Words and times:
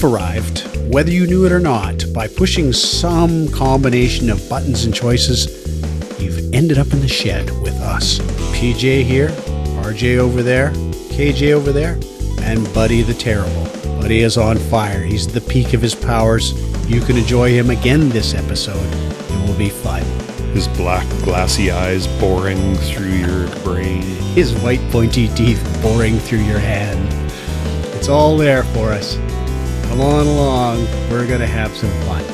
You've 0.00 0.14
arrived, 0.14 0.66
whether 0.90 1.10
you 1.10 1.26
knew 1.26 1.44
it 1.44 1.52
or 1.52 1.60
not, 1.60 2.06
by 2.14 2.26
pushing 2.26 2.72
some 2.72 3.48
combination 3.48 4.30
of 4.30 4.48
buttons 4.48 4.86
and 4.86 4.94
choices. 4.94 5.46
You've 6.18 6.54
ended 6.54 6.78
up 6.78 6.90
in 6.94 7.00
the 7.00 7.08
shed 7.08 7.50
with 7.60 7.78
us. 7.80 8.18
PJ 8.56 9.04
here, 9.04 9.28
RJ 9.84 10.16
over 10.16 10.42
there, 10.42 10.70
KJ 11.10 11.52
over 11.52 11.70
there, 11.70 11.98
and 12.40 12.72
Buddy 12.72 13.02
the 13.02 13.12
Terrible. 13.12 13.64
Buddy 14.00 14.20
is 14.20 14.38
on 14.38 14.56
fire. 14.56 15.02
He's 15.02 15.26
at 15.26 15.34
the 15.34 15.42
peak 15.42 15.74
of 15.74 15.82
his 15.82 15.94
powers. 15.94 16.54
You 16.88 17.02
can 17.02 17.18
enjoy 17.18 17.50
him 17.50 17.68
again 17.68 18.08
this 18.08 18.32
episode. 18.32 18.88
It 18.94 19.46
will 19.46 19.58
be 19.58 19.68
fun. 19.68 20.02
His 20.54 20.66
black, 20.66 21.06
glassy 21.24 21.70
eyes 21.70 22.06
boring 22.18 22.74
through 22.76 23.10
your 23.10 23.54
brain. 23.56 24.00
His 24.32 24.54
white, 24.62 24.80
pointy 24.90 25.28
teeth 25.28 25.62
boring 25.82 26.18
through 26.18 26.44
your 26.44 26.58
hand. 26.58 27.06
It's 27.96 28.08
all 28.08 28.38
there 28.38 28.64
for 28.64 28.92
us. 28.92 29.18
Come 29.90 30.00
on 30.00 30.26
along. 30.26 30.84
We're 31.10 31.26
going 31.26 31.40
to 31.40 31.46
have 31.46 31.74
some 31.76 31.90
fun. 32.06 32.24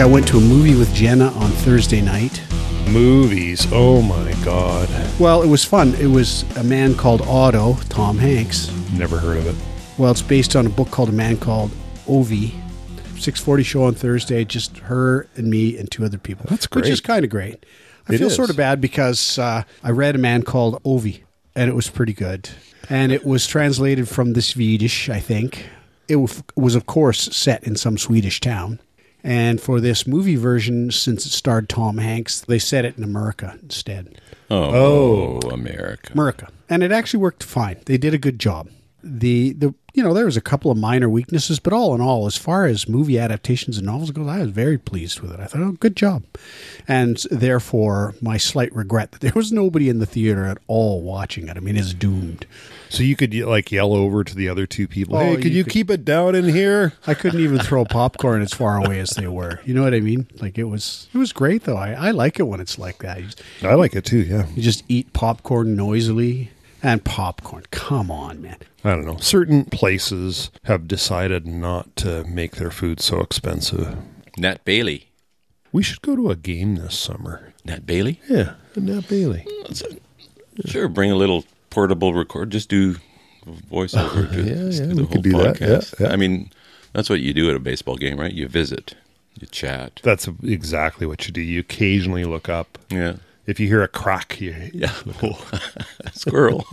I 0.00 0.04
went 0.06 0.26
to 0.28 0.38
a 0.38 0.40
movie 0.40 0.74
with 0.76 0.92
Jenna 0.94 1.26
on 1.32 1.50
Thursday 1.50 2.00
night. 2.00 2.40
Movies. 2.88 3.66
Oh 3.72 4.00
my 4.00 4.32
god. 4.44 4.88
Well, 5.18 5.42
it 5.42 5.48
was 5.48 5.64
fun. 5.64 5.94
It 5.96 6.06
was 6.06 6.44
a 6.56 6.62
man 6.62 6.94
called 6.94 7.20
Otto, 7.22 7.74
Tom 7.88 8.16
Hanks. 8.16 8.70
Never 8.92 9.18
heard 9.18 9.38
of 9.38 9.46
it. 9.48 9.56
Well, 9.98 10.12
it's 10.12 10.22
based 10.22 10.54
on 10.54 10.66
a 10.66 10.70
book 10.70 10.90
called 10.90 11.08
A 11.08 11.12
Man 11.12 11.36
Called 11.36 11.70
Ove. 12.06 12.30
640 13.18 13.62
show 13.62 13.82
on 13.84 13.94
Thursday, 13.94 14.44
just 14.44 14.76
her 14.78 15.26
and 15.36 15.48
me 15.50 15.76
and 15.78 15.90
two 15.90 16.04
other 16.04 16.18
people. 16.18 16.46
That's 16.48 16.66
great. 16.66 16.84
Which 16.84 16.92
is 16.92 17.00
kind 17.00 17.24
of 17.24 17.30
great. 17.30 17.64
I 18.08 18.14
It 18.14 18.18
feel 18.18 18.28
is. 18.28 18.36
sort 18.36 18.50
of 18.50 18.56
bad 18.56 18.80
because 18.80 19.38
uh, 19.38 19.64
I 19.82 19.90
read 19.90 20.14
A 20.14 20.18
Man 20.18 20.42
Called 20.42 20.80
Ove, 20.84 21.06
and 21.56 21.68
it 21.68 21.74
was 21.74 21.90
pretty 21.90 22.12
good. 22.12 22.50
And 22.88 23.10
it 23.10 23.24
was 23.24 23.46
translated 23.46 24.08
from 24.08 24.34
the 24.34 24.42
Swedish, 24.42 25.08
I 25.08 25.18
think. 25.18 25.66
It 26.06 26.16
was, 26.54 26.74
of 26.76 26.86
course, 26.86 27.34
set 27.36 27.64
in 27.64 27.74
some 27.74 27.98
Swedish 27.98 28.40
town. 28.40 28.78
And 29.24 29.60
for 29.60 29.80
this 29.80 30.06
movie 30.06 30.36
version, 30.36 30.92
since 30.92 31.26
it 31.26 31.32
starred 31.32 31.68
Tom 31.68 31.98
Hanks, 31.98 32.42
they 32.42 32.60
set 32.60 32.84
it 32.84 32.96
in 32.96 33.02
America 33.02 33.58
instead. 33.60 34.20
Oh, 34.48 35.40
oh. 35.42 35.48
America. 35.48 36.12
America. 36.12 36.48
And 36.68 36.84
it 36.84 36.92
actually 36.92 37.18
worked 37.18 37.42
fine. 37.42 37.78
They 37.86 37.98
did 37.98 38.14
a 38.14 38.18
good 38.18 38.38
job. 38.38 38.68
The 39.08 39.52
the 39.52 39.74
you 39.94 40.02
know, 40.02 40.12
there 40.12 40.26
was 40.26 40.36
a 40.36 40.42
couple 40.42 40.70
of 40.70 40.76
minor 40.76 41.08
weaknesses, 41.08 41.58
but 41.58 41.72
all 41.72 41.94
in 41.94 42.02
all, 42.02 42.26
as 42.26 42.36
far 42.36 42.66
as 42.66 42.86
movie 42.86 43.18
adaptations 43.18 43.78
and 43.78 43.86
novels 43.86 44.10
go, 44.10 44.28
I 44.28 44.40
was 44.40 44.50
very 44.50 44.76
pleased 44.76 45.20
with 45.20 45.32
it. 45.32 45.40
I 45.40 45.46
thought, 45.46 45.62
oh, 45.62 45.72
good 45.72 45.96
job. 45.96 46.22
And 46.86 47.16
therefore, 47.30 48.14
my 48.20 48.36
slight 48.36 48.74
regret 48.74 49.12
that 49.12 49.20
there 49.22 49.32
was 49.34 49.52
nobody 49.52 49.88
in 49.88 49.98
the 49.98 50.04
theater 50.04 50.44
at 50.44 50.58
all 50.66 51.00
watching 51.00 51.48
it. 51.48 51.56
I 51.56 51.60
mean, 51.60 51.76
it's 51.78 51.94
doomed. 51.94 52.44
So 52.90 53.02
you 53.02 53.16
could 53.16 53.32
like 53.34 53.72
yell 53.72 53.94
over 53.94 54.22
to 54.22 54.34
the 54.34 54.48
other 54.50 54.66
two 54.66 54.86
people, 54.86 55.16
Oh, 55.16 55.20
"Hey, 55.20 55.36
could 55.36 55.46
you 55.46 55.50
you, 55.58 55.64
could- 55.64 55.72
keep 55.72 55.90
it 55.90 56.04
down 56.04 56.34
in 56.34 56.44
here?" 56.44 56.92
I 57.06 57.14
couldn't 57.14 57.40
even 57.40 57.58
throw 57.60 57.84
popcorn 57.86 58.42
as 58.42 58.52
far 58.52 58.76
away 58.76 59.00
as 59.00 59.10
they 59.10 59.28
were. 59.28 59.60
You 59.64 59.72
know 59.72 59.82
what 59.82 59.94
I 59.94 60.00
mean? 60.00 60.26
Like 60.40 60.58
it 60.58 60.64
was 60.64 61.08
it 61.14 61.18
was 61.18 61.32
great 61.32 61.64
though. 61.64 61.76
I, 61.76 61.92
I 61.92 62.10
like 62.10 62.38
it 62.38 62.44
when 62.44 62.60
it's 62.60 62.78
like 62.78 62.98
that. 62.98 63.18
Just, 63.22 63.42
I 63.62 63.74
like 63.74 63.94
it 63.96 64.04
too. 64.04 64.18
Yeah. 64.18 64.46
you 64.54 64.62
just 64.62 64.84
eat 64.88 65.12
popcorn 65.14 65.74
noisily. 65.74 66.50
And 66.82 67.02
popcorn. 67.02 67.64
Come 67.72 68.10
on, 68.12 68.42
man. 68.42 68.58
I 68.86 68.90
don't 68.94 69.04
know. 69.04 69.16
Certain 69.18 69.64
places 69.64 70.50
have 70.64 70.86
decided 70.86 71.46
not 71.46 71.96
to 71.96 72.22
make 72.24 72.56
their 72.56 72.70
food 72.70 73.00
so 73.00 73.20
expensive. 73.20 73.96
Nat 74.38 74.64
Bailey. 74.64 75.08
We 75.72 75.82
should 75.82 76.02
go 76.02 76.14
to 76.14 76.30
a 76.30 76.36
game 76.36 76.76
this 76.76 76.96
summer. 76.98 77.52
Nat 77.64 77.84
Bailey? 77.84 78.20
Yeah, 78.28 78.54
Nat 78.76 79.08
Bailey. 79.08 79.44
Sure, 80.66 80.88
bring 80.88 81.10
a 81.10 81.16
little 81.16 81.44
portable 81.70 82.14
record. 82.14 82.50
Just 82.50 82.68
do 82.68 82.96
voiceover 83.70 84.32
Yeah, 84.36 84.42
yeah, 84.84 84.88
do 84.88 84.94
the 84.94 84.94
we 84.94 85.02
whole 85.02 85.06
could 85.12 85.22
do 85.22 85.32
that. 85.32 85.56
podcast. 85.56 86.00
Yeah, 86.00 86.06
yeah. 86.06 86.12
I 86.12 86.16
mean, 86.16 86.50
that's 86.92 87.10
what 87.10 87.20
you 87.20 87.34
do 87.34 87.50
at 87.50 87.56
a 87.56 87.58
baseball 87.58 87.96
game, 87.96 88.18
right? 88.20 88.32
You 88.32 88.46
visit, 88.48 88.94
you 89.40 89.46
chat. 89.48 90.00
That's 90.04 90.28
exactly 90.44 91.06
what 91.06 91.26
you 91.26 91.32
do. 91.32 91.40
You 91.40 91.60
occasionally 91.60 92.24
look 92.24 92.48
up. 92.48 92.78
Yeah. 92.90 93.16
If 93.46 93.58
you 93.60 93.66
hear 93.68 93.82
a 93.82 93.88
crack, 93.88 94.40
you 94.40 94.54
Yeah. 94.72 94.92
Squirrel. 96.12 96.66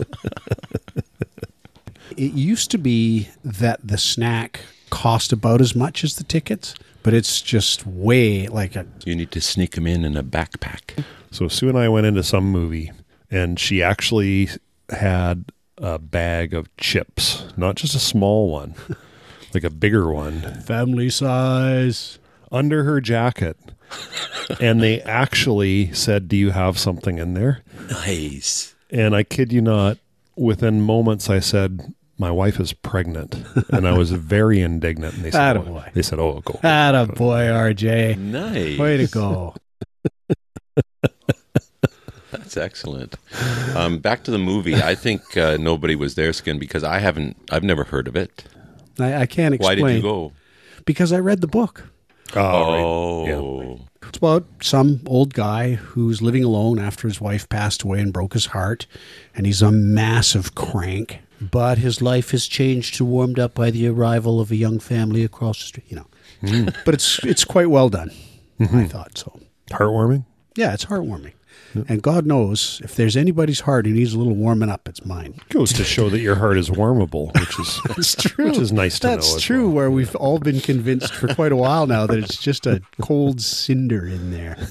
It 2.16 2.32
used 2.32 2.70
to 2.72 2.78
be 2.78 3.28
that 3.44 3.80
the 3.86 3.98
snack 3.98 4.60
cost 4.90 5.32
about 5.32 5.60
as 5.60 5.74
much 5.74 6.04
as 6.04 6.16
the 6.16 6.24
tickets, 6.24 6.74
but 7.02 7.14
it's 7.14 7.42
just 7.42 7.86
way 7.86 8.46
like 8.48 8.76
a 8.76 8.86
you 9.04 9.14
need 9.14 9.30
to 9.32 9.40
sneak 9.40 9.72
them 9.72 9.86
in 9.86 10.04
in 10.04 10.16
a 10.16 10.22
backpack. 10.22 11.04
So 11.30 11.48
Sue 11.48 11.68
and 11.68 11.78
I 11.78 11.88
went 11.88 12.06
into 12.06 12.22
some 12.22 12.44
movie, 12.50 12.92
and 13.30 13.58
she 13.58 13.82
actually 13.82 14.48
had 14.90 15.46
a 15.78 15.98
bag 15.98 16.54
of 16.54 16.74
chips, 16.76 17.44
not 17.56 17.74
just 17.74 17.94
a 17.94 17.98
small 18.00 18.50
one, 18.50 18.74
like 19.54 19.64
a 19.64 19.70
bigger 19.70 20.12
one, 20.12 20.40
family 20.62 21.10
size. 21.10 22.18
under 22.52 22.84
her 22.84 23.00
jacket. 23.00 23.56
and 24.60 24.80
they 24.82 25.00
actually 25.02 25.92
said, 25.92 26.28
"Do 26.28 26.36
you 26.36 26.50
have 26.50 26.78
something 26.78 27.18
in 27.18 27.34
there?" 27.34 27.62
Nice. 27.90 28.74
And 28.90 29.16
I 29.16 29.24
kid 29.24 29.52
you 29.52 29.60
not, 29.60 29.98
within 30.36 30.80
moments, 30.80 31.28
I 31.30 31.40
said, 31.40 31.94
"My 32.18 32.30
wife 32.30 32.60
is 32.60 32.72
pregnant," 32.72 33.36
and 33.70 33.86
I 33.86 33.96
was 33.96 34.10
very 34.12 34.60
indignant. 34.60 35.14
And 35.16 35.24
they 35.24 35.30
said, 35.30 35.56
Attaboy. 35.56 35.84
oh, 35.88 35.90
"They 35.94 36.02
said, 36.02 36.18
oh, 36.18 36.40
go." 36.44 36.58
Atta 36.62 37.12
boy, 37.12 37.42
RJ. 37.46 38.18
Nice. 38.18 38.78
Way 38.78 38.96
to 38.98 39.06
go. 39.06 39.54
That's 42.30 42.56
excellent. 42.56 43.16
Um, 43.74 43.98
back 43.98 44.24
to 44.24 44.30
the 44.30 44.38
movie. 44.38 44.74
I 44.74 44.94
think 44.94 45.36
uh, 45.36 45.56
nobody 45.58 45.94
was 45.94 46.14
there, 46.14 46.32
Skin, 46.32 46.58
because 46.58 46.84
I 46.84 46.98
haven't. 46.98 47.36
I've 47.50 47.62
never 47.62 47.84
heard 47.84 48.08
of 48.08 48.16
it. 48.16 48.44
I, 48.98 49.22
I 49.22 49.26
can't 49.26 49.54
explain. 49.54 49.80
Why 49.80 49.88
did 49.88 49.96
you 49.96 50.02
go? 50.02 50.32
Because 50.84 51.12
I 51.12 51.18
read 51.20 51.40
the 51.40 51.46
book. 51.46 51.88
Oh, 52.36 53.22
right. 53.22 53.34
Oh, 53.34 53.80
It's 54.14 54.18
about 54.20 54.46
some 54.62 55.00
old 55.06 55.34
guy 55.34 55.72
who's 55.72 56.22
living 56.22 56.44
alone 56.44 56.78
after 56.78 57.08
his 57.08 57.20
wife 57.20 57.48
passed 57.48 57.82
away 57.82 57.98
and 57.98 58.12
broke 58.12 58.34
his 58.34 58.46
heart, 58.46 58.86
and 59.34 59.44
he's 59.44 59.60
a 59.60 59.72
massive 59.72 60.54
crank. 60.54 61.18
But 61.40 61.78
his 61.78 62.00
life 62.00 62.30
has 62.30 62.46
changed 62.46 62.94
to 62.94 63.04
warmed 63.04 63.40
up 63.40 63.54
by 63.56 63.72
the 63.72 63.88
arrival 63.88 64.40
of 64.40 64.52
a 64.52 64.56
young 64.56 64.78
family 64.78 65.24
across 65.24 65.58
the 65.58 65.64
street. 65.64 65.86
You 65.88 65.96
know, 65.96 66.06
hmm. 66.42 66.68
but 66.84 66.94
it's 66.94 67.24
it's 67.24 67.44
quite 67.44 67.70
well 67.70 67.88
done. 67.88 68.12
I 68.60 68.62
mm-hmm. 68.62 68.84
thought 68.84 69.18
so. 69.18 69.40
heartwarming. 69.72 70.24
Yeah, 70.54 70.74
it's 70.74 70.84
heartwarming. 70.84 71.32
And 71.88 72.02
God 72.02 72.26
knows 72.26 72.80
if 72.84 72.94
there's 72.94 73.16
anybody's 73.16 73.60
heart 73.60 73.86
who 73.86 73.92
needs 73.92 74.14
a 74.14 74.18
little 74.18 74.34
warming 74.34 74.68
up, 74.68 74.88
it's 74.88 75.04
mine. 75.04 75.40
Goes 75.48 75.72
to 75.74 75.84
show 75.84 76.08
that 76.10 76.20
your 76.20 76.36
heart 76.36 76.56
is 76.56 76.70
warmable, 76.70 77.32
which 77.38 77.58
is 77.58 77.80
That's 77.88 78.14
true. 78.14 78.46
which 78.46 78.58
is 78.58 78.72
nice 78.72 78.98
to 79.00 79.06
That's 79.08 79.30
know. 79.30 79.36
as 79.36 79.42
true. 79.42 79.66
well. 79.66 79.74
Where 79.74 79.90
we've 79.90 80.14
all 80.16 80.38
been 80.38 80.60
convinced 80.60 81.12
for 81.14 81.32
quite 81.34 81.52
a 81.52 81.56
while 81.56 81.86
now 81.86 82.06
that 82.06 82.18
it's 82.18 82.36
just 82.36 82.66
a 82.66 82.80
cold 83.00 83.40
cinder 83.40 84.06
in 84.06 84.30
there. 84.30 84.56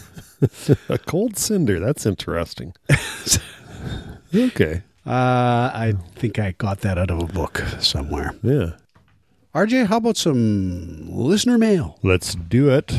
A 0.89 0.97
cold 0.97 1.37
cinder. 1.37 1.79
That's 1.79 2.05
interesting. 2.05 2.73
okay. 4.35 4.81
Uh, 5.05 5.09
I 5.73 5.93
think 6.15 6.39
I 6.39 6.51
got 6.51 6.81
that 6.81 6.97
out 6.97 7.09
of 7.11 7.21
a 7.21 7.25
book 7.25 7.63
somewhere. 7.79 8.33
Yeah. 8.41 8.71
RJ, 9.55 9.87
how 9.87 9.97
about 9.97 10.17
some 10.17 11.07
listener 11.09 11.57
mail? 11.57 11.97
Let's 12.03 12.35
do 12.35 12.69
it. 12.69 12.93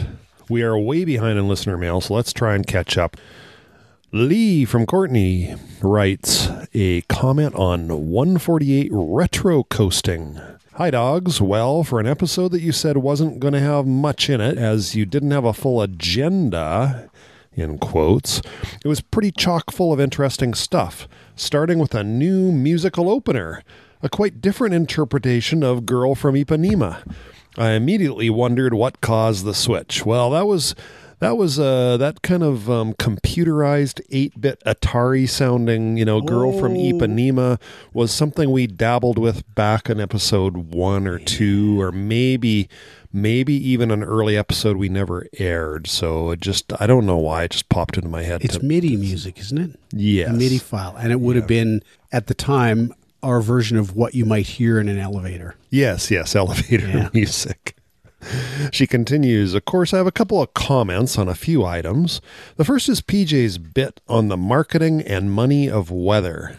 We 0.49 0.63
are 0.63 0.79
way 0.79 1.05
behind 1.05 1.39
in 1.39 1.49
listener 1.49 1.77
mail, 1.77 2.01
so 2.01 2.15
let's 2.15 2.33
try 2.33 2.55
and 2.55 2.67
catch 2.67 2.97
up. 2.97 3.17
Lee 4.15 4.65
from 4.65 4.87
Courtenay 4.87 5.57
writes 5.83 6.49
a 6.73 7.01
comment 7.09 7.53
on 7.57 7.89
148 8.11 8.89
retro 8.93 9.65
coasting. 9.65 10.41
Hi, 10.75 10.93
dogs. 10.93 11.41
Well, 11.41 11.83
for 11.83 11.99
an 11.99 12.07
episode 12.07 12.53
that 12.53 12.61
you 12.61 12.71
said 12.71 12.99
wasn't 12.99 13.41
going 13.41 13.55
to 13.55 13.61
have 13.61 13.89
much 13.89 14.31
in 14.31 14.41
it, 14.41 14.57
as 14.57 14.95
you 14.95 15.05
didn't 15.05 15.33
have 15.33 15.45
a 15.45 15.53
full 15.53 15.83
agenda, 15.83 17.11
in 17.55 17.77
quotes, 17.77 18.41
it 18.85 18.87
was 18.87 19.01
pretty 19.01 19.33
chock 19.33 19.73
full 19.73 19.93
of 19.93 19.99
interesting 19.99 20.55
stuff, 20.55 21.09
starting 21.35 21.81
with 21.81 21.93
a 21.93 22.05
new 22.05 22.53
musical 22.53 23.11
opener, 23.11 23.65
a 24.01 24.09
quite 24.09 24.41
different 24.41 24.77
interpretation 24.77 25.65
of 25.65 25.87
Girl 25.87 26.15
from 26.15 26.37
Ipanema. 26.37 27.03
I 27.59 27.71
immediately 27.71 28.31
wondered 28.31 28.75
what 28.75 29.01
caused 29.01 29.45
the 29.45 29.55
switch. 29.55 30.07
Well, 30.07 30.31
that 30.31 30.47
was 30.47 30.77
that 31.25 31.37
was 31.37 31.59
uh, 31.59 31.97
that 31.97 32.23
kind 32.23 32.43
of 32.43 32.69
um, 32.71 32.93
computerized 32.95 34.01
8-bit 34.11 34.63
Atari 34.67 35.29
sounding, 35.29 35.97
you 35.97 36.05
know, 36.05 36.21
girl 36.21 36.53
from 36.59 36.73
Oh. 36.75 36.77
Ipanema 36.77 37.61
was 37.93 38.13
something 38.13 38.51
we 38.51 38.67
dabbled 38.67 39.19
with 39.19 39.43
back 39.55 39.89
in 39.89 40.01
episode 40.01 40.57
1 40.75 41.07
or 41.07 41.19
2 41.19 41.81
or 41.81 41.91
maybe 41.93 42.69
maybe 43.13 43.55
even 43.55 43.91
an 43.93 44.03
early 44.03 44.37
episode 44.37 44.77
we 44.77 44.89
never 44.89 45.27
aired. 45.39 45.87
So 45.87 46.31
it 46.33 46.41
just 46.41 46.73
I 46.81 46.87
don't 46.87 47.07
know 47.07 47.17
why 47.19 47.45
it 47.45 47.53
just 47.53 47.69
popped 47.69 47.97
into 47.97 48.09
my 48.09 48.23
head. 48.23 48.45
It's 48.45 48.59
to, 48.59 48.65
MIDI 48.65 48.97
music, 48.97 49.39
isn't 49.39 49.59
it? 49.59 49.81
yes. 49.93 50.31
A 50.31 50.33
MIDI 50.33 50.59
file. 50.59 50.97
And 50.99 51.13
it 51.13 51.21
would 51.21 51.37
have 51.37 51.47
been, 51.47 51.83
at 52.13 52.27
the 52.27 52.35
time, 52.35 52.93
our 53.23 53.41
version 53.41 53.77
of 53.79 53.97
what 53.97 54.15
you 54.15 54.25
might 54.25 54.47
hear 54.47 54.79
in 54.79 54.89
an 54.89 54.99
elevator. 54.99 55.55
Yes, 55.71 56.11
yes, 56.11 56.35
elevator 56.37 56.89
Yeah. 56.89 57.09
music. 57.15 57.77
She 58.73 58.87
continues, 58.87 59.55
Of 59.55 59.65
course, 59.65 59.93
I 59.93 59.99
have 59.99 60.07
a 60.07 60.13
couple 60.13 60.41
of 60.43 60.55
comments 60.55 61.19
on 61.19 61.29
a 61.29 61.35
few 61.35 61.65
items. 61.65 62.21
The 62.57 62.65
first 62.65 62.89
is 62.89 63.01
PJ's 63.01 63.59
bit 63.59 64.01
on 64.09 64.29
the 64.29 64.37
marketing 64.37 65.03
and 65.03 65.31
money 65.31 65.69
of 65.71 65.91
weather. 65.91 66.59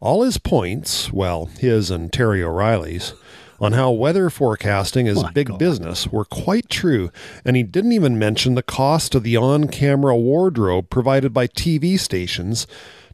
All 0.00 0.22
his 0.22 0.38
points, 0.38 1.12
well, 1.12 1.46
his 1.46 1.90
and 1.90 2.12
Terry 2.12 2.42
O'Reilly's, 2.42 3.14
on 3.60 3.72
how 3.72 3.92
weather 3.92 4.28
forecasting 4.28 5.06
is 5.06 5.22
My 5.22 5.30
big 5.30 5.46
God. 5.48 5.58
business 5.58 6.08
were 6.08 6.24
quite 6.24 6.68
true, 6.68 7.12
and 7.44 7.56
he 7.56 7.62
didn't 7.62 7.92
even 7.92 8.18
mention 8.18 8.56
the 8.56 8.62
cost 8.62 9.14
of 9.14 9.22
the 9.22 9.36
on 9.36 9.68
camera 9.68 10.16
wardrobe 10.16 10.90
provided 10.90 11.32
by 11.32 11.46
TV 11.46 11.98
stations 11.98 12.66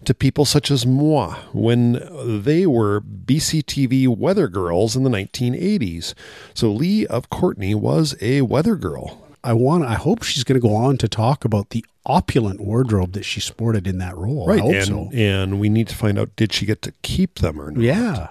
to 0.04 0.14
people 0.14 0.44
such 0.44 0.70
as 0.70 0.86
moi 0.86 1.34
when 1.52 2.00
they 2.42 2.66
were 2.66 3.00
BCTV 3.00 4.08
weather 4.08 4.48
girls 4.48 4.96
in 4.96 5.02
the 5.02 5.10
1980s. 5.10 6.14
So 6.54 6.70
Lee 6.70 7.06
of 7.06 7.30
Courtenay 7.30 7.74
was 7.74 8.16
a 8.20 8.42
weather 8.42 8.76
girl. 8.76 9.24
I 9.44 9.52
want. 9.52 9.84
I 9.84 9.94
hope 9.94 10.22
she's 10.22 10.44
going 10.44 10.60
to 10.60 10.66
go 10.66 10.74
on 10.74 10.98
to 10.98 11.08
talk 11.08 11.44
about 11.44 11.70
the 11.70 11.84
opulent 12.04 12.60
wardrobe 12.60 13.12
that 13.12 13.24
she 13.24 13.40
sported 13.40 13.86
in 13.86 13.98
that 13.98 14.16
role. 14.16 14.46
Hope 14.46 14.74
and, 14.74 14.86
so. 14.86 15.10
and 15.12 15.60
we 15.60 15.68
need 15.68 15.88
to 15.88 15.94
find 15.94 16.18
out 16.18 16.34
did 16.36 16.52
she 16.52 16.66
get 16.66 16.82
to 16.82 16.92
keep 17.02 17.36
them 17.36 17.60
or 17.60 17.70
not? 17.70 17.82
Yeah. 17.82 18.28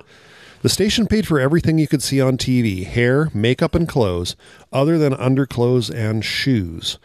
The 0.63 0.69
station 0.69 1.07
paid 1.07 1.27
for 1.27 1.39
everything 1.39 1.77
you 1.77 1.87
could 1.87 2.03
see 2.03 2.19
on 2.19 2.37
TV 2.37 2.85
hair, 2.85 3.29
makeup, 3.33 3.75
and 3.75 3.87
clothes, 3.87 4.35
other 4.73 4.97
than 4.97 5.13
underclothes 5.13 5.89
and 5.89 6.25
shoes. 6.25 6.97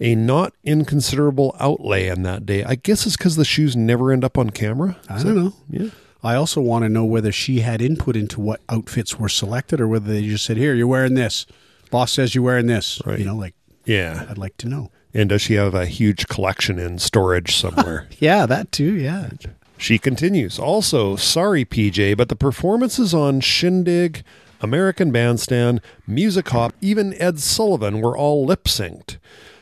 A 0.00 0.14
not 0.14 0.52
inconsiderable 0.64 1.56
outlay 1.60 2.06
in 2.08 2.22
that 2.22 2.46
day. 2.46 2.62
I 2.64 2.76
guess 2.76 3.04
it's 3.06 3.16
because 3.16 3.36
the 3.36 3.44
shoes 3.44 3.74
never 3.76 4.12
end 4.12 4.24
up 4.24 4.38
on 4.38 4.50
camera. 4.50 4.96
I 5.08 5.22
don't 5.22 5.34
know. 5.34 5.52
Yeah. 5.68 5.88
I 6.22 6.34
also 6.34 6.60
want 6.60 6.84
to 6.84 6.88
know 6.88 7.04
whether 7.04 7.30
she 7.32 7.60
had 7.60 7.80
input 7.80 8.16
into 8.16 8.40
what 8.40 8.60
outfits 8.68 9.18
were 9.18 9.28
selected 9.28 9.80
or 9.80 9.86
whether 9.88 10.12
they 10.12 10.22
just 10.22 10.44
said, 10.44 10.56
"Here, 10.56 10.74
you're 10.74 10.86
wearing 10.86 11.14
this. 11.14 11.46
Boss 11.90 12.12
says 12.12 12.34
you're 12.34 12.44
wearing 12.44 12.66
this." 12.66 13.00
Right. 13.04 13.18
You 13.18 13.24
know, 13.24 13.36
like 13.36 13.54
Yeah. 13.84 14.26
I'd 14.28 14.38
like 14.38 14.56
to 14.58 14.68
know. 14.68 14.90
And 15.14 15.28
does 15.30 15.42
she 15.42 15.54
have 15.54 15.74
a 15.74 15.86
huge 15.86 16.28
collection 16.28 16.78
in 16.78 16.98
storage 16.98 17.56
somewhere? 17.56 18.08
Yeah, 18.18 18.46
that 18.46 18.70
too. 18.72 18.94
Yeah. 18.94 19.30
She 19.78 19.98
continues. 19.98 20.58
Also, 20.58 21.14
sorry, 21.16 21.64
PJ, 21.64 22.16
but 22.16 22.28
the 22.28 22.36
performances 22.36 23.14
on 23.14 23.40
Shindig, 23.40 24.22
American 24.60 25.12
Bandstand, 25.12 25.80
Music 26.06 26.48
Hop, 26.48 26.74
even 26.80 27.14
Ed 27.14 27.38
Sullivan 27.38 28.00
were 28.00 28.16
all 28.16 28.44
lip 28.44 28.64
synced. 28.64 29.18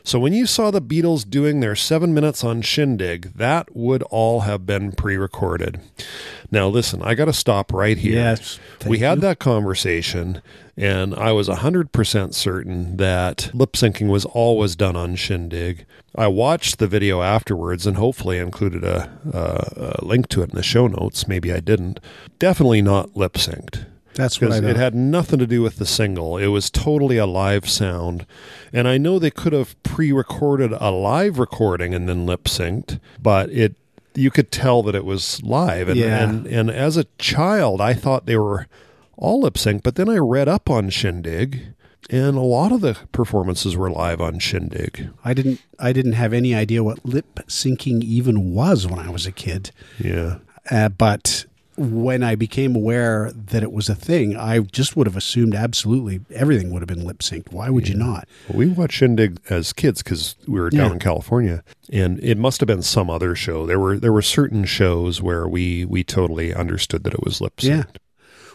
So 0.07 0.21
when 0.21 0.33
you 0.33 0.47
saw 0.47 0.71
the 0.71 0.81
Beatles 0.81 1.29
doing 1.29 1.59
their 1.59 1.75
seven 1.75 2.15
minutes 2.15 2.45
on 2.45 2.63
Shindig, 2.63 3.33
that 3.35 3.75
would 3.75 4.05
all 4.05 4.43
have 4.43 4.65
been 4.65 4.93
pre 4.93 5.17
recorded. 5.17 5.81
Now, 6.49 6.69
listen, 6.69 7.03
I 7.03 7.17
got 7.17 7.25
to 7.25 7.33
stop 7.33 7.73
right 7.73 7.99
here. 7.99 8.13
Yes, 8.13 8.61
we 8.87 9.01
had 9.01 9.17
you. 9.17 9.23
that 9.23 9.41
conversation, 9.41 10.43
and 10.77 11.13
I 11.13 11.33
was 11.33 11.49
100% 11.49 12.35
certain 12.35 12.99
that 12.99 13.51
lip 13.53 13.73
syncing 13.73 14.07
was 14.07 14.25
always 14.27 14.77
done 14.77 14.95
on 14.95 15.17
Shindig. 15.17 15.87
I 16.15 16.29
watched 16.29 16.79
the 16.79 16.87
video 16.87 17.23
afterwards 17.23 17.85
and 17.85 17.97
hopefully 17.97 18.39
included 18.39 18.85
a, 18.85 19.11
a, 19.33 19.99
a 20.01 20.05
link 20.05 20.29
to 20.29 20.43
it 20.43 20.51
in 20.51 20.57
the 20.57 20.63
show 20.63 20.87
notes. 20.87 21.27
Maybe 21.27 21.53
I 21.53 21.59
didn't. 21.59 21.99
Definitely 22.39 22.81
not 22.81 23.17
lip 23.17 23.33
synced. 23.33 23.87
That's 24.17 24.41
what 24.41 24.53
it 24.65 24.77
had 24.77 24.95
nothing 24.95 25.39
to 25.39 25.47
do 25.47 25.63
with 25.63 25.77
the 25.77 25.87
single. 25.87 26.37
It 26.39 26.49
was 26.49 26.71
totally 26.71 27.19
a 27.19 27.27
live 27.27 27.69
sound. 27.69 28.27
And 28.73 28.89
I 28.89 28.99
know 28.99 29.19
they 29.19 29.31
could 29.31 29.53
have 29.53 29.81
pre 29.83 30.11
recorded 30.13 30.73
a 30.73 30.91
live 30.91 31.39
recording 31.39 31.95
and 31.95 32.09
then 32.09 32.27
lip 32.27 32.45
synced, 32.45 32.99
but 33.23 33.51
it 33.51 33.77
you 34.15 34.31
could 34.31 34.51
tell 34.51 34.83
that 34.83 34.95
it 34.95 35.05
was 35.05 35.43
live. 35.43 35.89
And, 35.89 35.99
Yeah. 35.99 36.23
and 36.23 36.47
and 36.47 36.71
as 36.71 36.97
a 36.97 37.05
child 37.19 37.81
I 37.81 37.93
thought 37.95 38.27
they 38.27 38.37
were 38.37 38.67
all 39.17 39.43
lip 39.43 39.55
synced, 39.55 39.83
but 39.83 39.95
then 39.97 40.09
I 40.09 40.17
read 40.17 40.49
up 40.49 40.69
on 40.71 40.91
Shindig 40.91 41.75
and 42.09 42.37
a 42.37 42.41
lot 42.41 42.73
of 42.73 42.81
the 42.81 42.97
performances 43.13 43.77
were 43.77 43.91
live 43.91 44.21
on 44.21 44.39
Shindig. 44.39 45.11
I 45.25 45.35
didn't. 45.35 45.61
I 45.79 45.93
didn't 45.93 46.13
have 46.13 46.33
any 46.33 46.55
idea 46.55 46.85
what 46.85 47.05
lip 47.05 47.41
syncing 47.49 48.03
even 48.03 48.55
was 48.55 48.87
when 48.87 48.99
I 48.99 49.11
was 49.11 49.27
a 49.27 49.33
kid. 49.33 49.73
Yeah. 49.99 50.39
Uh, 50.71 50.89
but 50.89 51.47
when 51.77 52.23
I 52.23 52.35
became 52.35 52.75
aware 52.75 53.31
that 53.33 53.63
it 53.63 53.73
was 53.73 53.89
a 53.89 53.95
thing, 53.95 54.37
I 54.37 54.61
just 54.61 54.97
would 54.97 55.07
have 55.07 55.17
assumed 55.17 55.55
absolutely 55.55 56.21
everything 56.35 56.71
would 56.71 56.81
have 56.83 56.89
been 56.89 57.05
lip 57.07 57.19
synced. 57.19 57.53
Why 57.53 57.71
would 57.71 57.89
you 57.89 57.95
not? 57.95 58.27
We 58.53 58.67
watched 58.67 58.95
Shindig 58.95 59.39
as 59.51 59.73
kids 59.73 60.03
because 60.03 60.37
we 60.47 60.59
were 60.61 60.71
down 60.71 60.87
Yeah. 60.89 60.93
in 60.95 60.99
California, 60.99 61.63
and 61.93 62.19
it 62.23 62.39
must 62.39 62.61
have 62.61 62.67
been 62.67 62.83
some 62.83 63.11
other 63.11 63.35
show. 63.35 63.67
There 63.67 63.79
were 63.79 63.99
there 63.99 64.13
were 64.13 64.23
certain 64.23 64.65
shows 64.65 65.21
where 65.23 65.47
we 65.47 65.85
we 65.85 66.03
totally 66.05 66.55
understood 66.55 67.05
that 67.05 67.15
it 67.15 67.23
was 67.25 67.41
lip 67.41 67.57
synced. 67.57 67.69
Yeah. 67.69 67.85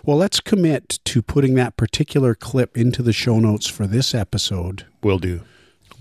Well, 0.03 0.17
let's 0.17 0.39
commit 0.39 0.97
to 1.06 1.21
putting 1.21 1.53
that 1.56 1.77
particular 1.77 2.33
clip 2.33 2.75
into 2.75 3.03
the 3.03 3.13
show 3.13 3.39
notes 3.39 3.67
for 3.67 3.85
this 3.85 4.15
episode. 4.15 4.85
Will 5.03 5.19
do. 5.19 5.41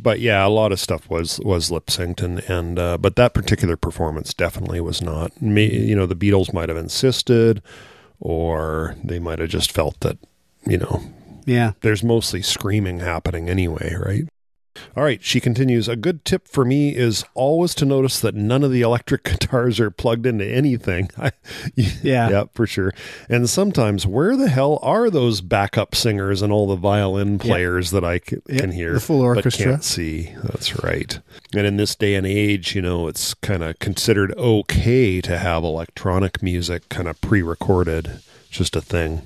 But 0.03 0.21
yeah, 0.21 0.47
a 0.47 0.49
lot 0.49 0.73
of 0.73 0.81
stuff 0.81 1.09
was 1.11 1.41
was 1.41 1.71
lip 1.71 1.87
synced, 1.87 2.23
and 2.23 2.41
and 2.49 2.79
uh, 2.79 2.97
but 2.99 3.17
that 3.17 3.35
particular 3.35 3.77
performance 3.77 4.33
definitely 4.33 4.81
was 4.81 5.03
not. 5.03 5.41
Me, 5.43 5.67
you 5.71 5.95
know, 5.95 6.07
the 6.07 6.17
Beatles 6.17 6.53
might 6.53 6.69
have 6.69 6.79
insisted, 6.79 7.63
or 8.19 8.97
they 9.05 9.19
might 9.19 9.39
have 9.39 9.49
just 9.51 9.73
felt 9.73 9.99
that, 10.01 10.19
you 10.67 10.79
know, 10.79 11.03
Yeah. 11.47 11.73
there's 11.81 12.03
mostly 12.05 12.43
screaming 12.43 13.01
happening 13.01 13.49
anyway, 13.49 13.95
right? 13.95 14.25
All 14.97 15.03
right, 15.05 15.23
she 15.23 15.41
continues. 15.41 15.89
A 15.89 15.97
good 15.97 16.25
tip 16.25 16.47
for 16.49 16.65
me 16.65 16.95
is 16.97 17.25
always 17.35 17.75
to 17.77 17.85
notice 17.85 18.21
that 18.21 18.35
none 18.35 18.63
of 18.65 18.71
the 18.71 18.83
electric 18.83 19.23
guitars 19.25 19.79
are 19.81 19.91
plugged 19.91 20.27
into 20.27 20.47
anything. 20.47 21.09
Yeah. 21.77 22.29
yeah, 22.31 22.45
for 22.53 22.67
sure. 22.67 22.93
And 23.29 23.49
sometimes, 23.49 24.07
where 24.07 24.37
the 24.37 24.49
hell 24.49 24.79
are 24.83 25.11
those 25.11 25.41
backup 25.41 25.95
singers 25.95 26.43
and 26.43 26.53
all 26.53 26.67
the 26.67 26.77
violin 26.77 27.39
players 27.39 27.91
that 27.93 28.05
I 28.05 28.19
c- 28.19 28.39
Yeah, 28.49 28.61
can 28.61 28.73
hear, 28.73 28.95
the 28.95 29.01
full 29.01 29.21
but 29.21 29.37
orchestra. 29.39 29.65
can't 29.67 29.85
see? 29.85 30.35
That's 30.43 30.83
right. 30.83 31.19
And 31.55 31.67
in 31.67 31.77
this 31.77 31.95
day 31.95 32.15
and 32.15 32.27
age, 32.27 32.75
you 32.75 32.83
know, 32.83 33.09
it's 33.09 33.35
kind 33.35 33.63
of 33.63 33.79
considered 33.79 34.33
okay 34.37 35.21
to 35.21 35.39
have 35.39 35.63
electronic 35.65 36.43
music 36.43 36.89
kind 36.89 37.09
of 37.09 37.21
pre-recorded. 37.21 38.21
Just 38.51 38.75
a 38.77 38.81
thing. 38.81 39.23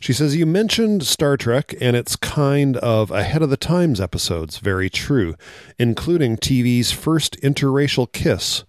She 0.00 0.12
says, 0.12 0.36
You 0.36 0.46
mentioned 0.46 1.06
Star 1.06 1.36
Trek 1.36 1.74
and 1.80 1.96
its 1.96 2.16
kind 2.16 2.76
of 2.78 3.10
ahead 3.10 3.42
of 3.42 3.50
the 3.50 3.56
times 3.56 4.00
episodes. 4.00 4.58
Very 4.58 4.88
true, 4.88 5.34
including 5.78 6.36
TV's 6.36 6.92
first 6.92 7.40
interracial 7.40 8.10
kiss, 8.10 8.64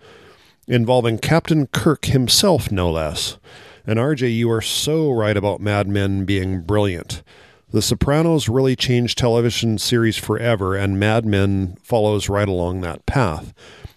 involving 0.67 1.17
Captain 1.17 1.67
Kirk 1.67 2.05
himself, 2.05 2.71
no 2.71 2.91
less. 2.91 3.37
And 3.85 3.99
RJ, 3.99 4.35
you 4.35 4.51
are 4.51 4.61
so 4.61 5.11
right 5.11 5.37
about 5.37 5.61
Mad 5.61 5.87
Men 5.87 6.25
being 6.25 6.61
brilliant. 6.61 7.23
The 7.71 7.81
Sopranos 7.83 8.49
really 8.49 8.75
changed 8.75 9.17
television 9.17 9.77
series 9.77 10.17
forever, 10.17 10.75
and 10.75 10.99
Mad 10.99 11.25
Men 11.25 11.77
follows 11.83 12.27
right 12.27 12.47
along 12.47 12.81
that 12.81 13.05
path. 13.05 13.53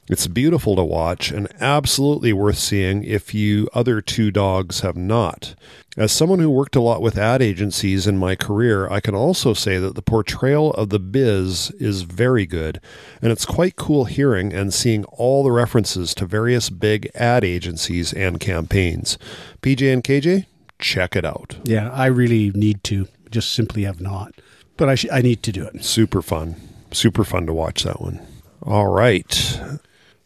It's 0.08 0.26
beautiful 0.26 0.75
to 0.76 0.82
watch 0.82 1.30
and 1.30 1.47
absolutely 1.61 2.32
worth 2.32 2.59
seeing 2.59 3.04
if 3.04 3.35
you 3.35 3.68
other 3.73 4.00
two 4.00 4.30
dogs 4.32 4.80
have 4.80 4.97
not. 4.97 5.54
As 5.97 6.11
someone 6.11 6.38
who 6.40 6.50
worked 6.50 6.75
a 6.75 6.80
lot 6.80 7.02
with 7.02 7.16
ad 7.16 7.40
agencies 7.40 8.06
in 8.06 8.18
my 8.18 8.35
career, 8.35 8.88
I 8.90 9.00
can 9.00 9.14
also 9.14 9.54
say 9.54 9.78
that 9.78 9.94
the 9.94 10.02
portrayal 10.02 10.73
of 10.73 10.88
the 10.88 10.99
biz 10.99 11.71
is 11.73 12.02
very 12.02 12.47
good, 12.47 12.80
and 13.21 13.30
it's 13.30 13.44
quite 13.44 13.76
cool 13.76 14.06
hearing 14.06 14.52
and 14.52 14.75
seeing 14.75 15.04
all 15.04 15.44
the 15.44 15.52
references 15.52 16.14
to 16.14 16.26
various 16.26 16.68
big 16.68 17.09
ad 17.14 17.44
agencies 17.44 18.12
and 18.12 18.40
campaigns. 18.40 19.18
PJ 19.61 19.92
and 19.92 20.02
KJ, 20.02 20.47
check 20.78 21.14
it 21.14 21.25
out. 21.25 21.56
Yeah. 21.64 21.90
I 21.92 22.06
really 22.06 22.50
need 22.50 22.82
to. 22.85 23.06
Just 23.30 23.52
simply 23.52 23.85
have 23.85 24.00
not. 24.00 24.35
But 24.76 24.88
I, 24.88 24.94
sh- 24.94 25.06
I 25.12 25.23
need 25.23 25.42
to 25.44 25.52
do 25.52 25.64
it. 25.64 25.85
Super 25.85 26.23
fun. 26.23 26.56
Super 26.90 27.25
fun 27.25 27.47
to 27.47 27.52
watch 27.52 27.85
that 27.85 28.00
one. 28.00 28.21
All 28.62 28.88
right. 28.88 29.61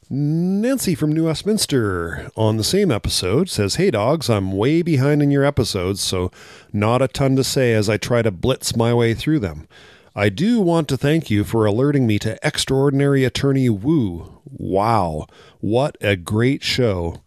Nancy 0.08 0.94
from 0.94 1.10
New 1.10 1.24
Westminster 1.24 2.30
on 2.36 2.58
the 2.58 2.62
same 2.62 2.92
episode 2.92 3.50
says, 3.50 3.74
Hey 3.74 3.90
dogs, 3.90 4.30
I'm 4.30 4.52
way 4.52 4.80
behind 4.80 5.20
in 5.20 5.32
your 5.32 5.44
episodes, 5.44 6.00
so 6.00 6.30
not 6.72 7.02
a 7.02 7.08
ton 7.08 7.34
to 7.34 7.42
say 7.42 7.74
as 7.74 7.88
I 7.88 7.96
try 7.96 8.22
to 8.22 8.30
blitz 8.30 8.76
my 8.76 8.94
way 8.94 9.14
through 9.14 9.40
them. 9.40 9.66
I 10.14 10.28
do 10.28 10.60
want 10.60 10.86
to 10.90 10.96
thank 10.96 11.28
you 11.28 11.42
for 11.42 11.66
alerting 11.66 12.06
me 12.06 12.20
to 12.20 12.38
Extraordinary 12.46 13.24
Attorney 13.24 13.68
Woo. 13.68 14.40
Wow, 14.44 15.26
what 15.58 15.96
a 16.00 16.14
great 16.14 16.62
show. 16.62 17.22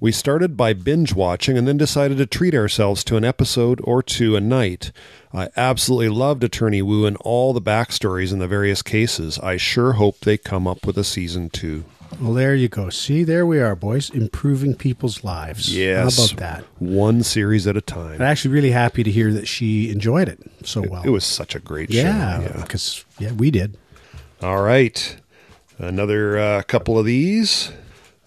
We 0.00 0.10
started 0.10 0.56
by 0.56 0.72
binge 0.72 1.14
watching 1.14 1.58
and 1.58 1.68
then 1.68 1.76
decided 1.76 2.16
to 2.16 2.24
treat 2.24 2.54
ourselves 2.54 3.04
to 3.04 3.18
an 3.18 3.26
episode 3.26 3.78
or 3.84 4.02
two 4.02 4.36
a 4.36 4.40
night. 4.40 4.90
I 5.34 5.50
absolutely 5.54 6.08
loved 6.08 6.42
Attorney 6.44 6.80
Woo 6.80 7.04
and 7.04 7.18
all 7.18 7.52
the 7.52 7.60
backstories 7.60 8.32
in 8.32 8.38
the 8.38 8.48
various 8.48 8.80
cases. 8.80 9.38
I 9.40 9.58
sure 9.58 9.92
hope 9.92 10.20
they 10.20 10.38
come 10.38 10.66
up 10.66 10.86
with 10.86 10.96
a 10.96 11.04
season 11.04 11.50
two. 11.50 11.84
Well, 12.20 12.34
there 12.34 12.54
you 12.54 12.68
go. 12.68 12.90
See, 12.90 13.24
there 13.24 13.46
we 13.46 13.60
are, 13.60 13.74
boys, 13.74 14.10
improving 14.10 14.74
people's 14.74 15.24
lives. 15.24 15.74
Yes. 15.74 16.18
How 16.18 16.24
about 16.24 16.36
that? 16.38 16.64
One 16.78 17.22
series 17.22 17.66
at 17.66 17.76
a 17.76 17.80
time. 17.80 18.14
I'm 18.14 18.22
actually 18.22 18.54
really 18.54 18.70
happy 18.70 19.02
to 19.02 19.10
hear 19.10 19.32
that 19.32 19.48
she 19.48 19.90
enjoyed 19.90 20.28
it 20.28 20.38
so 20.64 20.82
well. 20.82 21.02
It 21.02 21.10
was 21.10 21.24
such 21.24 21.54
a 21.54 21.58
great 21.58 21.90
yeah, 21.90 22.38
show. 22.38 22.42
Yeah, 22.42 22.62
because 22.62 23.04
yeah, 23.18 23.32
we 23.32 23.50
did. 23.50 23.76
All 24.42 24.62
right. 24.62 25.16
Another 25.78 26.38
uh, 26.38 26.62
couple 26.62 26.98
of 26.98 27.06
these. 27.06 27.72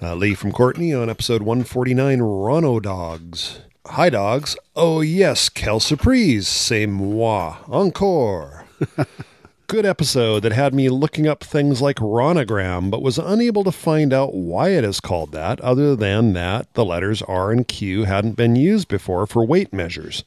Uh, 0.02 0.16
Lee 0.16 0.36
from 0.36 0.52
Courtenay 0.52 0.94
on 0.94 1.10
episode 1.10 1.42
149 1.42 2.20
Ronna 2.20 2.82
Dogs. 2.82 3.62
Hi, 3.88 4.10
dogs. 4.10 4.58
Oh, 4.76 5.02
yes, 5.02 5.48
quelle 5.48 5.80
surprise. 5.80 6.48
C'est 6.48 6.86
moi. 6.86 7.58
Encore. 7.68 8.66
Good 9.68 9.86
episode 9.86 10.42
that 10.42 10.52
had 10.52 10.76
me 10.76 10.90
looking 10.90 11.28
up 11.28 11.44
things 11.44 11.82
like 11.82 11.96
Ronnagram, 11.98 12.92
but 12.92 13.02
was 13.02 13.18
unable 13.18 13.64
to 13.64 13.72
find 13.72 14.14
out 14.14 14.36
why 14.36 14.70
it 14.70 14.84
is 14.84 15.00
called 15.00 15.32
that, 15.32 15.60
other 15.62 15.96
than 15.96 16.34
that 16.34 16.72
the 16.76 16.86
letters 16.86 17.24
R 17.24 17.52
and 17.52 17.68
Q 17.68 18.04
hadn't 18.04 18.34
been 18.34 18.56
used 18.56 18.88
before 18.88 19.26
for 19.26 19.44
weight 19.46 19.74
measures. 19.74 20.24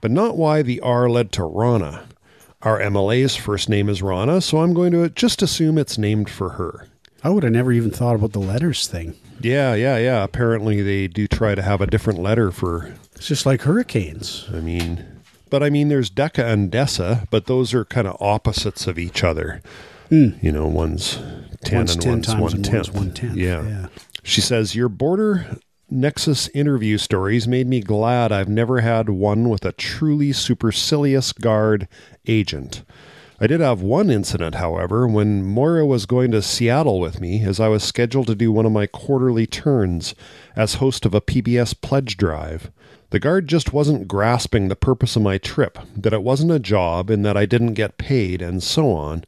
but 0.00 0.10
not 0.10 0.36
why 0.36 0.62
the 0.62 0.80
R 0.80 1.08
led 1.10 1.30
to 1.32 1.42
Ronna. 1.42 2.04
Our 2.62 2.80
MLA's 2.80 3.36
first 3.36 3.68
name 3.68 3.88
is 3.88 4.00
Ronna, 4.00 4.42
so 4.42 4.58
I'm 4.58 4.72
going 4.74 4.92
to 4.92 5.08
just 5.10 5.42
assume 5.42 5.76
it's 5.78 5.98
named 5.98 6.28
for 6.30 6.50
her. 6.50 6.86
I 7.22 7.28
would 7.28 7.42
have 7.42 7.52
never 7.52 7.70
even 7.70 7.90
thought 7.90 8.14
about 8.16 8.32
the 8.32 8.38
letters 8.40 8.86
thing. 8.88 9.14
Yeah, 9.40 9.74
yeah, 9.74 9.98
yeah. 9.98 10.24
Apparently, 10.24 10.80
they 10.82 11.06
do 11.06 11.28
try 11.28 11.54
to 11.54 11.62
have 11.62 11.80
a 11.82 11.86
different 11.86 12.18
letter 12.18 12.50
for. 12.50 12.94
It's 13.14 13.28
just 13.28 13.44
like 13.46 13.62
hurricanes. 13.62 14.46
I 14.52 14.60
mean, 14.60 15.04
but 15.50 15.62
I 15.62 15.70
mean, 15.70 15.88
there's 15.88 16.10
Deca 16.10 16.44
and 16.44 16.70
Deci, 16.70 17.26
but 17.30 17.46
those 17.46 17.74
are 17.74 17.84
kind 17.84 18.06
of 18.06 18.16
opposites 18.20 18.86
of 18.86 18.98
each 18.98 19.22
other. 19.24 19.60
Hmm. 20.08 20.30
You 20.40 20.52
know, 20.52 20.66
one's 20.66 21.16
ten 21.64 21.78
One's 21.78 21.92
and 21.94 22.02
10 22.02 22.12
one's 22.12 22.26
times 22.26 22.40
one 22.40 22.52
and 22.54 22.64
tenth. 22.64 22.74
one's 22.74 22.90
one-tenth, 23.06 23.36
Yeah. 23.36 23.62
yeah. 23.62 23.86
She 24.22 24.40
says 24.40 24.74
your 24.74 24.88
border 24.88 25.58
Nexus 25.90 26.48
interview 26.48 26.98
stories 26.98 27.48
made 27.48 27.66
me 27.66 27.80
glad 27.80 28.30
I've 28.32 28.48
never 28.48 28.80
had 28.80 29.08
one 29.08 29.48
with 29.48 29.64
a 29.64 29.72
truly 29.72 30.32
supercilious 30.32 31.32
guard 31.32 31.88
agent. 32.26 32.84
I 33.42 33.46
did 33.46 33.60
have 33.60 33.80
one 33.80 34.10
incident, 34.10 34.56
however, 34.56 35.08
when 35.08 35.42
Moira 35.42 35.86
was 35.86 36.04
going 36.06 36.30
to 36.32 36.42
Seattle 36.42 37.00
with 37.00 37.20
me, 37.20 37.42
as 37.42 37.58
I 37.58 37.68
was 37.68 37.82
scheduled 37.82 38.26
to 38.26 38.34
do 38.34 38.52
one 38.52 38.66
of 38.66 38.72
my 38.72 38.86
quarterly 38.86 39.46
turns 39.46 40.14
as 40.54 40.74
host 40.74 41.06
of 41.06 41.14
a 41.14 41.22
PBS 41.22 41.74
pledge 41.80 42.16
drive. 42.18 42.70
The 43.10 43.18
guard 43.18 43.48
just 43.48 43.72
wasn't 43.72 44.06
grasping 44.06 44.68
the 44.68 44.76
purpose 44.76 45.16
of 45.16 45.22
my 45.22 45.36
trip, 45.36 45.78
that 45.96 46.12
it 46.12 46.22
wasn't 46.22 46.52
a 46.52 46.60
job 46.60 47.10
and 47.10 47.24
that 47.24 47.36
I 47.36 47.44
didn't 47.44 47.74
get 47.74 47.98
paid, 47.98 48.40
and 48.40 48.62
so 48.62 48.92
on. 48.92 49.24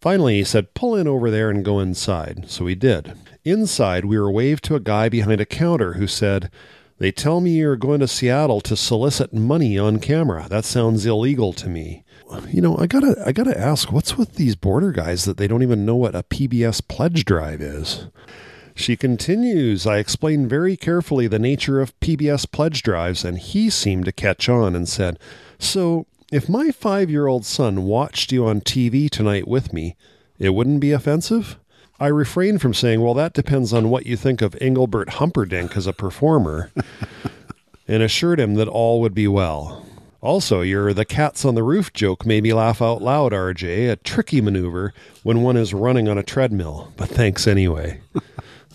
Finally, 0.00 0.38
he 0.38 0.44
said, 0.44 0.74
Pull 0.74 0.96
in 0.96 1.06
over 1.06 1.30
there 1.30 1.48
and 1.48 1.64
go 1.64 1.78
inside. 1.78 2.46
So 2.48 2.64
we 2.64 2.74
did. 2.74 3.14
Inside, 3.44 4.04
we 4.04 4.18
were 4.18 4.30
waved 4.30 4.64
to 4.64 4.74
a 4.74 4.80
guy 4.80 5.08
behind 5.08 5.40
a 5.40 5.46
counter 5.46 5.92
who 5.92 6.08
said, 6.08 6.50
They 6.98 7.12
tell 7.12 7.40
me 7.40 7.52
you're 7.52 7.76
going 7.76 8.00
to 8.00 8.08
Seattle 8.08 8.60
to 8.62 8.76
solicit 8.76 9.32
money 9.32 9.78
on 9.78 10.00
camera. 10.00 10.48
That 10.48 10.64
sounds 10.64 11.06
illegal 11.06 11.52
to 11.52 11.68
me. 11.68 12.02
You 12.48 12.62
know, 12.62 12.76
I 12.78 12.86
gotta, 12.88 13.22
I 13.24 13.30
gotta 13.30 13.56
ask, 13.58 13.92
what's 13.92 14.18
with 14.18 14.34
these 14.34 14.56
border 14.56 14.90
guys 14.90 15.26
that 15.26 15.36
they 15.36 15.46
don't 15.46 15.62
even 15.62 15.86
know 15.86 15.96
what 15.96 16.16
a 16.16 16.24
PBS 16.24 16.86
pledge 16.88 17.24
drive 17.24 17.60
is? 17.60 18.06
She 18.74 18.96
continues, 18.96 19.86
I 19.86 19.98
explained 19.98 20.48
very 20.48 20.76
carefully 20.76 21.26
the 21.26 21.38
nature 21.38 21.80
of 21.80 21.98
PBS 22.00 22.50
pledge 22.50 22.82
drives, 22.82 23.24
and 23.24 23.38
he 23.38 23.68
seemed 23.70 24.06
to 24.06 24.12
catch 24.12 24.48
on 24.48 24.74
and 24.74 24.88
said, 24.88 25.18
So, 25.58 26.06
if 26.30 26.48
my 26.48 26.70
five 26.70 27.10
year 27.10 27.26
old 27.26 27.44
son 27.44 27.84
watched 27.84 28.32
you 28.32 28.46
on 28.46 28.62
TV 28.62 29.10
tonight 29.10 29.46
with 29.46 29.72
me, 29.72 29.96
it 30.38 30.50
wouldn't 30.50 30.80
be 30.80 30.92
offensive? 30.92 31.58
I 32.00 32.06
refrained 32.06 32.62
from 32.62 32.74
saying, 32.74 33.00
Well, 33.02 33.14
that 33.14 33.34
depends 33.34 33.72
on 33.72 33.90
what 33.90 34.06
you 34.06 34.16
think 34.16 34.40
of 34.40 34.56
Engelbert 34.60 35.10
Humperdinck 35.10 35.76
as 35.76 35.86
a 35.86 35.92
performer, 35.92 36.70
and 37.86 38.02
assured 38.02 38.40
him 38.40 38.54
that 38.54 38.68
all 38.68 39.00
would 39.02 39.14
be 39.14 39.28
well. 39.28 39.86
Also, 40.22 40.60
your 40.60 40.94
the 40.94 41.04
cats 41.04 41.44
on 41.44 41.56
the 41.56 41.62
roof 41.64 41.92
joke 41.92 42.24
made 42.24 42.44
me 42.44 42.52
laugh 42.52 42.80
out 42.80 43.02
loud, 43.02 43.32
RJ, 43.32 43.90
a 43.90 43.96
tricky 43.96 44.40
maneuver 44.40 44.94
when 45.24 45.42
one 45.42 45.56
is 45.56 45.74
running 45.74 46.08
on 46.08 46.16
a 46.16 46.22
treadmill, 46.22 46.92
but 46.96 47.08
thanks 47.08 47.46
anyway. 47.46 48.00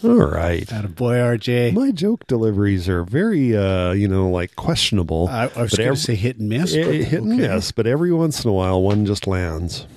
All 0.03 0.15
right. 0.15 0.71
Out 0.71 0.85
of 0.85 0.95
boy, 0.95 1.15
RJ. 1.15 1.73
My 1.73 1.91
joke 1.91 2.27
deliveries 2.27 2.87
are 2.87 3.03
very, 3.03 3.55
uh, 3.57 3.91
you 3.93 4.07
know, 4.07 4.29
like 4.29 4.55
questionable. 4.55 5.27
I, 5.29 5.49
I 5.55 5.61
was 5.63 5.73
going 5.73 5.89
to 5.89 5.95
say 5.95 6.15
hit 6.15 6.37
and 6.37 6.49
miss. 6.49 6.75
eh, 6.75 6.83
but 6.83 6.93
hit 6.95 7.21
and 7.23 7.37
miss, 7.37 7.71
but 7.71 7.87
every 7.87 8.11
once 8.13 8.43
in 8.43 8.49
a 8.49 8.53
while 8.53 8.81
one 8.81 9.05
just 9.05 9.25
lands. 9.27 9.87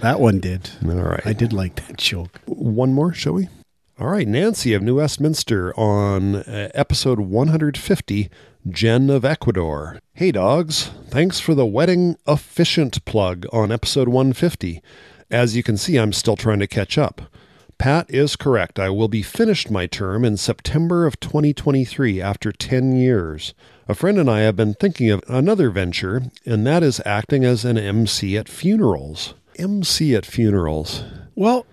That 0.00 0.20
one 0.20 0.38
did. 0.40 0.70
All 0.84 0.90
right. 0.94 1.26
I 1.26 1.32
did 1.32 1.52
like 1.52 1.76
that 1.86 1.96
joke. 1.96 2.40
One 2.46 2.92
more, 2.92 3.14
shall 3.14 3.32
we? 3.34 3.48
All 3.98 4.08
right, 4.08 4.28
Nancy 4.28 4.74
of 4.74 4.82
New 4.82 4.96
Westminster 4.96 5.72
on 5.78 6.36
uh, 6.36 6.68
episode 6.74 7.18
150, 7.18 8.28
Jen 8.68 9.08
of 9.08 9.24
Ecuador. 9.24 9.98
Hey, 10.12 10.32
dogs. 10.32 10.90
Thanks 11.08 11.40
for 11.40 11.54
the 11.54 11.64
wedding 11.64 12.16
efficient 12.28 13.02
plug 13.06 13.46
on 13.54 13.72
episode 13.72 14.08
150. 14.08 14.82
As 15.30 15.56
you 15.56 15.62
can 15.62 15.78
see, 15.78 15.96
I'm 15.96 16.12
still 16.12 16.36
trying 16.36 16.58
to 16.60 16.66
catch 16.66 16.98
up. 16.98 17.22
Pat 17.78 18.06
is 18.08 18.36
correct. 18.36 18.78
I 18.78 18.88
will 18.88 19.08
be 19.08 19.22
finished 19.22 19.70
my 19.70 19.86
term 19.86 20.24
in 20.24 20.36
September 20.36 21.06
of 21.06 21.20
2023 21.20 22.20
after 22.20 22.50
10 22.50 22.96
years. 22.96 23.54
A 23.88 23.94
friend 23.94 24.18
and 24.18 24.30
I 24.30 24.40
have 24.40 24.56
been 24.56 24.74
thinking 24.74 25.10
of 25.10 25.22
another 25.28 25.70
venture, 25.70 26.22
and 26.44 26.66
that 26.66 26.82
is 26.82 27.02
acting 27.04 27.44
as 27.44 27.64
an 27.64 27.78
MC 27.78 28.36
at 28.36 28.48
funerals. 28.48 29.34
MC 29.58 30.14
at 30.14 30.26
funerals. 30.26 31.04
Well, 31.34 31.66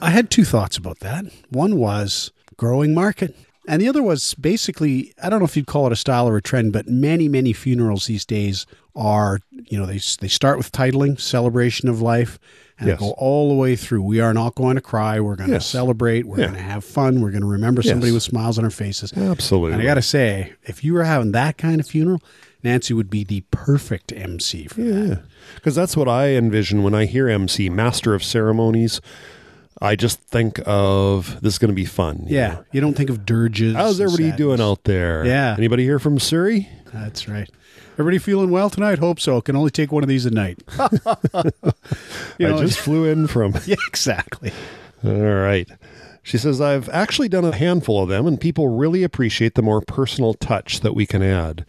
I 0.00 0.10
had 0.10 0.30
two 0.30 0.44
thoughts 0.44 0.76
about 0.76 1.00
that. 1.00 1.26
One 1.50 1.76
was 1.76 2.32
growing 2.56 2.94
market. 2.94 3.36
And 3.66 3.80
the 3.80 3.88
other 3.88 4.02
was 4.02 4.34
basically, 4.34 5.14
I 5.22 5.30
don't 5.30 5.38
know 5.38 5.46
if 5.46 5.56
you'd 5.56 5.66
call 5.66 5.86
it 5.86 5.92
a 5.92 5.96
style 5.96 6.28
or 6.28 6.36
a 6.36 6.42
trend, 6.42 6.72
but 6.72 6.88
many, 6.88 7.28
many 7.28 7.52
funerals 7.52 8.06
these 8.06 8.26
days 8.26 8.66
are, 8.94 9.40
you 9.50 9.78
know, 9.78 9.86
they, 9.86 10.00
they 10.20 10.28
start 10.28 10.58
with 10.58 10.72
titling, 10.72 11.18
celebration 11.18 11.88
of 11.88 12.02
life, 12.02 12.38
and 12.78 12.88
Yes. 12.88 12.98
go 12.98 13.10
all 13.18 13.48
the 13.48 13.54
way 13.54 13.76
through. 13.76 14.02
We 14.02 14.20
are 14.20 14.34
not 14.34 14.54
going 14.56 14.74
to 14.74 14.80
cry. 14.80 15.20
We're 15.20 15.36
going 15.36 15.50
to 15.50 15.60
celebrate. 15.60 16.26
We're 16.26 16.38
Yeah. 16.40 16.46
going 16.46 16.56
to 16.58 16.62
have 16.62 16.84
fun. 16.84 17.20
We're 17.20 17.30
going 17.30 17.42
to 17.42 17.48
remember 17.48 17.82
somebody 17.82 18.08
Yes. 18.08 18.14
with 18.14 18.22
smiles 18.24 18.58
on 18.58 18.64
our 18.64 18.70
faces. 18.70 19.12
Absolutely. 19.12 19.72
And 19.74 19.82
I 19.82 19.84
got 19.84 19.94
to 19.94 20.02
say, 20.02 20.54
if 20.64 20.82
you 20.82 20.92
were 20.94 21.04
having 21.04 21.32
that 21.32 21.56
kind 21.56 21.80
of 21.80 21.86
funeral, 21.86 22.20
Nancy 22.64 22.92
would 22.94 23.10
be 23.10 23.24
the 23.24 23.42
perfect 23.50 24.12
MC 24.12 24.66
for 24.66 24.80
that. 24.82 25.06
Yeah, 25.08 25.14
because 25.56 25.74
that's 25.74 25.96
what 25.96 26.08
I 26.08 26.28
envision 26.30 26.82
when 26.82 26.94
I 26.94 27.04
hear 27.04 27.28
MC, 27.28 27.68
Master 27.68 28.14
of 28.14 28.24
Ceremonies. 28.24 29.00
I 29.82 29.96
just 29.96 30.20
think 30.20 30.60
of 30.64 31.40
this 31.42 31.54
is 31.54 31.58
going 31.58 31.68
to 31.70 31.74
be 31.74 31.84
fun. 31.84 32.24
you 32.26 32.36
Yeah. 32.36 32.48
know. 32.48 32.64
You 32.72 32.80
don't 32.80 32.94
think 32.96 33.10
of 33.10 33.26
dirges. 33.26 33.74
How's 33.74 34.00
everybody 34.00 34.32
doing 34.36 34.60
out 34.60 34.84
there? 34.84 35.26
Yeah. 35.26 35.54
Anybody 35.58 35.84
here 35.84 35.98
from 35.98 36.18
Surrey? 36.18 36.68
That's 36.92 37.28
right. 37.28 37.50
Everybody 37.94 38.18
feeling 38.18 38.50
well 38.50 38.70
tonight? 38.70 38.98
Hope 38.98 39.20
so. 39.20 39.40
Can 39.40 39.54
only 39.54 39.70
take 39.70 39.92
one 39.92 40.02
of 40.02 40.08
these 40.08 40.26
a 40.26 40.30
night. 40.30 40.60
you 42.38 42.48
know, 42.48 42.56
I 42.56 42.60
just 42.60 42.78
flew 42.80 43.04
in 43.04 43.28
from. 43.28 43.54
yeah, 43.66 43.76
exactly. 43.86 44.52
All 45.04 45.12
right. 45.12 45.68
She 46.24 46.36
says, 46.36 46.60
I've 46.60 46.88
actually 46.88 47.28
done 47.28 47.44
a 47.44 47.54
handful 47.54 48.02
of 48.02 48.08
them, 48.08 48.26
and 48.26 48.40
people 48.40 48.68
really 48.68 49.04
appreciate 49.04 49.54
the 49.54 49.62
more 49.62 49.80
personal 49.80 50.34
touch 50.34 50.80
that 50.80 50.94
we 50.94 51.06
can 51.06 51.22
add. 51.22 51.64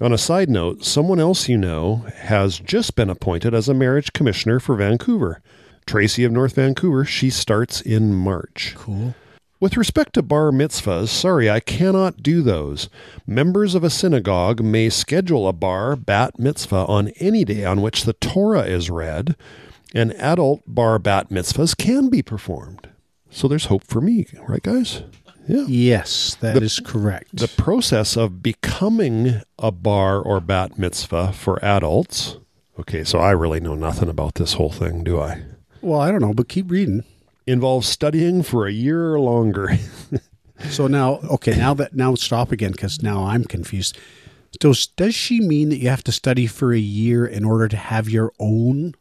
On 0.00 0.12
a 0.12 0.18
side 0.18 0.50
note, 0.50 0.84
someone 0.84 1.20
else 1.20 1.48
you 1.48 1.56
know 1.56 2.04
has 2.16 2.58
just 2.58 2.96
been 2.96 3.08
appointed 3.08 3.54
as 3.54 3.68
a 3.68 3.74
marriage 3.74 4.12
commissioner 4.12 4.58
for 4.60 4.74
Vancouver. 4.74 5.40
Tracy 5.86 6.24
of 6.24 6.32
North 6.32 6.56
Vancouver, 6.56 7.04
she 7.04 7.30
starts 7.30 7.80
in 7.80 8.12
March. 8.12 8.74
Cool. 8.76 9.14
With 9.60 9.76
respect 9.76 10.14
to 10.14 10.22
bar 10.22 10.50
mitzvahs, 10.50 11.08
sorry, 11.08 11.48
I 11.48 11.60
cannot 11.60 12.22
do 12.22 12.42
those. 12.42 12.88
Members 13.26 13.74
of 13.74 13.84
a 13.84 13.90
synagogue 13.90 14.60
may 14.62 14.90
schedule 14.90 15.48
a 15.48 15.52
bar 15.52 15.96
bat 15.96 16.38
mitzvah 16.38 16.84
on 16.86 17.08
any 17.20 17.44
day 17.44 17.64
on 17.64 17.80
which 17.80 18.04
the 18.04 18.12
Torah 18.14 18.64
is 18.64 18.90
read, 18.90 19.36
and 19.94 20.12
adult 20.14 20.62
bar 20.66 20.98
bat 20.98 21.30
mitzvahs 21.30 21.76
can 21.76 22.10
be 22.10 22.20
performed. 22.20 22.88
So 23.30 23.48
there's 23.48 23.66
hope 23.66 23.84
for 23.84 24.00
me, 24.00 24.26
right, 24.46 24.62
guys? 24.62 25.02
Yeah. 25.46 25.64
Yes, 25.68 26.36
that 26.40 26.62
is 26.62 26.80
correct. 26.80 27.36
The 27.36 27.48
process 27.48 28.16
of 28.16 28.42
becoming 28.42 29.42
a 29.58 29.70
bar 29.70 30.20
or 30.20 30.40
bat 30.40 30.78
mitzvah 30.78 31.32
for 31.32 31.62
adults. 31.64 32.38
Okay, 32.78 33.04
so 33.04 33.18
I 33.18 33.30
really 33.30 33.60
know 33.60 33.74
nothing 33.74 34.08
about 34.08 34.34
this 34.34 34.54
whole 34.54 34.70
thing, 34.72 35.04
do 35.04 35.20
I? 35.20 35.42
well, 35.80 36.00
I 36.00 36.10
don't 36.10 36.22
know, 36.22 36.32
but 36.34 36.48
keep 36.48 36.70
reading. 36.70 37.04
Involves 37.46 37.86
studying 37.86 38.42
for 38.42 38.66
a 38.66 38.72
year 38.72 39.12
or 39.12 39.20
longer. 39.20 39.78
So 40.70 40.86
now, 40.86 41.16
okay, 41.30 41.56
now 41.56 41.74
that 41.74 41.94
now 41.94 42.14
stop 42.14 42.52
again 42.52 42.72
because 42.72 43.02
now 43.02 43.24
I'm 43.24 43.44
confused. 43.44 43.98
Does 44.60 44.86
does 44.86 45.14
she 45.14 45.40
mean 45.40 45.68
that 45.68 45.78
you 45.78 45.88
have 45.90 46.04
to 46.04 46.12
study 46.12 46.46
for 46.46 46.72
a 46.72 46.78
year 46.78 47.26
in 47.26 47.44
order 47.44 47.68
to 47.68 47.76
have 47.76 48.08
your 48.08 48.32
own? 48.38 48.94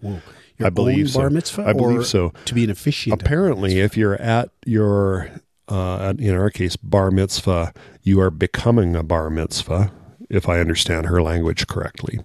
Whoa, 0.00 0.20
your 0.56 0.66
I 0.66 0.70
believe 0.70 1.06
own 1.06 1.08
so. 1.08 1.18
bar 1.20 1.30
mitzvah. 1.30 1.64
I 1.66 1.72
believe 1.72 2.06
so. 2.06 2.32
To 2.46 2.54
be 2.54 2.64
an 2.64 2.70
officiant. 2.70 3.20
Apparently, 3.20 3.80
if 3.80 3.96
you're 3.96 4.20
at 4.20 4.50
your, 4.64 5.30
uh, 5.68 6.14
in 6.18 6.34
our 6.34 6.48
case, 6.48 6.76
bar 6.76 7.10
mitzvah, 7.10 7.74
you 8.02 8.20
are 8.20 8.30
becoming 8.30 8.94
a 8.94 9.02
bar 9.02 9.30
mitzvah, 9.30 9.92
if 10.30 10.48
I 10.48 10.60
understand 10.60 11.06
her 11.06 11.20
language 11.20 11.66
correctly. 11.66 12.20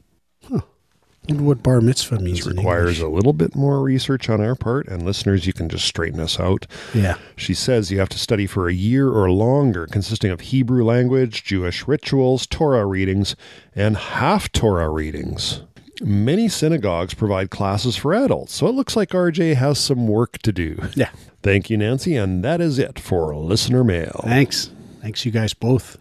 Wonder 1.28 1.44
what 1.44 1.64
bar 1.64 1.82
mitzvah 1.82 2.20
means. 2.20 2.46
This 2.46 2.48
requires 2.48 3.00
a 3.00 3.08
little 3.08 3.34
bit 3.34 3.56
more 3.56 3.82
research 3.82 4.30
on 4.30 4.42
our 4.42 4.56
part, 4.56 4.88
and 4.88 5.04
listeners, 5.04 5.48
you 5.48 5.54
can 5.54 5.70
just 5.70 5.86
straighten 5.86 6.20
us 6.20 6.40
out. 6.40 6.68
Yeah. 6.94 7.18
She 7.36 7.54
says 7.54 7.92
you 7.92 8.00
have 8.00 8.10
to 8.10 8.20
study 8.20 8.46
for 8.46 8.68
a 8.68 8.74
year 8.74 9.10
or 9.10 9.32
longer, 9.32 9.88
consisting 9.88 10.32
of 10.32 10.42
Hebrew 10.42 10.84
language, 10.84 11.44
Jewish 11.44 11.88
rituals, 11.88 12.46
Torah 12.46 12.86
readings, 12.86 13.36
and 13.76 13.96
Haftorah 13.96 14.94
readings. 14.94 15.62
Many 16.02 16.50
synagogues 16.50 17.14
provide 17.14 17.50
classes 17.50 17.96
for 17.96 18.14
adults, 18.14 18.54
so 18.54 18.68
it 18.68 18.76
looks 18.76 18.96
like 18.96 19.10
RJ 19.10 19.56
has 19.56 19.80
some 19.80 20.08
work 20.08 20.40
to 20.40 20.52
do. 20.52 20.78
Yeah. 20.94 21.10
Thank 21.42 21.70
you, 21.70 21.78
Nancy, 21.78 22.16
and 22.16 22.44
that 22.44 22.62
is 22.62 22.78
it 22.78 23.00
for 23.00 23.36
listener 23.36 23.84
mail. 23.84 24.22
Thanks. 24.24 24.72
Thanks, 25.02 25.26
you 25.26 25.32
guys 25.32 25.54
both. 25.54 25.98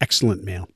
Excellent 0.00 0.44
mail. 0.44 0.68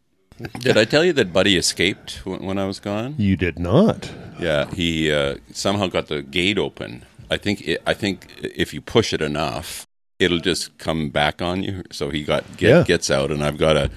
Did 0.58 0.76
I 0.76 0.84
tell 0.84 1.04
you 1.04 1.12
that 1.14 1.32
Buddy 1.32 1.56
escaped 1.56 2.24
when, 2.26 2.44
when 2.44 2.58
I 2.58 2.66
was 2.66 2.80
gone? 2.80 3.14
You 3.18 3.36
did 3.36 3.58
not. 3.58 4.10
Yeah, 4.40 4.66
he 4.74 5.10
uh, 5.12 5.36
somehow 5.52 5.86
got 5.88 6.08
the 6.08 6.22
gate 6.22 6.58
open. 6.58 7.04
I 7.30 7.36
think 7.36 7.66
it, 7.66 7.82
I 7.86 7.94
think 7.94 8.26
if 8.42 8.74
you 8.74 8.80
push 8.80 9.12
it 9.12 9.22
enough, 9.22 9.86
it'll 10.18 10.40
just 10.40 10.76
come 10.78 11.10
back 11.10 11.40
on 11.42 11.62
you. 11.62 11.82
So 11.90 12.10
he 12.10 12.24
got 12.24 12.56
get, 12.56 12.68
Yeah. 12.70 12.82
gets 12.84 13.10
out, 13.10 13.30
and 13.30 13.42
I've 13.44 13.58
got 13.58 13.76
a, 13.76 13.90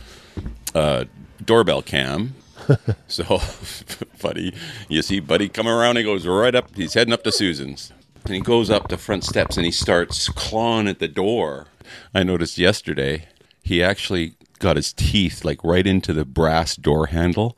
a 0.73 1.07
doorbell 1.43 1.81
cam 1.81 2.35
so, 3.07 3.39
Buddy, 4.21 4.53
you 4.89 5.01
see 5.01 5.19
Buddy 5.19 5.49
come 5.49 5.67
around, 5.67 5.97
he 5.97 6.03
goes 6.03 6.25
right 6.25 6.55
up, 6.55 6.73
he's 6.75 6.93
heading 6.93 7.13
up 7.13 7.23
to 7.23 7.31
Susan's. 7.31 7.91
And 8.23 8.33
he 8.33 8.39
goes 8.39 8.71
up 8.71 8.87
the 8.87 8.97
front 8.97 9.23
steps 9.23 9.55
and 9.57 9.65
he 9.65 9.71
starts 9.71 10.29
clawing 10.29 10.87
at 10.87 10.97
the 10.99 11.07
door. 11.07 11.67
I 12.13 12.23
noticed 12.23 12.57
yesterday 12.57 13.27
he 13.61 13.83
actually 13.83 14.33
got 14.65 14.75
his 14.75 14.91
teeth 14.93 15.37
like 15.49 15.59
right 15.63 15.87
into 15.93 16.11
the 16.13 16.25
brass 16.25 16.75
door 16.75 17.07
handle. 17.07 17.49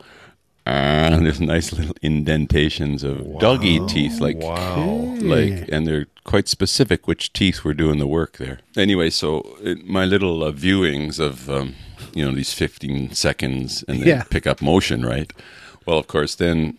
And 0.66 1.26
there's 1.26 1.40
nice 1.40 1.72
little 1.78 1.96
indentations 2.02 3.02
of 3.04 3.16
doggy 3.40 3.80
teeth, 3.88 4.20
like 4.28 4.36
Wow. 4.38 5.16
like, 5.22 5.70
and 5.74 5.88
they're 5.88 6.08
quite 6.26 6.48
specific 6.50 7.08
which 7.08 7.32
teeth 7.32 7.64
were 7.64 7.74
doing 7.84 8.00
the 8.00 8.08
work 8.20 8.36
there. 8.38 8.58
Anyway, 8.76 9.10
so 9.10 9.28
it, 9.62 9.78
my 9.88 10.04
little 10.04 10.44
uh, 10.44 10.52
viewings 10.52 11.20
of 11.20 11.50
um, 11.50 11.68
you 12.14 12.24
know 12.26 12.36
these 12.36 12.54
15 12.54 13.14
seconds 13.14 13.84
and 13.88 14.00
then 14.02 14.08
Yeah. 14.08 14.24
pick 14.30 14.46
up 14.46 14.62
motion, 14.62 15.06
right? 15.06 15.32
Well, 15.86 15.98
of 16.00 16.08
course, 16.08 16.36
then 16.36 16.74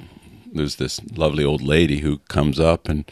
there's 0.56 0.76
this 0.76 1.00
lovely 1.16 1.44
old 1.44 1.62
lady 1.62 2.00
who 2.00 2.18
comes 2.28 2.60
up 2.60 2.88
and 2.90 3.04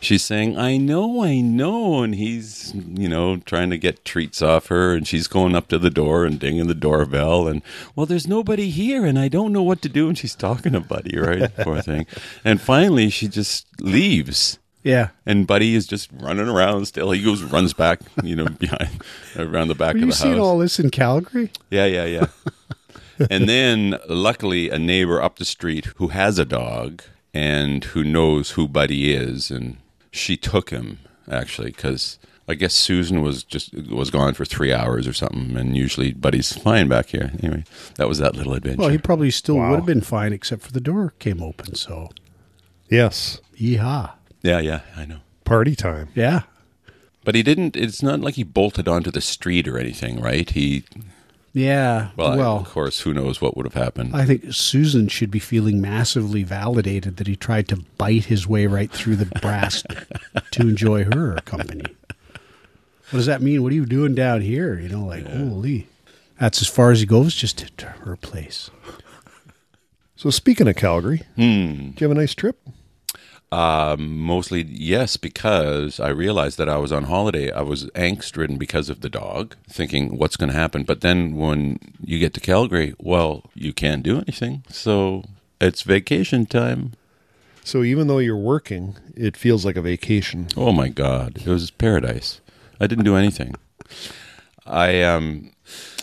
she's 0.00 0.22
saying, 0.22 0.58
"I 0.58 0.76
know, 0.76 1.22
I 1.22 1.40
know," 1.40 2.02
and 2.02 2.14
he's 2.14 2.72
you 2.74 3.08
know 3.08 3.36
trying 3.38 3.70
to 3.70 3.78
get 3.78 4.04
treats 4.04 4.42
off 4.42 4.66
her, 4.66 4.94
and 4.94 5.06
she's 5.06 5.26
going 5.26 5.54
up 5.54 5.68
to 5.68 5.78
the 5.78 5.90
door 5.90 6.24
and 6.24 6.38
dinging 6.38 6.66
the 6.66 6.74
doorbell, 6.74 7.46
and 7.46 7.62
well, 7.94 8.06
there's 8.06 8.26
nobody 8.26 8.70
here, 8.70 9.04
and 9.04 9.18
I 9.18 9.28
don't 9.28 9.52
know 9.52 9.62
what 9.62 9.82
to 9.82 9.88
do, 9.88 10.08
and 10.08 10.18
she's 10.18 10.34
talking 10.34 10.72
to 10.72 10.80
Buddy, 10.80 11.18
right? 11.18 11.54
Poor 11.58 11.80
thing, 11.82 12.06
and 12.44 12.60
finally 12.60 13.10
she 13.10 13.28
just 13.28 13.66
leaves. 13.80 14.58
Yeah. 14.82 15.08
And 15.26 15.46
Buddy 15.46 15.74
is 15.74 15.86
just 15.86 16.08
running 16.10 16.48
around 16.48 16.86
still. 16.86 17.10
He 17.10 17.22
goes, 17.22 17.42
runs 17.42 17.74
back, 17.74 18.00
you 18.22 18.34
know, 18.34 18.46
behind, 18.58 19.02
around 19.36 19.68
the 19.68 19.74
back 19.74 19.94
Were 19.94 19.98
of 20.00 20.06
you 20.06 20.12
the 20.12 20.28
house. 20.28 20.38
all 20.38 20.58
this 20.58 20.80
in 20.80 20.88
Calgary? 20.90 21.50
Yeah, 21.70 21.84
yeah, 21.84 22.06
yeah. 22.06 22.26
and 23.30 23.46
then, 23.46 23.98
luckily, 24.08 24.70
a 24.70 24.78
neighbor 24.78 25.20
up 25.20 25.36
the 25.36 25.44
street 25.44 25.86
who 25.96 26.08
has 26.08 26.38
a 26.38 26.46
dog 26.46 27.02
and 27.34 27.84
who 27.84 28.02
knows 28.02 28.52
who 28.52 28.66
Buddy 28.66 29.12
is, 29.12 29.50
and 29.50 29.76
she 30.10 30.36
took 30.36 30.70
him 30.70 30.98
actually 31.30 31.70
because 31.70 32.18
I 32.48 32.54
guess 32.54 32.74
Susan 32.74 33.22
was 33.22 33.44
just 33.44 33.72
was 33.74 34.10
gone 34.10 34.34
for 34.34 34.44
three 34.44 34.72
hours 34.72 35.06
or 35.06 35.12
something, 35.12 35.56
and 35.56 35.76
usually 35.76 36.12
Buddy's 36.12 36.52
fine 36.52 36.88
back 36.88 37.06
here. 37.10 37.30
Anyway, 37.42 37.64
that 37.96 38.08
was 38.08 38.18
that 38.18 38.34
little 38.34 38.54
adventure. 38.54 38.80
Well, 38.80 38.88
he 38.90 38.98
probably 38.98 39.30
still 39.30 39.56
Wow. 39.56 39.70
would 39.70 39.76
have 39.76 39.86
been 39.86 40.00
fine, 40.00 40.32
except 40.32 40.62
for 40.62 40.72
the 40.72 40.80
door 40.80 41.14
came 41.20 41.40
open. 41.42 41.74
So, 41.76 42.10
Yes. 42.88 43.38
yeehaw. 43.56 44.12
yeah, 44.42 44.58
yeah, 44.58 44.80
I 44.96 45.04
know. 45.06 45.18
Party 45.44 45.76
time. 45.76 46.08
Yeah. 46.14 46.42
But 47.24 47.34
he 47.34 47.42
didn't. 47.42 47.76
It's 47.76 48.02
not 48.02 48.20
like 48.20 48.34
he 48.34 48.42
bolted 48.42 48.88
onto 48.88 49.10
the 49.10 49.20
street 49.20 49.68
or 49.68 49.78
anything, 49.78 50.20
right? 50.20 50.48
He 50.50 50.84
Yeah. 51.52 52.10
well, 52.16 52.36
Well, 52.36 52.56
of 52.58 52.68
course, 52.68 53.00
who 53.00 53.12
knows 53.12 53.40
what 53.40 53.56
would 53.56 53.66
have 53.66 53.74
happened. 53.74 54.14
I 54.14 54.24
think 54.24 54.52
Susan 54.52 55.08
should 55.08 55.30
be 55.30 55.40
feeling 55.40 55.80
massively 55.80 56.44
validated 56.44 57.16
that 57.16 57.26
he 57.26 57.34
tried 57.36 57.66
to 57.68 57.76
bite 57.98 58.26
his 58.26 58.46
way 58.46 58.66
right 58.66 58.90
through 58.90 59.16
the 59.16 59.26
brass 59.40 59.82
to 60.52 60.62
enjoy 60.62 61.04
her 61.04 61.36
company. 61.44 61.82
What 63.10 63.16
does 63.18 63.26
that 63.26 63.42
mean? 63.42 63.62
What 63.64 63.72
are 63.72 63.74
you 63.76 63.86
doing 63.86 64.14
down 64.14 64.42
here? 64.42 64.78
You 64.78 64.88
know, 64.88 65.04
like, 65.04 65.26
holy. 65.26 65.88
That's 66.38 66.62
as 66.62 66.68
far 66.68 66.92
as 66.92 67.00
he 67.00 67.06
goes, 67.06 67.34
just 67.34 67.58
to, 67.58 67.70
to 67.78 67.86
her 67.86 68.14
place. 68.16 68.70
So 70.16 70.30
speaking 70.30 70.68
of 70.68 70.76
Calgary, 70.76 71.22
Hmm. 71.34 71.90
do 71.90 71.94
you 71.98 72.08
have 72.08 72.10
a 72.12 72.14
nice 72.14 72.34
trip? 72.34 72.60
Um, 73.52 74.18
mostly 74.18 74.62
yes, 74.62 75.16
because 75.16 75.98
I 75.98 76.08
realized 76.10 76.56
that 76.58 76.68
I 76.68 76.76
was 76.76 76.92
on 76.92 77.04
holiday. 77.04 77.50
I 77.50 77.62
was 77.62 77.86
angst 77.86 78.36
ridden 78.36 78.58
because 78.58 78.88
of 78.88 79.00
the 79.00 79.08
dog, 79.08 79.56
thinking 79.68 80.16
what's 80.16 80.36
going 80.36 80.50
to 80.50 80.56
happen. 80.56 80.84
But 80.84 81.00
then 81.00 81.34
when 81.34 81.78
you 82.04 82.18
get 82.20 82.32
to 82.34 82.40
Calgary, 82.40 82.94
well, 82.98 83.50
you 83.54 83.72
can't 83.72 84.04
do 84.04 84.18
anything. 84.18 84.62
So 84.68 85.24
it's 85.60 85.82
vacation 85.82 86.46
time. 86.46 86.92
So 87.64 87.82
even 87.82 88.06
though 88.06 88.18
you're 88.18 88.36
working, 88.36 88.96
it 89.16 89.36
feels 89.36 89.64
like 89.64 89.76
a 89.76 89.82
vacation. 89.82 90.48
Oh 90.56 90.72
my 90.72 90.88
God, 90.88 91.38
it 91.38 91.46
was 91.46 91.70
paradise. 91.70 92.40
I 92.80 92.86
didn't 92.86 93.04
do 93.04 93.16
anything. 93.16 93.56
I 94.70 95.02
um, 95.02 95.50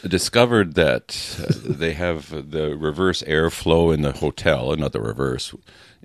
discovered 0.05 0.75
that 0.75 1.37
uh, 1.39 1.53
they 1.63 1.93
have 1.93 2.51
the 2.51 2.75
reverse 2.75 3.23
airflow 3.23 3.93
in 3.93 4.01
the 4.01 4.11
hotel, 4.11 4.71
and 4.71 4.81
not 4.81 4.91
the 4.91 5.01
reverse. 5.01 5.55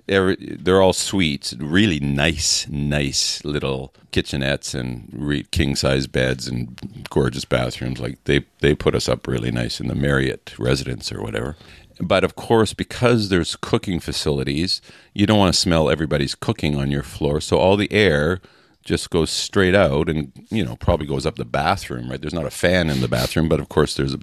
They're 0.05 0.81
all 0.81 0.93
suites, 0.93 1.53
really 1.59 1.99
nice, 1.99 2.67
nice 2.67 3.43
little 3.45 3.93
kitchenettes 4.11 4.75
and 4.77 5.51
king 5.51 5.75
size 5.75 6.07
beds 6.07 6.47
and 6.47 7.07
gorgeous 7.09 7.45
bathrooms. 7.45 7.99
Like 7.99 8.21
they 8.25 8.45
they 8.59 8.75
put 8.75 8.95
us 8.95 9.07
up 9.07 9.27
really 9.27 9.51
nice 9.51 9.79
in 9.79 9.87
the 9.87 9.95
Marriott 9.95 10.55
residence 10.57 11.11
or 11.11 11.21
whatever. 11.21 11.55
But 12.01 12.23
of 12.23 12.35
course, 12.35 12.73
because 12.73 13.29
there's 13.29 13.55
cooking 13.55 13.99
facilities, 13.99 14.81
you 15.13 15.25
don't 15.25 15.39
want 15.39 15.53
to 15.53 15.59
smell 15.59 15.89
everybody's 15.89 16.35
cooking 16.35 16.75
on 16.75 16.91
your 16.91 17.03
floor. 17.03 17.39
So 17.39 17.57
all 17.57 17.77
the 17.77 17.91
air 17.91 18.41
just 18.83 19.09
goes 19.09 19.29
straight 19.29 19.75
out 19.75 20.09
and, 20.09 20.31
you 20.49 20.63
know, 20.63 20.75
probably 20.75 21.07
goes 21.07 21.25
up 21.25 21.35
the 21.35 21.45
bathroom, 21.45 22.09
right? 22.09 22.19
There's 22.19 22.33
not 22.33 22.45
a 22.45 22.51
fan 22.51 22.89
in 22.89 23.01
the 23.01 23.07
bathroom, 23.07 23.49
but 23.49 23.59
of 23.59 23.69
course 23.69 23.95
there's 23.95 24.13
a 24.13 24.19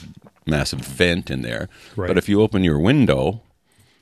massive 0.46 0.80
vent 0.80 1.30
in 1.30 1.42
there. 1.42 1.68
Right. 1.96 2.08
But 2.08 2.18
if 2.18 2.28
you 2.28 2.42
open 2.42 2.64
your 2.64 2.78
window, 2.78 3.42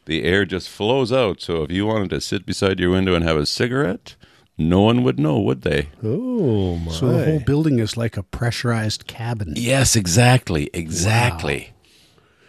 the 0.07 0.25
air 0.25 0.45
just 0.45 0.69
flows 0.69 1.13
out. 1.13 1.41
So 1.41 1.63
if 1.63 1.71
you 1.71 1.87
wanted 1.87 2.11
to 2.11 2.21
sit 2.21 2.47
beside 2.47 2.81
your 2.81 2.91
window 2.91 3.15
and 3.15 3.25
have 3.25 3.37
a 3.37 3.47
cigarette, 3.47 4.17
no 4.57 4.81
one 4.81 5.05
would 5.05 5.21
know, 5.21 5.39
would 5.39 5.63
they? 5.63 5.89
Oh 6.03 6.77
my! 6.79 6.91
So 6.91 7.07
the 7.13 7.25
whole 7.25 7.41
building 7.41 7.79
is 7.79 7.97
like 7.97 8.17
a 8.17 8.25
pressurized 8.25 9.07
cabin. 9.07 9.55
Yes, 9.57 9.95
exactly. 9.95 10.69
Exactly. 10.75 11.73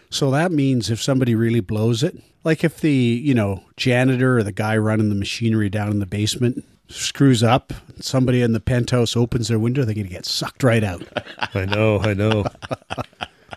So 0.10 0.32
that 0.32 0.52
means 0.52 0.90
if 0.90 1.04
somebody 1.04 1.36
really 1.36 1.60
blows 1.60 2.02
it, 2.02 2.20
like 2.44 2.64
if 2.64 2.80
the, 2.80 2.92
you 2.92 3.36
know, 3.36 3.64
janitor 3.78 4.40
or 4.40 4.44
the 4.44 4.52
guy 4.52 4.76
running 4.76 5.10
the 5.10 5.16
machinery 5.16 5.70
down 5.70 5.92
in 5.92 6.00
the 6.00 6.08
basement 6.08 6.66
screws 6.90 7.44
up, 7.44 7.72
somebody 8.00 8.42
in 8.42 8.52
the 8.52 8.60
penthouse 8.60 9.16
opens 9.16 9.48
their 9.48 9.60
window, 9.60 9.84
they're 9.86 9.96
going 9.96 10.08
to 10.08 10.14
get 10.14 10.26
sucked 10.26 10.64
right 10.64 10.84
out. 10.84 11.04
I 11.54 11.66
know, 11.66 12.00
I 12.00 12.14
know. 12.14 12.46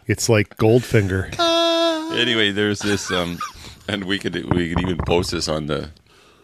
it's 0.06 0.28
like 0.28 0.56
Goldfinger. 0.58 1.34
Anyway, 2.16 2.52
there's 2.52 2.80
this, 2.80 3.10
um, 3.10 3.38
and 3.88 4.04
we 4.04 4.18
could 4.18 4.34
we 4.52 4.68
could 4.68 4.80
even 4.82 4.98
post 4.98 5.30
this 5.30 5.48
on 5.48 5.66
the 5.66 5.90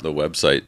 the 0.00 0.12
website. 0.12 0.66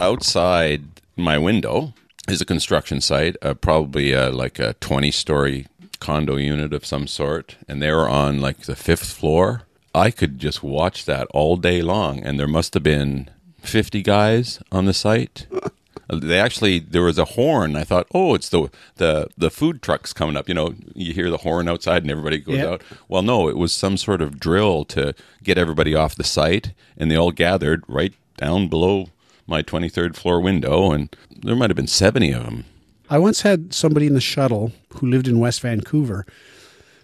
Outside 0.00 0.84
my 1.16 1.38
window 1.38 1.94
is 2.28 2.40
a 2.40 2.44
construction 2.44 3.00
site, 3.00 3.36
uh, 3.42 3.54
probably 3.54 4.14
uh, 4.14 4.30
like 4.32 4.58
a 4.58 4.74
20 4.74 5.10
story 5.10 5.66
condo 6.00 6.36
unit 6.36 6.74
of 6.74 6.84
some 6.84 7.06
sort, 7.06 7.56
and 7.68 7.80
they 7.80 7.90
were 7.90 8.08
on 8.08 8.40
like 8.40 8.58
the 8.60 8.76
fifth 8.76 9.12
floor. 9.12 9.62
I 9.94 10.10
could 10.10 10.38
just 10.38 10.62
watch 10.62 11.04
that 11.04 11.28
all 11.30 11.56
day 11.56 11.80
long, 11.80 12.18
and 12.20 12.38
there 12.38 12.48
must 12.48 12.74
have 12.74 12.82
been 12.82 13.30
50 13.66 14.02
guys 14.02 14.60
on 14.72 14.84
the 14.86 14.94
site. 14.94 15.46
Uh, 15.52 16.16
they 16.20 16.38
actually 16.38 16.78
there 16.80 17.02
was 17.02 17.18
a 17.18 17.24
horn. 17.24 17.76
I 17.76 17.84
thought, 17.84 18.06
oh, 18.14 18.34
it's 18.34 18.48
the 18.50 18.68
the 18.96 19.28
the 19.38 19.50
food 19.50 19.80
trucks 19.80 20.12
coming 20.12 20.36
up. 20.36 20.48
You 20.48 20.54
know, 20.54 20.74
you 20.94 21.12
hear 21.14 21.30
the 21.30 21.38
horn 21.38 21.66
outside, 21.68 22.02
and 22.02 22.10
everybody 22.10 22.38
goes 22.38 22.56
Yeah. 22.58 22.66
out. 22.72 22.82
Well, 23.08 23.22
no, 23.22 23.48
it 23.48 23.56
was 23.56 23.72
some 23.72 23.96
sort 23.96 24.20
of 24.20 24.38
drill 24.38 24.84
to 24.86 25.14
get 25.42 25.56
everybody 25.56 25.94
off 25.94 26.14
the 26.14 26.24
site, 26.24 26.72
and 26.98 27.10
they 27.10 27.16
all 27.16 27.30
gathered 27.32 27.84
right 27.88 28.12
down 28.36 28.68
below 28.68 29.08
my 29.46 29.62
twenty 29.62 29.88
third 29.88 30.14
floor 30.14 30.40
window, 30.40 30.92
and 30.92 31.14
there 31.34 31.56
might 31.56 31.70
have 31.70 31.76
been 31.76 31.86
seventy 31.86 32.32
of 32.32 32.44
them. 32.44 32.64
I 33.08 33.18
once 33.18 33.40
had 33.42 33.72
somebody 33.72 34.06
in 34.06 34.14
the 34.14 34.20
shuttle 34.20 34.72
who 34.96 35.06
lived 35.06 35.26
in 35.28 35.38
West 35.38 35.60
Vancouver. 35.62 36.26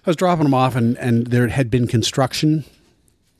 I 0.06 0.10
was 0.10 0.16
dropping 0.16 0.44
them 0.44 0.54
off, 0.54 0.74
and, 0.76 0.96
and 0.98 1.26
there 1.28 1.46
had 1.48 1.70
been 1.70 1.86
construction. 1.86 2.64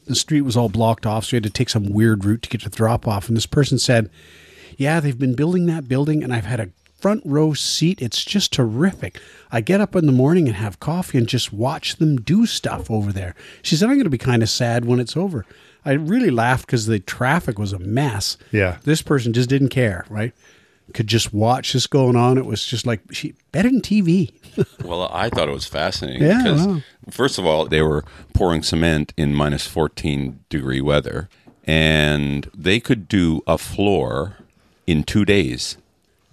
The 0.07 0.15
street 0.15 0.43
was 0.43 0.57
all 0.57 0.69
blocked 0.69 1.07
off, 1.07 1.25
so 1.25 1.33
we 1.33 1.37
had 1.37 1.45
to 1.45 1.51
take 1.51 1.69
some 1.69 1.93
weird 1.93 2.25
route 2.25 2.43
to 2.43 2.49
get 2.49 2.63
to 2.63 2.69
the 2.69 2.77
drop 2.77 3.07
off. 3.07 3.29
And 3.29 3.37
this 3.37 3.47
person 3.47 3.79
said, 3.79 4.11
Yeah, 4.77 5.01
they've 5.01 5.19
been 5.19 5.35
building 5.35 5.67
that 5.67 5.89
building, 5.89 6.23
and 6.23 6.33
I've 6.33 6.47
had 6.47 6.61
a 6.61 6.71
front 7.01 7.23
row 7.25 7.55
seat. 7.55 8.01
It's 8.03 8.25
just 8.25 8.53
terrific. 8.53 9.21
I 9.51 9.61
get 9.61 9.81
up 9.81 9.97
in 9.97 10.07
the 10.07 10.13
morning 10.13 10.47
and 10.47 10.57
have 10.57 10.81
coffee 10.81 11.19
and 11.19 11.27
just 11.27 11.53
watch 11.53 11.97
them 11.97 12.17
do 12.17 12.47
stuff 12.47 12.91
over 12.91 13.13
there. 13.13 13.35
She 13.63 13.77
said, 13.77 13.89
I'm 13.89 13.97
going 13.97 14.05
to 14.05 14.11
be 14.11 14.19
kind 14.19 14.43
of 14.43 14.51
sad 14.51 14.85
when 14.85 15.01
it's 15.01 15.17
over. 15.17 15.47
I 15.85 15.93
really 15.93 16.31
laughed 16.31 16.67
because 16.67 16.87
the 16.87 17.01
traffic 17.01 17.59
was 17.59 17.73
a 17.73 17.79
mess. 17.79 18.37
Yeah. 18.53 18.79
This 18.85 19.01
person 19.01 19.33
just 19.33 19.49
didn't 19.49 19.71
care, 19.71 20.05
right? 20.11 20.35
Could 20.95 21.07
just 21.07 21.33
watch 21.33 21.73
this 21.73 21.87
going 21.87 22.17
on. 22.17 22.37
It 22.39 22.45
was 22.47 22.65
just 22.65 22.87
like 22.87 23.01
she 23.13 23.35
better 23.53 23.71
than 23.71 23.81
TV. 23.81 24.33
Well, 24.85 25.09
I 25.13 25.29
thought 25.31 25.49
it 25.49 25.53
was 25.53 25.67
fascinating 25.67 26.23
Yeah, 26.23 26.39
because, 26.43 26.67
wow. 26.67 26.81
first 27.11 27.39
of 27.39 27.47
all, 27.47 27.67
they 27.67 27.83
were 27.83 28.03
pouring 28.35 28.63
cement 28.63 29.13
in 29.17 29.35
minus 29.35 29.67
14 29.67 30.41
degree 30.49 30.81
weather, 30.81 31.29
and 31.65 32.51
they 32.57 32.81
could 32.81 33.07
do 33.09 33.43
a 33.47 33.57
floor 33.59 34.37
in 34.87 35.05
two 35.05 35.25
days. 35.25 35.77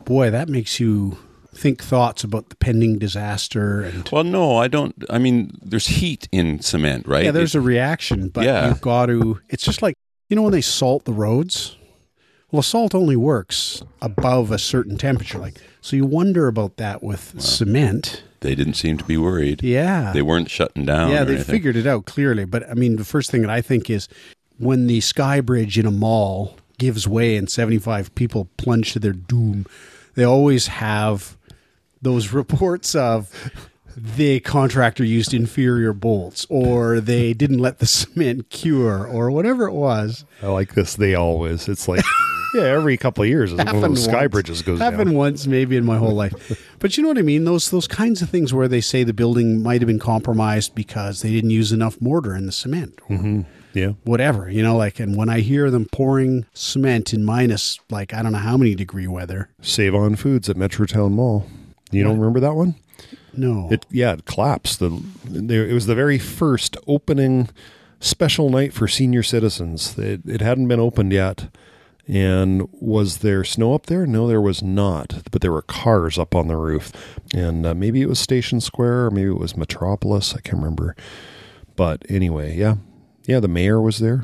Boy, 0.05 0.29
that 0.31 0.49
makes 0.49 0.79
you 0.79 1.17
think 1.53 1.83
thoughts 1.83 2.23
about 2.23 2.49
the 2.49 2.55
pending 2.55 2.97
disaster 2.99 3.81
and 3.81 4.07
Well, 4.11 4.23
no, 4.23 4.57
I 4.57 4.67
don't. 4.67 4.95
I 5.09 5.17
mean, 5.19 5.57
there's 5.61 5.87
heat 5.87 6.27
in 6.31 6.59
cement, 6.61 7.07
right? 7.07 7.25
yeah, 7.25 7.31
there's 7.31 7.55
a 7.55 7.61
reaction, 7.61 8.29
but 8.29 8.45
Yeah. 8.45 8.67
you've 8.69 8.81
got 8.81 9.07
to. 9.07 9.39
It's 9.49 9.63
just 9.63 9.81
like 9.81 9.95
you 10.29 10.35
know 10.35 10.41
when 10.43 10.51
they 10.53 10.61
salt 10.61 11.05
the 11.05 11.13
roads. 11.13 11.75
Well, 12.51 12.61
salt 12.61 12.95
only 12.95 13.15
works 13.17 13.83
above 14.01 14.51
a 14.51 14.57
certain 14.57 14.97
temperature. 14.97 15.37
Like 15.37 15.55
so, 15.81 15.95
you 15.95 16.05
wonder 16.05 16.47
about 16.47 16.77
that 16.77 17.03
with 17.03 17.41
cement. 17.41 18.23
They 18.39 18.55
didn't 18.55 18.75
seem 18.75 18.97
to 18.97 19.03
be 19.03 19.17
worried. 19.17 19.63
Yeah, 19.63 20.11
They 20.13 20.21
weren't 20.21 20.49
shutting 20.49 20.85
down. 20.85 21.09
yeah, 21.11 21.23
or 21.23 21.25
they 21.25 21.33
anything. 21.35 21.51
figured 21.55 21.75
it 21.75 21.87
out 21.87 22.05
clearly. 22.05 22.45
But 22.45 22.69
I 22.69 22.73
mean, 22.75 22.95
the 22.97 23.03
first 23.05 23.31
thing 23.31 23.41
that 23.41 23.49
I 23.49 23.61
think 23.61 23.89
is 23.89 24.07
when 24.59 24.87
the 24.87 25.01
sky 25.01 25.41
bridge 25.41 25.77
in 25.77 25.85
a 25.85 25.91
mall 25.91 26.55
gives 26.77 27.07
way 27.07 27.35
and 27.35 27.49
75 27.49 28.13
people 28.15 28.47
plunge 28.57 28.93
to 28.93 28.99
their 28.99 29.11
doom, 29.13 29.65
they 30.15 30.23
always 30.23 30.67
have 30.67 31.35
those 32.01 32.31
reports 32.33 32.93
of 32.95 33.31
the 33.97 34.39
contractor 34.41 35.03
used 35.03 35.33
inferior 35.33 35.91
bolts 35.91 36.45
or 36.49 36.99
they 37.01 37.33
didn't 37.33 37.57
let 37.57 37.79
the 37.79 37.85
cement 37.87 38.49
cure 38.51 39.05
or 39.07 39.31
whatever 39.31 39.67
it 39.67 39.73
was. 39.73 40.23
I 40.43 40.47
like 40.47 40.75
this. 40.75 40.95
They 40.95 41.15
always. 41.15 41.67
It's 41.67 41.87
like 41.87 42.03
yeah, 42.57 42.63
every 42.63 42.97
couple 42.97 43.23
of 43.23 43.29
years, 43.29 43.53
one 43.53 43.67
of 43.67 43.81
those 43.81 44.03
sky 44.03 44.27
bridges 44.27 44.61
goes 44.61 44.79
Happened 44.79 45.11
down. 45.11 45.17
once, 45.17 45.47
maybe 45.47 45.77
in 45.77 45.85
my 45.85 45.97
whole 45.97 46.13
life. 46.13 46.33
But 46.79 46.95
you 46.95 47.01
know 47.01 47.09
what 47.09 47.17
I 47.17 47.23
mean? 47.23 47.43
Those 47.43 47.71
those 47.71 47.87
kinds 47.87 48.21
of 48.21 48.29
things 48.29 48.53
where 48.53 48.67
they 48.67 48.81
say 48.81 49.03
the 49.03 49.13
building 49.13 49.63
might 49.63 49.81
have 49.81 49.87
been 49.87 49.97
compromised 49.97 50.75
because 50.75 51.23
they 51.23 51.31
didn't 51.31 51.49
use 51.49 51.71
enough 51.71 51.99
mortar 51.99 52.35
in 52.35 52.45
the 52.45 52.51
cement, 52.51 52.99
or 53.09 53.17
mm-hmm. 53.17 53.41
Yeah, 53.73 53.93
whatever. 54.03 54.47
You 54.49 54.61
know, 54.61 54.77
like 54.77 54.99
and 54.99 55.15
when 55.15 55.27
I 55.27 55.39
hear 55.39 55.71
them 55.71 55.85
pouring 55.91 56.45
cement 56.53 57.13
in 57.13 57.23
minus 57.23 57.79
like 57.89 58.13
I 58.13 58.21
don't 58.21 58.31
know 58.31 58.37
how 58.37 58.57
many 58.57 58.75
degree 58.75 59.07
weather. 59.07 59.49
Save 59.59 59.95
on 59.95 60.15
Foods 60.15 60.49
at 60.49 60.55
Metrotown 60.55 61.11
Mall. 61.11 61.47
You 61.89 62.03
don't 62.03 62.19
remember 62.19 62.39
that 62.41 62.53
one? 62.53 62.75
No, 63.35 63.69
It 63.71 63.85
yeah, 63.89 64.13
it 64.13 64.25
collapsed. 64.25 64.79
The 64.79 65.01
it 65.31 65.73
was 65.73 65.85
the 65.85 65.95
very 65.95 66.19
first 66.19 66.77
opening 66.87 67.49
special 67.99 68.49
night 68.49 68.73
for 68.73 68.87
senior 68.87 69.23
citizens. 69.23 69.97
It, 69.97 70.21
it 70.25 70.41
hadn't 70.41 70.67
been 70.67 70.79
opened 70.79 71.11
yet. 71.13 71.47
And 72.07 72.69
was 72.71 73.17
there 73.17 73.43
snow 73.43 73.73
up 73.73 73.87
there? 73.87 74.05
No, 74.05 74.27
there 74.27 74.41
was 74.41 74.63
not. 74.63 75.23
But 75.29 75.41
there 75.41 75.51
were 75.51 75.61
cars 75.61 76.17
up 76.17 76.33
on 76.33 76.47
the 76.47 76.55
roof, 76.55 76.91
and 77.33 77.65
uh, 77.65 77.73
maybe 77.73 78.01
it 78.01 78.07
was 78.07 78.19
Station 78.19 78.61
Square, 78.61 79.07
or 79.07 79.11
maybe 79.11 79.29
it 79.29 79.37
was 79.37 79.57
Metropolis. 79.57 80.33
I 80.33 80.39
can't 80.39 80.57
remember. 80.57 80.95
But 81.75 82.05
anyway, 82.09 82.55
yeah, 82.55 82.75
yeah. 83.25 83.41
The 83.41 83.49
mayor 83.49 83.81
was 83.81 83.99
there, 83.99 84.23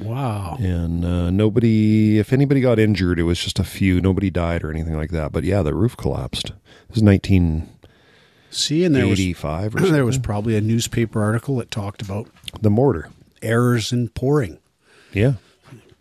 wow. 0.00 0.56
and 0.58 1.04
uh, 1.04 1.30
nobody. 1.30 2.18
If 2.18 2.32
anybody 2.32 2.62
got 2.62 2.78
injured, 2.78 3.18
it 3.18 3.24
was 3.24 3.38
just 3.38 3.58
a 3.58 3.64
few. 3.64 4.00
Nobody 4.00 4.30
died 4.30 4.64
or 4.64 4.70
anything 4.70 4.96
like 4.96 5.10
that. 5.10 5.30
But 5.30 5.44
yeah, 5.44 5.62
the 5.62 5.74
roof 5.74 5.96
collapsed. 5.96 6.50
It 6.50 6.90
was 6.90 7.02
nineteen 7.02 7.68
See, 8.54 8.84
and 8.84 8.94
there 8.94 9.08
was 9.08 9.20
or 9.20 9.68
there 9.90 10.04
was 10.04 10.16
probably 10.16 10.56
a 10.56 10.60
newspaper 10.60 11.22
article 11.22 11.56
that 11.56 11.72
talked 11.72 12.00
about 12.00 12.28
the 12.60 12.70
mortar. 12.70 13.10
errors 13.42 13.92
in 13.92 14.08
pouring. 14.10 14.58
Yeah. 15.12 15.34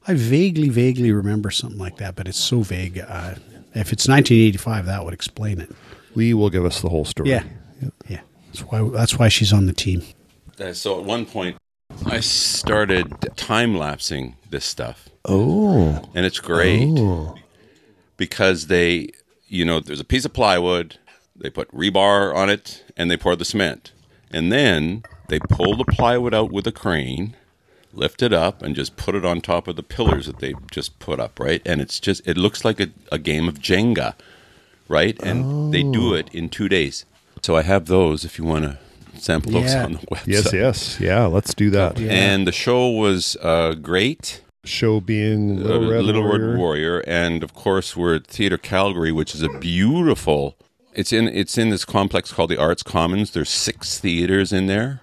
I 0.08 0.13
vaguely, 0.16 0.70
vaguely 0.70 1.12
remember 1.12 1.50
something 1.52 1.80
like 1.80 1.98
that, 1.98 2.16
but 2.16 2.28
it's 2.28 2.38
so 2.39 2.62
vague. 2.62 3.00
Uh, 3.00 3.36
if 3.74 3.92
it's 3.94 4.08
1985, 4.08 4.86
that 4.86 5.06
would 5.06 5.13
explain 5.13 5.62
it. 5.62 5.72
Lee 6.16 6.34
will 6.34 6.50
give 6.50 6.66
us 6.66 6.82
the 6.82 6.89
whole 6.89 7.06
story. 7.06 7.30
Yeah, 7.30 7.44
yeah. 8.08 8.22
That's 8.48 8.60
why. 8.62 8.88
That's 8.89 9.18
why 9.18 9.30
she's 9.30 9.52
on 9.54 9.66
the 9.66 9.74
team. 9.74 10.04
Uh, 10.60 10.74
so 10.74 11.00
at 11.00 11.06
one 11.06 11.26
point, 11.26 11.58
I 12.06 12.20
started 12.20 13.12
time 13.36 13.76
lapsing 13.76 14.36
this 14.50 14.66
stuff, 14.66 15.10
Oh. 15.26 16.08
and 16.13 16.26
it's 16.26 16.39
great 16.39 16.88
Oh. 16.88 17.36
because 18.18 18.68
they, 18.68 19.10
you 19.48 19.66
know, 19.66 19.80
there's 19.80 20.00
a 20.00 20.04
piece 20.06 20.26
of 20.26 20.34
plywood, 20.34 20.98
they 21.36 21.50
put 21.50 21.72
rebar 21.74 22.36
on 22.36 22.50
it, 22.50 22.84
and 22.96 23.10
they 23.10 23.18
pour 23.18 23.36
the 23.36 23.46
cement, 23.46 23.92
and 24.30 24.52
then 24.52 25.02
they 25.30 25.39
pull 25.39 25.76
the 25.76 25.86
plywood 25.86 26.34
out 26.36 26.52
with 26.52 26.68
a 26.68 26.72
crane, 26.72 27.36
lift 27.93 28.21
it 28.21 28.34
up, 28.34 28.62
and 28.62 28.75
just 28.75 28.95
put 28.97 29.15
it 29.15 29.23
on 29.23 29.39
top 29.41 29.67
of 29.67 29.75
the 29.75 29.84
pillars 29.84 30.25
that 30.25 30.39
they 30.39 30.53
just 30.71 30.97
put 30.99 31.19
up, 31.19 31.39
right? 31.39 31.62
And 31.65 31.79
it's 31.82 31.99
just, 31.99 32.25
it 32.27 32.38
looks 32.38 32.65
like 32.65 32.79
a, 32.79 32.88
a 33.12 33.19
game 33.19 33.47
of 33.47 33.60
Jenga, 33.60 34.15
right? 34.88 35.17
And 35.21 35.73
they 35.73 35.84
do 35.84 36.13
it 36.13 36.27
in 36.34 36.49
two 36.49 36.67
days. 36.69 37.06
So 37.41 37.56
I 37.56 37.62
have 37.63 37.86
those 37.88 38.25
if 38.25 38.38
you 38.39 38.45
want 38.45 38.63
to 38.65 38.77
sample 39.19 39.51
those 39.51 39.73
Yeah. 39.73 39.86
on 39.86 39.91
the 39.93 39.97
website. 39.99 40.27
Yes, 40.27 40.53
yes. 40.53 40.99
Yeah, 40.99 41.25
let's 41.25 41.53
do 41.53 41.69
that. 41.71 41.99
Yeah. 41.99 42.12
And 42.12 42.47
the 42.47 42.51
show 42.51 42.89
was 42.89 43.38
uh, 43.41 43.73
great. 43.75 44.41
Show 44.65 44.99
being 45.01 45.60
Uh, 45.60 45.63
Little 45.65 45.89
Red 45.91 46.03
Little 46.06 46.23
Warrior. 46.23 46.49
Red 46.51 46.58
Warrior, 46.58 46.99
and 47.06 47.43
of 47.43 47.53
course 47.53 47.97
we're 47.97 48.15
at 48.15 48.27
Theatre 48.27 48.58
Calgary, 48.58 49.12
which 49.12 49.36
is 49.36 49.41
a 49.43 49.49
beautiful. 49.60 50.56
It's 50.93 51.12
in 51.12 51.27
it's 51.27 51.58
in 51.58 51.69
this 51.69 51.84
complex 51.84 52.32
called 52.32 52.49
the 52.49 52.58
Arts 52.58 52.82
Commons. 52.82 53.32
There's 53.32 53.49
six 53.49 53.99
theaters 53.99 54.53
in 54.53 54.67
there, 54.67 55.01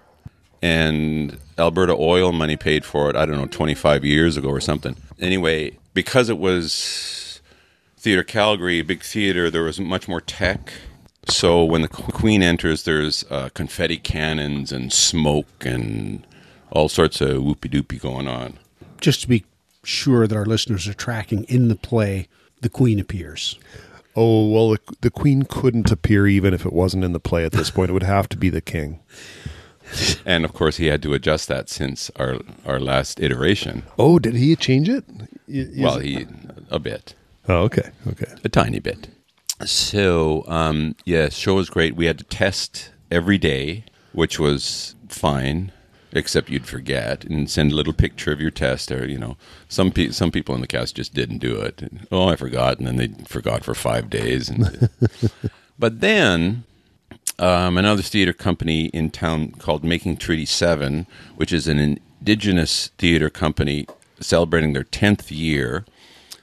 and 0.63 1.37
Alberta 1.61 1.95
Oil 1.97 2.31
money 2.31 2.57
paid 2.57 2.83
for 2.83 3.09
it. 3.09 3.15
I 3.15 3.25
don't 3.25 3.37
know, 3.37 3.45
25 3.45 4.03
years 4.03 4.35
ago 4.35 4.49
or 4.49 4.59
something. 4.59 4.97
Anyway, 5.19 5.77
because 5.93 6.29
it 6.29 6.37
was 6.37 7.41
Theatre 7.97 8.23
Calgary, 8.23 8.79
a 8.79 8.83
big 8.83 9.03
theater, 9.03 9.49
there 9.49 9.63
was 9.63 9.79
much 9.79 10.07
more 10.07 10.21
tech. 10.21 10.73
So 11.27 11.63
when 11.63 11.83
the 11.83 11.87
Queen 11.87 12.41
enters, 12.41 12.83
there's 12.83 13.23
uh, 13.29 13.49
confetti 13.53 13.97
cannons 13.97 14.71
and 14.71 14.91
smoke 14.91 15.65
and 15.65 16.25
all 16.71 16.89
sorts 16.89 17.21
of 17.21 17.37
whoopie 17.37 17.71
doopie 17.71 18.01
going 18.01 18.27
on. 18.27 18.57
Just 18.99 19.21
to 19.21 19.27
be 19.27 19.45
sure 19.83 20.25
that 20.27 20.35
our 20.35 20.45
listeners 20.45 20.87
are 20.87 20.93
tracking 20.93 21.43
in 21.43 21.67
the 21.67 21.75
play, 21.75 22.27
the 22.61 22.69
Queen 22.69 22.99
appears. 22.99 23.59
Oh, 24.15 24.49
well, 24.49 24.71
the, 24.71 24.79
the 25.01 25.11
queen 25.11 25.43
couldn't 25.43 25.91
appear 25.91 26.27
even 26.27 26.53
if 26.53 26.65
it 26.65 26.73
wasn't 26.73 27.05
in 27.05 27.13
the 27.13 27.19
play 27.19 27.45
at 27.45 27.53
this 27.53 27.69
point. 27.69 27.89
It 27.89 27.93
would 27.93 28.03
have 28.03 28.27
to 28.29 28.37
be 28.37 28.49
the 28.49 28.61
king. 28.61 28.99
And 30.25 30.45
of 30.45 30.53
course, 30.53 30.77
he 30.77 30.87
had 30.87 31.01
to 31.03 31.13
adjust 31.13 31.47
that 31.47 31.69
since 31.69 32.09
our 32.15 32.37
our 32.65 32.79
last 32.79 33.19
iteration. 33.19 33.83
Oh, 33.97 34.19
did 34.19 34.35
he 34.35 34.55
change 34.55 34.87
it? 34.89 35.03
Y- 35.47 35.67
well, 35.77 35.97
it- 35.97 36.05
he 36.05 36.27
a 36.69 36.79
bit, 36.79 37.15
Oh, 37.49 37.63
okay. 37.63 37.89
Okay. 38.07 38.31
a 38.43 38.49
tiny 38.49 38.79
bit. 38.79 39.09
So, 39.65 40.43
um, 40.47 40.95
yeah, 41.05 41.29
show 41.29 41.55
was 41.55 41.69
great. 41.69 41.95
We 41.95 42.05
had 42.05 42.17
to 42.17 42.23
test 42.23 42.91
every 43.11 43.37
day, 43.37 43.83
which 44.13 44.39
was 44.39 44.95
fine, 45.07 45.71
except 46.13 46.49
you'd 46.49 46.65
forget 46.65 47.23
and 47.25 47.49
send 47.49 47.71
a 47.71 47.75
little 47.75 47.93
picture 47.93 48.31
of 48.31 48.41
your 48.41 48.51
test. 48.51 48.91
Or 48.91 49.05
you 49.07 49.17
know, 49.17 49.37
some 49.69 49.91
pe- 49.91 50.11
some 50.11 50.31
people 50.31 50.55
in 50.55 50.61
the 50.61 50.67
cast 50.67 50.95
just 50.95 51.13
didn't 51.13 51.39
do 51.39 51.59
it. 51.61 51.83
Oh, 52.11 52.27
I 52.29 52.35
forgot, 52.35 52.77
and 52.79 52.87
then 52.87 52.95
they 52.97 53.09
forgot 53.25 53.63
for 53.63 53.75
five 53.75 54.09
days. 54.09 54.49
And 54.49 54.89
but 55.79 55.99
then 56.01 56.63
um, 57.39 57.77
another 57.77 58.01
theater 58.01 58.33
company 58.33 58.85
in 58.87 59.09
town 59.09 59.51
called 59.51 59.83
Making 59.83 60.17
Treaty 60.17 60.45
Seven, 60.45 61.07
which 61.35 61.51
is 61.51 61.67
an 61.67 61.79
indigenous 61.79 62.91
theater 62.97 63.29
company 63.29 63.87
celebrating 64.19 64.73
their 64.73 64.83
tenth 64.83 65.31
year. 65.31 65.85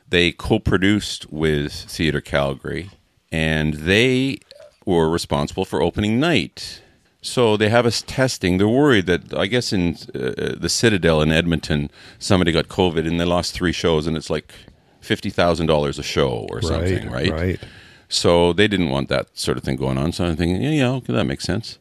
They 0.09 0.33
co-produced 0.33 1.31
with 1.31 1.73
Theatre 1.73 2.21
Calgary, 2.21 2.91
and 3.31 3.75
they 3.75 4.39
were 4.85 5.09
responsible 5.09 5.65
for 5.65 5.83
opening 5.83 6.19
night. 6.19 6.81
So 7.21 7.57
they 7.57 7.69
have 7.69 7.85
us 7.85 8.03
testing. 8.07 8.59
They're 8.59 8.69
worried 8.69 9.07
that 9.07 9.35
I 9.35 9.47
guess 9.47 9.73
in 9.73 9.97
uh, 10.15 10.55
the 10.59 10.69
Citadel 10.69 11.21
in 11.21 11.31
Edmonton, 11.31 11.91
somebody 12.19 12.53
got 12.53 12.69
COVID 12.69 13.07
and 13.07 13.21
they 13.21 13.25
lost 13.25 13.53
three 13.55 13.73
shows, 13.73 14.07
and 14.07 14.17
it's 14.17 14.31
like 14.31 14.53
fifty 15.01 15.29
thousand 15.31 15.67
dollars 15.67 15.99
a 15.99 16.03
show 16.03 16.47
or 16.51 16.63
something, 16.63 17.11
right? 17.11 17.31
Right. 17.31 17.61
So 18.09 18.53
they 18.53 18.69
didn't 18.69 18.89
want 18.89 19.09
that 19.09 19.37
sort 19.37 19.59
of 19.59 19.65
thing 19.65 19.77
going 19.77 19.99
on. 19.99 20.13
So 20.13 20.25
I'm 20.25 20.37
thinking, 20.37 20.63
yeah, 20.63 20.71
yeah, 20.71 20.91
okay, 20.93 21.13
that 21.13 21.25
makes 21.25 21.45
sense. 21.45 21.79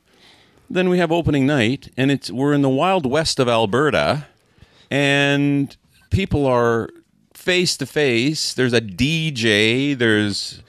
Then 0.69 0.89
we 0.89 0.97
have 0.97 1.11
opening 1.11 1.45
night, 1.45 1.89
and 1.95 2.11
it's 2.11 2.29
we're 2.29 2.53
in 2.53 2.61
the 2.61 2.69
wild 2.69 3.05
west 3.05 3.39
of 3.39 3.47
Alberta, 3.47 4.27
and 4.91 5.75
people 6.09 6.45
are 6.45 6.89
face 7.33 7.77
to 7.77 7.85
face. 7.85 8.53
There's 8.53 8.73
a 8.73 8.81
DJ. 8.81 9.97
There's, 9.97 10.61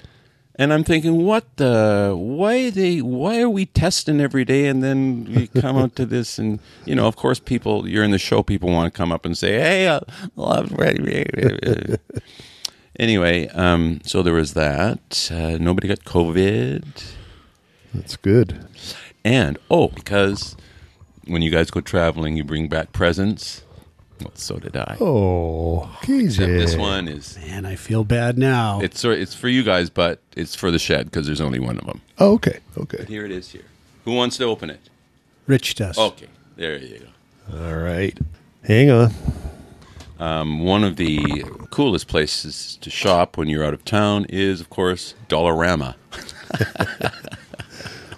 and 0.55 0.73
I'm 0.73 0.85
thinking, 0.85 1.25
what 1.25 1.57
the? 1.57 2.15
Why 2.17 2.71
they? 2.71 3.03
Why 3.03 3.41
are 3.41 3.51
we 3.51 3.67
testing 3.67 4.21
every 4.21 4.45
day, 4.45 4.67
and 4.67 4.85
then 4.85 5.25
we 5.35 5.47
come 5.61 5.77
out 5.77 5.97
to 5.97 6.07
this, 6.07 6.39
and 6.39 6.61
you 6.85 6.95
know, 6.95 7.09
of 7.09 7.17
course, 7.17 7.41
people. 7.41 7.89
You're 7.89 8.05
in 8.05 8.13
the 8.13 8.19
show. 8.19 8.45
People 8.45 8.71
want 8.71 8.93
to 8.93 8.97
come 8.97 9.11
up 9.11 9.27
and 9.27 9.37
say, 9.37 9.55
hey, 9.55 9.89
I 9.89 10.01
love. 10.37 10.73
Anyway, 12.99 13.47
um, 13.49 14.01
so 14.05 14.23
there 14.23 14.35
was 14.35 14.55
that. 14.55 15.31
Uh, 15.33 15.57
nobody 15.59 15.87
got 15.89 16.01
COVID. 16.05 16.83
That's 17.95 18.17
good. 18.17 18.67
And, 19.25 19.59
oh, 19.71 19.89
because 19.89 20.57
when 21.27 21.43
you 21.43 21.51
guys 21.51 21.71
go 21.71 21.81
traveling, 21.81 22.37
you 22.37 22.45
bring 22.45 22.69
back 22.69 22.93
presents. 22.93 23.63
Well, 24.21 24.33
so 24.35 24.57
did 24.57 24.77
I. 24.77 24.97
Oh, 25.01 25.85
Except 26.03 26.11
KJ. 26.51 26.59
this 26.59 26.77
one 26.77 27.07
is, 27.07 27.39
Man, 27.39 27.65
I 27.65 27.77
feel 27.77 28.03
bad 28.03 28.37
now. 28.37 28.81
it's, 28.81 28.99
sort- 28.99 29.19
it's 29.19 29.35
for 29.35 29.49
you 29.49 29.63
guys, 29.63 29.91
but 29.91 30.21
it's 30.35 30.57
for 30.57 30.73
the 30.73 30.79
shed 30.81 31.05
because 31.07 31.27
there's 31.27 31.41
only 31.41 31.61
one 31.61 31.79
of 31.79 31.87
them. 31.87 32.01
Oh, 32.19 32.33
okay. 32.35 32.59
Okay. 32.77 33.05
Here 33.07 33.25
it 33.25 33.31
is 33.31 33.51
here. 33.53 33.63
Who 34.05 34.15
wants 34.15 34.37
to 34.39 34.45
open 34.45 34.71
it? 34.71 34.81
Rich 35.47 35.77
does. 35.77 35.97
Okay, 35.97 36.27
there 36.57 36.77
you 36.79 36.99
go. 37.51 37.59
All 37.67 37.77
right. 37.77 38.19
Hang 38.65 38.91
on. 38.91 39.13
Um, 40.19 40.61
one 40.61 40.83
of 40.85 40.97
the 40.97 41.45
coolest 41.71 42.09
places 42.09 42.77
to 42.81 42.91
shop 42.91 43.37
when 43.37 43.49
you're 43.49 43.65
out 43.65 43.75
of 43.75 43.85
town 43.85 44.27
is, 44.29 44.61
of 44.61 44.69
course, 44.71 45.15
Dollarama. 45.29 45.95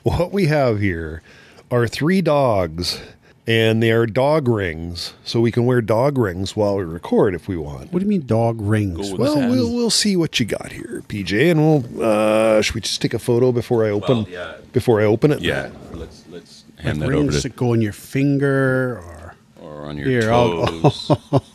What 0.03 0.33
we 0.33 0.47
have 0.47 0.81
here 0.81 1.23
are 1.71 1.87
three 1.87 2.23
dogs 2.23 3.03
and 3.47 3.83
they 3.83 3.91
are 3.91 4.07
dog 4.07 4.49
rings, 4.49 5.13
so 5.25 5.41
we 5.41 5.51
can 5.51 5.67
wear 5.67 5.83
dog 5.83 6.17
rings 6.17 6.57
while 6.57 6.77
we 6.77 6.85
record 6.85 7.35
if 7.35 7.49
we 7.49 7.57
want. 7.57 7.93
What 7.93 7.99
do 7.99 8.05
you 8.07 8.09
mean 8.09 8.25
dog 8.27 8.61
rings? 8.63 9.11
Go 9.11 9.17
Well, 9.17 9.35
Satin. 9.35 9.51
we'll 9.51 9.75
we'll 9.75 9.91
see 9.91 10.17
what 10.17 10.41
you 10.41 10.47
got 10.47 10.73
here, 10.73 11.03
PJ, 11.09 11.51
and 11.51 11.61
we'll. 11.61 12.03
Uh, 12.03 12.63
should 12.63 12.75
we 12.77 12.81
just 12.81 13.03
take 13.03 13.13
a 13.13 13.19
photo 13.19 13.51
before 13.53 13.85
I 13.85 13.91
open? 13.91 14.19
Well, 14.19 14.29
yeah. 14.29 14.55
Before 14.73 15.01
I 15.01 15.05
open 15.05 15.33
it. 15.33 15.41
Yeah, 15.43 15.71
let's 15.93 16.25
let's 16.31 16.65
Like 16.77 16.85
hand 16.87 17.03
that 17.03 17.07
over 17.07 17.13
rings 17.17 17.43
to 17.43 17.49
that 17.49 17.57
go 17.57 17.73
on 17.73 17.83
your 17.83 17.93
finger 17.93 18.99
or 19.05 19.20
or 19.81 19.87
on 19.87 19.97
your 19.97 20.09
Here, 20.09 20.33
I'll- 20.33 20.67
toes. 20.67 21.11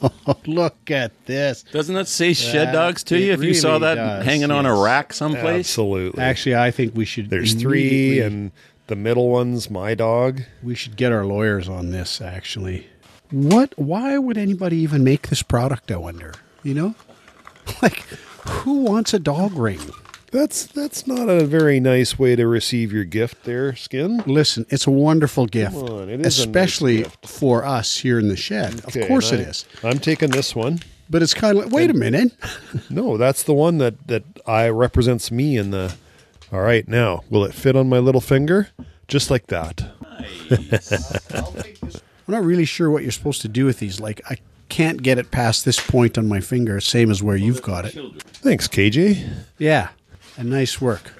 look 0.47 0.91
at 0.91 1.11
this. 1.25 1.63
Doesn't 1.71 1.95
that 1.95 2.07
say 2.07 2.33
shed 2.33 2.69
That- 2.69 2.73
dogs 2.73 3.03
to 3.05 3.17
you 3.19 3.31
it 3.31 3.39
if 3.39 3.43
you 3.43 3.53
saw 3.53 3.69
really 3.73 3.79
that 3.81 3.95
does, 3.95 4.25
hanging 4.25 4.51
on 4.51 4.65
a 4.65 4.75
yes. 4.75 4.83
rack 4.83 5.13
someplace? 5.13 5.67
Absolutely. 5.69 6.21
Actually, 6.23 6.55
I 6.55 6.71
think 6.71 6.95
we 6.95 7.05
should. 7.05 7.29
there's 7.29 7.53
three, 7.53 7.81
immediately- 7.87 8.19
and 8.21 8.51
the 8.87 8.95
middle 8.95 9.29
one's 9.29 9.69
my 9.69 9.93
dog. 9.95 10.41
we 10.61 10.75
should 10.75 10.95
get 10.95 11.11
our 11.11 11.25
lawyers 11.25 11.67
on 11.69 11.91
this. 11.91 12.21
Actually, 12.21 12.87
what? 13.31 13.73
Why 13.77 14.17
would 14.17 14.37
anybody 14.37 14.77
even 14.77 15.03
make 15.03 15.29
this 15.29 15.41
product? 15.41 15.91
I 15.91 15.97
wonder. 15.97 16.33
You 16.63 16.73
know, 16.73 16.95
like 17.81 17.99
who 18.47 18.81
wants 18.83 19.13
a 19.13 19.19
dog 19.19 19.53
ring? 19.53 19.79
That's 20.35 20.65
that's 20.65 21.07
not 21.07 21.29
a 21.29 21.45
very 21.45 21.79
nice 21.79 22.19
way 22.19 22.35
to 22.35 22.45
receive 22.45 22.91
your 22.91 23.05
gift, 23.05 23.45
there, 23.45 23.73
Skin. 23.75 24.21
Listen, 24.25 24.65
it's 24.69 24.85
a 24.85 24.91
wonderful 24.91 25.45
gift, 25.45 25.75
on, 25.75 26.09
it 26.09 26.19
is 26.19 26.19
a 26.19 26.23
nice 26.23 26.37
especially 26.39 26.97
gift. 27.03 27.25
for 27.27 27.63
us 27.63 27.97
here 27.99 28.19
in 28.19 28.27
the 28.27 28.35
shed. 28.35 28.83
Okay, 28.85 29.03
of 29.03 29.07
course, 29.07 29.31
and 29.31 29.41
it 29.41 29.45
I- 29.47 29.49
is. 29.51 29.65
I'm 29.81 29.99
taking 29.99 30.31
this 30.31 30.53
one. 30.53 30.79
But 31.09 31.21
it's 31.23 31.33
kind 31.33 31.57
of 31.57 31.63
like, 31.65 31.73
wait 31.73 31.89
a 31.89 31.93
minute. 31.93 32.33
No, 32.89 33.15
that's 33.15 33.43
the 33.43 33.53
one 33.53 33.77
that 33.77 34.07
that 34.07 34.23
I 34.45 34.67
represents 34.69 35.31
me 35.31 35.55
in 35.57 35.71
the. 35.71 35.95
All 36.51 36.59
right, 36.61 36.85
now 36.87 37.23
will 37.29 37.45
it 37.45 37.53
fit 37.53 37.75
on 37.77 37.87
my 37.87 37.99
little 37.99 38.19
finger? 38.21 38.67
Just 39.07 39.31
like 39.31 39.47
that. 39.47 39.85
Nice. 40.19 40.91
I'm 41.33 42.31
not 42.33 42.43
really 42.43 42.65
sure 42.65 42.89
what 42.91 43.03
you're 43.03 43.11
supposed 43.13 43.41
to 43.43 43.47
do 43.47 43.63
with 43.65 43.79
these. 43.79 43.99
Like, 44.01 44.19
I 44.29 44.37
can't 44.67 45.01
get 45.03 45.17
it 45.17 45.31
past 45.31 45.63
this 45.63 45.79
point 45.79 46.17
on 46.17 46.27
my 46.27 46.39
finger, 46.41 46.81
same 46.81 47.09
as 47.11 47.21
where 47.23 47.35
you've 47.37 47.61
got 47.61 47.85
it. 47.85 47.93
Thanks, 48.41 48.67
KJ. 48.67 49.29
Yeah, 49.59 49.89
and 50.37 50.49
nice 50.49 50.81
work. 50.81 51.13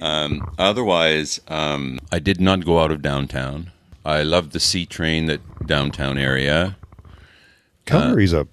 Um, 0.00 0.52
otherwise, 0.58 1.40
um, 1.48 2.00
I 2.10 2.18
did 2.18 2.40
not 2.40 2.64
go 2.64 2.80
out 2.80 2.90
of 2.90 3.02
downtown. 3.02 3.70
I 4.04 4.22
love 4.22 4.50
the 4.50 4.60
C 4.60 4.86
train 4.86 5.26
that 5.26 5.66
downtown 5.66 6.18
area. 6.18 6.76
Calgary's 7.84 8.32
a 8.32 8.48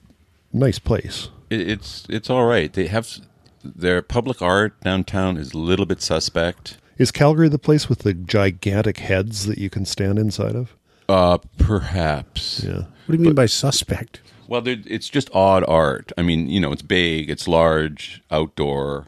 nice 0.53 0.79
place. 0.79 1.29
It, 1.49 1.67
it's 1.67 2.05
it's 2.09 2.29
all 2.29 2.45
right. 2.45 2.71
They 2.71 2.87
have 2.87 3.19
their 3.63 4.01
public 4.01 4.41
art 4.41 4.79
downtown 4.81 5.37
is 5.37 5.53
a 5.53 5.57
little 5.57 5.85
bit 5.85 6.01
suspect. 6.01 6.77
Is 6.97 7.11
Calgary 7.11 7.49
the 7.49 7.57
place 7.59 7.87
with 7.87 7.99
the 7.99 8.13
gigantic 8.13 8.97
heads 8.97 9.45
that 9.45 9.57
you 9.57 9.69
can 9.69 9.85
stand 9.85 10.19
inside 10.19 10.55
of? 10.55 10.75
Uh, 11.07 11.37
perhaps. 11.57 12.63
Yeah. 12.63 12.83
What 13.05 13.07
do 13.07 13.13
you 13.13 13.19
mean 13.19 13.33
by 13.33 13.47
suspect? 13.47 14.21
Well, 14.47 14.63
it's 14.65 15.09
just 15.09 15.29
odd 15.33 15.63
art. 15.67 16.11
I 16.17 16.23
mean, 16.23 16.49
you 16.49 16.59
know, 16.59 16.71
it's 16.71 16.81
big, 16.81 17.29
it's 17.29 17.47
large, 17.47 18.21
outdoor, 18.31 19.07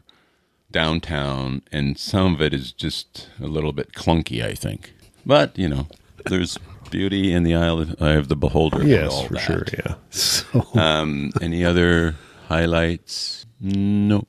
downtown, 0.72 1.62
and 1.72 1.98
some 1.98 2.34
of 2.36 2.42
it 2.42 2.54
is 2.54 2.72
just 2.72 3.30
a 3.42 3.48
little 3.48 3.74
bit 3.74 3.94
clunky, 3.94 4.44
I 4.44 4.54
think. 4.56 4.94
But 5.26 5.58
you 5.58 5.68
know, 5.70 5.88
there's 6.26 6.58
beauty 6.90 7.32
in 7.34 7.44
the 7.44 7.56
eye 7.56 7.68
of, 7.68 8.02
eye 8.02 8.14
of 8.14 8.28
the 8.28 8.36
beholder. 8.36 8.84
Yes, 8.84 9.22
for 9.28 9.34
that. 9.36 9.40
sure. 9.42 9.66
Yeah. 9.74 9.96
So, 10.12 10.66
Um, 10.76 11.32
any 11.42 11.64
other 11.64 12.16
highlights? 12.48 13.46
Nope. 13.60 14.28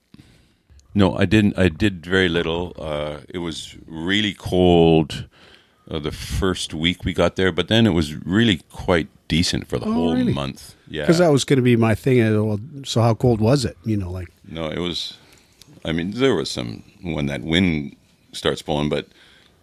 No, 0.94 1.16
I 1.16 1.24
didn't. 1.24 1.58
I 1.58 1.68
did 1.68 2.04
very 2.04 2.28
little. 2.28 2.74
Uh, 2.78 3.20
it 3.28 3.38
was 3.38 3.76
really 3.86 4.34
cold 4.34 5.26
uh, 5.90 5.98
the 5.98 6.12
first 6.12 6.74
week 6.74 7.04
we 7.04 7.12
got 7.14 7.36
there, 7.36 7.50
but 7.50 7.68
then 7.68 7.86
it 7.86 7.90
was 7.94 8.14
really 8.26 8.58
quite 8.70 9.08
decent 9.26 9.66
for 9.68 9.78
the 9.78 9.86
whole 9.86 10.10
Oh, 10.10 10.14
really? 10.14 10.34
month. 10.34 10.74
Yeah, 10.88 11.02
because 11.02 11.18
that 11.18 11.32
was 11.32 11.44
going 11.44 11.56
to 11.56 11.62
be 11.62 11.76
my 11.76 11.94
thing. 11.94 12.84
So, 12.84 13.00
how 13.00 13.14
cold 13.14 13.40
was 13.40 13.64
it? 13.64 13.76
You 13.84 13.96
know, 13.96 14.10
like, 14.10 14.28
no, 14.46 14.68
it 14.68 14.78
was. 14.80 15.16
I 15.84 15.92
mean, 15.92 16.12
there 16.12 16.34
was 16.34 16.50
some 16.50 16.82
when 17.02 17.26
that 17.26 17.42
wind 17.42 17.96
starts 18.32 18.62
blowing, 18.62 18.88
but 18.88 19.08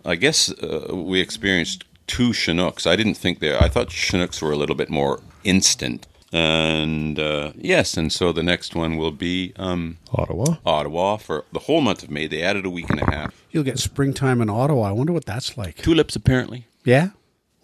I 0.06 0.16
guess 0.16 0.52
uh, 0.52 0.92
we 0.94 1.20
experienced 1.20 1.86
two 2.08 2.34
Chinooks. 2.34 2.86
I 2.86 2.96
didn't 2.96 3.16
think 3.16 3.40
they. 3.40 3.56
I 3.56 3.70
thought 3.70 3.90
Chinooks 3.90 4.42
were 4.42 4.52
a 4.52 4.56
little 4.58 4.76
bit 4.76 4.90
more 4.90 5.22
instant. 5.44 6.08
And 6.32 7.18
uh, 7.18 7.54
yes, 7.56 7.98
and 7.98 8.12
so 8.14 8.32
the 8.32 8.44
next 8.44 8.76
one 8.76 8.98
will 8.98 9.12
be 9.12 9.54
um, 9.56 9.98
Ottawa. 10.14 10.58
Ottawa 10.66 11.18
for 11.18 11.46
the 11.52 11.60
whole 11.60 11.82
month 11.82 12.04
of 12.04 12.12
May. 12.12 12.28
They 12.28 12.44
added 12.44 12.66
a 12.66 12.70
week 12.70 12.90
and 12.90 13.02
a 13.02 13.06
half. 13.06 13.44
you'll 13.50 13.64
get 13.64 13.80
springtime 13.80 14.42
in 14.42 14.50
Ottawa. 14.50 14.90
I 14.90 14.92
wonder 14.92 15.12
what 15.12 15.26
that's 15.26 15.58
like. 15.58 15.78
Tulips, 15.78 16.16
apparently. 16.16 16.68
Yeah, 16.84 17.10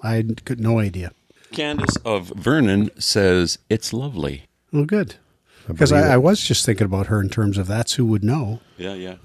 I 0.01 0.15
had 0.15 0.59
no 0.59 0.79
idea. 0.79 1.11
Candace 1.51 1.95
of 1.97 2.29
Vernon 2.29 2.89
says 2.99 3.59
it's 3.69 3.93
lovely. 3.93 4.45
Well, 4.71 4.85
good. 4.85 5.15
Because 5.67 5.91
believe 5.91 6.06
I. 6.06 6.13
I 6.13 6.17
was 6.17 6.41
just 6.41 6.65
thinking 6.65 6.86
about 6.86 7.08
her 7.08 7.21
in 7.21 7.30
terms 7.30 7.58
of 7.58 7.67
that's 7.67 7.93
who 7.93 8.06
would 8.06 8.23
know. 8.23 8.62
Yeah, 8.78 8.93
yeah. 8.93 9.15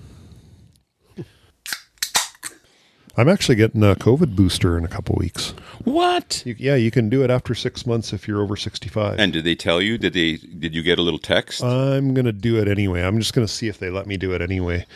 I'm 3.17 3.29
actually 3.29 3.57
getting 3.57 3.83
a 3.83 3.95
COVID 3.97 4.35
booster 4.35 4.79
in 4.79 4.85
a 4.85 4.89
couple 4.89 5.15
weeks. 5.17 5.51
What? 5.85 6.43
You, 6.47 6.55
yeah, 6.59 6.77
you 6.77 6.91
can 6.91 7.11
do 7.11 7.23
it 7.23 7.31
after 7.31 7.55
six 7.55 7.85
months 7.85 8.13
if 8.13 8.27
you're 8.27 8.41
over 8.41 8.57
65. 8.57 9.19
And 9.19 9.33
did 9.33 9.45
they 9.45 9.55
tell 9.55 9.83
you? 9.83 9.99
Did 9.99 10.15
they? 10.15 10.37
Did 10.37 10.75
you 10.75 10.83
get 10.83 10.99
a 10.99 11.03
little 11.03 11.19
text? 11.19 11.63
I'm 11.63 12.15
going 12.15 12.25
to 12.25 12.33
do 12.33 12.57
it 12.57 12.69
anyway. 12.69 13.03
I'm 13.03 13.19
just 13.19 13.35
going 13.35 13.47
to 13.47 13.53
see 13.53 13.69
if 13.69 13.79
they 13.79 13.91
let 13.91 14.07
me 14.07 14.17
do 14.17 14.33
it 14.33 14.41
anyway. 14.41 14.87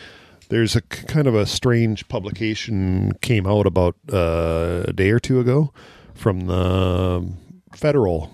There's 0.49 0.75
a 0.75 0.81
kind 0.81 1.27
of 1.27 1.35
a 1.35 1.45
strange 1.45 2.07
publication 2.07 3.13
came 3.21 3.45
out 3.45 3.65
about 3.65 3.95
uh, 4.11 4.85
a 4.87 4.93
day 4.93 5.09
or 5.09 5.19
two 5.19 5.39
ago 5.39 5.73
from 6.13 6.47
the 6.47 7.27
federal 7.75 8.31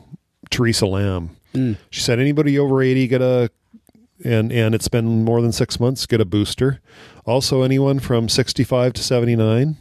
Theresa 0.49 0.85
Tam. 0.85 1.35
She 1.53 2.01
said 2.01 2.19
anybody 2.19 2.57
over 2.57 2.81
80 2.81 3.07
get 3.07 3.21
a 3.21 3.49
and 4.23 4.51
and 4.51 4.75
it's 4.75 4.87
been 4.87 5.25
more 5.25 5.41
than 5.41 5.51
6 5.51 5.79
months 5.79 6.05
get 6.05 6.21
a 6.21 6.25
booster. 6.25 6.79
Also 7.25 7.61
anyone 7.63 7.99
from 7.99 8.29
65 8.29 8.93
to 8.93 9.03
79 9.03 9.77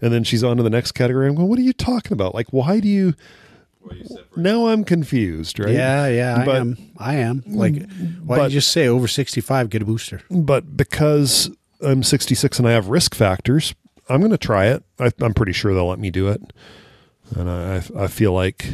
and 0.00 0.12
then 0.12 0.22
she's 0.24 0.42
on 0.44 0.56
to 0.56 0.62
the 0.62 0.70
next 0.70 0.92
category. 0.92 1.26
I'm 1.28 1.34
going, 1.34 1.48
what 1.48 1.58
are 1.58 1.62
you 1.62 1.72
talking 1.72 2.12
about? 2.12 2.34
Like, 2.34 2.52
why 2.52 2.80
do 2.80 2.88
you? 2.88 3.14
Now 4.36 4.68
I'm 4.68 4.84
confused, 4.84 5.58
right? 5.58 5.70
Yeah, 5.72 6.06
yeah, 6.08 6.36
I 6.40 6.44
But- 6.44 6.56
am. 6.56 6.76
I 6.96 7.14
am. 7.16 7.42
Mm, 7.42 7.54
like, 7.56 7.74
why 7.82 7.82
but- 8.24 8.36
don't 8.36 8.50
you 8.50 8.54
just 8.58 8.72
say 8.72 8.88
over 8.88 9.06
65, 9.06 9.68
get 9.70 9.82
a 9.82 9.84
booster? 9.84 10.20
but 10.30 10.76
because 10.76 11.50
I'm 11.82 12.02
66 12.02 12.58
and 12.58 12.66
I 12.68 12.72
have 12.72 12.88
risk 12.88 13.14
factors, 13.14 13.74
I'm 14.08 14.20
going 14.20 14.30
to 14.30 14.38
try 14.38 14.66
it. 14.66 14.82
I, 14.98 15.10
I'm 15.20 15.34
pretty 15.34 15.52
sure 15.52 15.74
they'll 15.74 15.88
let 15.88 15.98
me 15.98 16.10
do 16.10 16.28
it, 16.28 16.40
and 17.36 17.50
I, 17.50 17.82
I 17.96 18.06
feel 18.06 18.32
like 18.32 18.66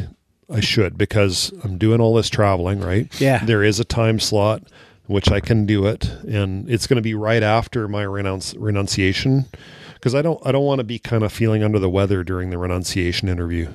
I 0.51 0.61
should 0.61 0.99
because 0.99 1.53
I'm 1.65 1.79
doing 1.79 2.01
all 2.01 2.15
this 2.15 2.29
traveling. 2.29 2.81
Right? 2.81 3.09
Yeah. 3.21 3.45
There 3.45 3.63
is 3.63 3.81
a 3.81 3.85
time 3.85 4.21
slot 4.21 4.63
which 5.11 5.29
I 5.29 5.41
can 5.41 5.67
do 5.67 5.87
it, 5.87 6.09
and 6.29 6.71
it's 6.71 6.87
going 6.87 6.95
to 6.97 7.03
be 7.03 7.15
right 7.15 7.43
after 7.43 7.89
my 7.89 8.03
renounce 8.03 8.55
renunciation 8.55 9.47
because 9.95 10.15
I 10.15 10.23
don't 10.23 10.41
I 10.47 10.53
don't 10.53 10.65
want 10.65 10.79
to 10.79 10.85
be 10.85 11.01
kind 11.01 11.25
of 11.25 11.33
feeling 11.33 11.65
under 11.65 11.81
the 11.81 11.91
weather 11.91 12.23
during 12.23 12.51
the 12.51 12.59
renunciation 12.59 13.29
interview. 13.29 13.69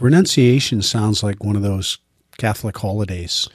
Renunciation 0.00 0.82
sounds 0.82 1.22
like 1.22 1.44
one 1.44 1.54
of 1.54 1.62
those 1.62 1.98
Catholic 2.38 2.76
holidays. 2.76 3.48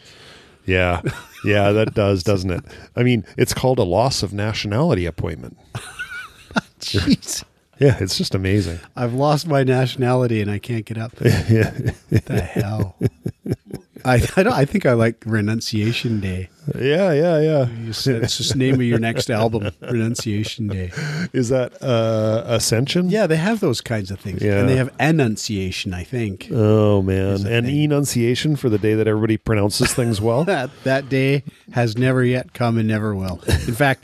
Yeah, 0.66 1.02
yeah, 1.44 1.74
that 1.74 1.94
does, 1.94 2.24
doesn't 2.24 2.52
it? 2.52 2.64
I 2.96 3.04
mean, 3.04 3.26
it's 3.38 3.54
called 3.54 3.80
a 3.80 3.84
loss 3.84 4.24
of 4.24 4.32
nationality 4.32 5.06
appointment. 5.06 5.58
Jeez. 6.80 7.44
Yeah, 7.80 7.98
it's 8.00 8.18
just 8.18 8.36
amazing. 8.36 8.80
I've 8.96 9.14
lost 9.14 9.48
my 9.48 9.64
nationality 9.64 10.42
and 10.42 10.52
I 10.52 10.60
can't 10.60 10.86
get 10.86 10.98
up. 10.98 11.14
yeah. 11.22 11.72
the 12.10 12.42
hell? 12.42 12.98
I 14.06 14.16
I, 14.38 14.44
don't, 14.44 14.54
I 14.54 14.66
think 14.66 14.86
I 14.86 14.94
like 14.94 15.24
Renunciation 15.26 16.20
Day. 16.20 16.50
Yeah, 16.76 17.12
yeah, 17.14 17.40
yeah. 17.40 17.68
It's 17.88 18.04
just 18.38 18.52
the 18.54 18.58
name 18.60 18.76
of 18.76 18.84
your 18.84 19.00
next 19.00 19.30
album, 19.32 19.72
Renunciation 19.82 20.68
Day. 20.68 20.92
Is 21.34 21.50
that 21.50 21.82
uh, 21.82 22.44
Ascension? 22.46 23.10
Yeah, 23.10 23.26
they 23.26 23.38
have 23.38 23.60
those 23.60 23.82
kinds 23.82 24.12
of 24.12 24.20
things, 24.20 24.44
Yeah. 24.44 24.60
and 24.60 24.70
they 24.70 24.76
have 24.76 24.94
Annunciation. 25.00 25.94
I 25.96 26.04
think 26.04 26.48
Oh 26.52 27.02
man, 27.02 27.48
and 27.48 27.66
thing. 27.66 27.84
enunciation 27.84 28.56
for 28.56 28.70
the 28.70 28.78
day 28.78 28.94
that 28.94 29.08
everybody 29.08 29.38
pronounces 29.38 29.94
things 29.94 30.22
well. 30.22 30.44
that 30.46 30.70
that 30.84 31.10
day 31.10 31.44
has 31.72 31.98
never 31.98 32.24
yet 32.24 32.54
come 32.54 32.78
and 32.78 32.88
never 32.88 33.16
will. 33.16 33.42
In 33.48 33.74
fact, 33.74 34.04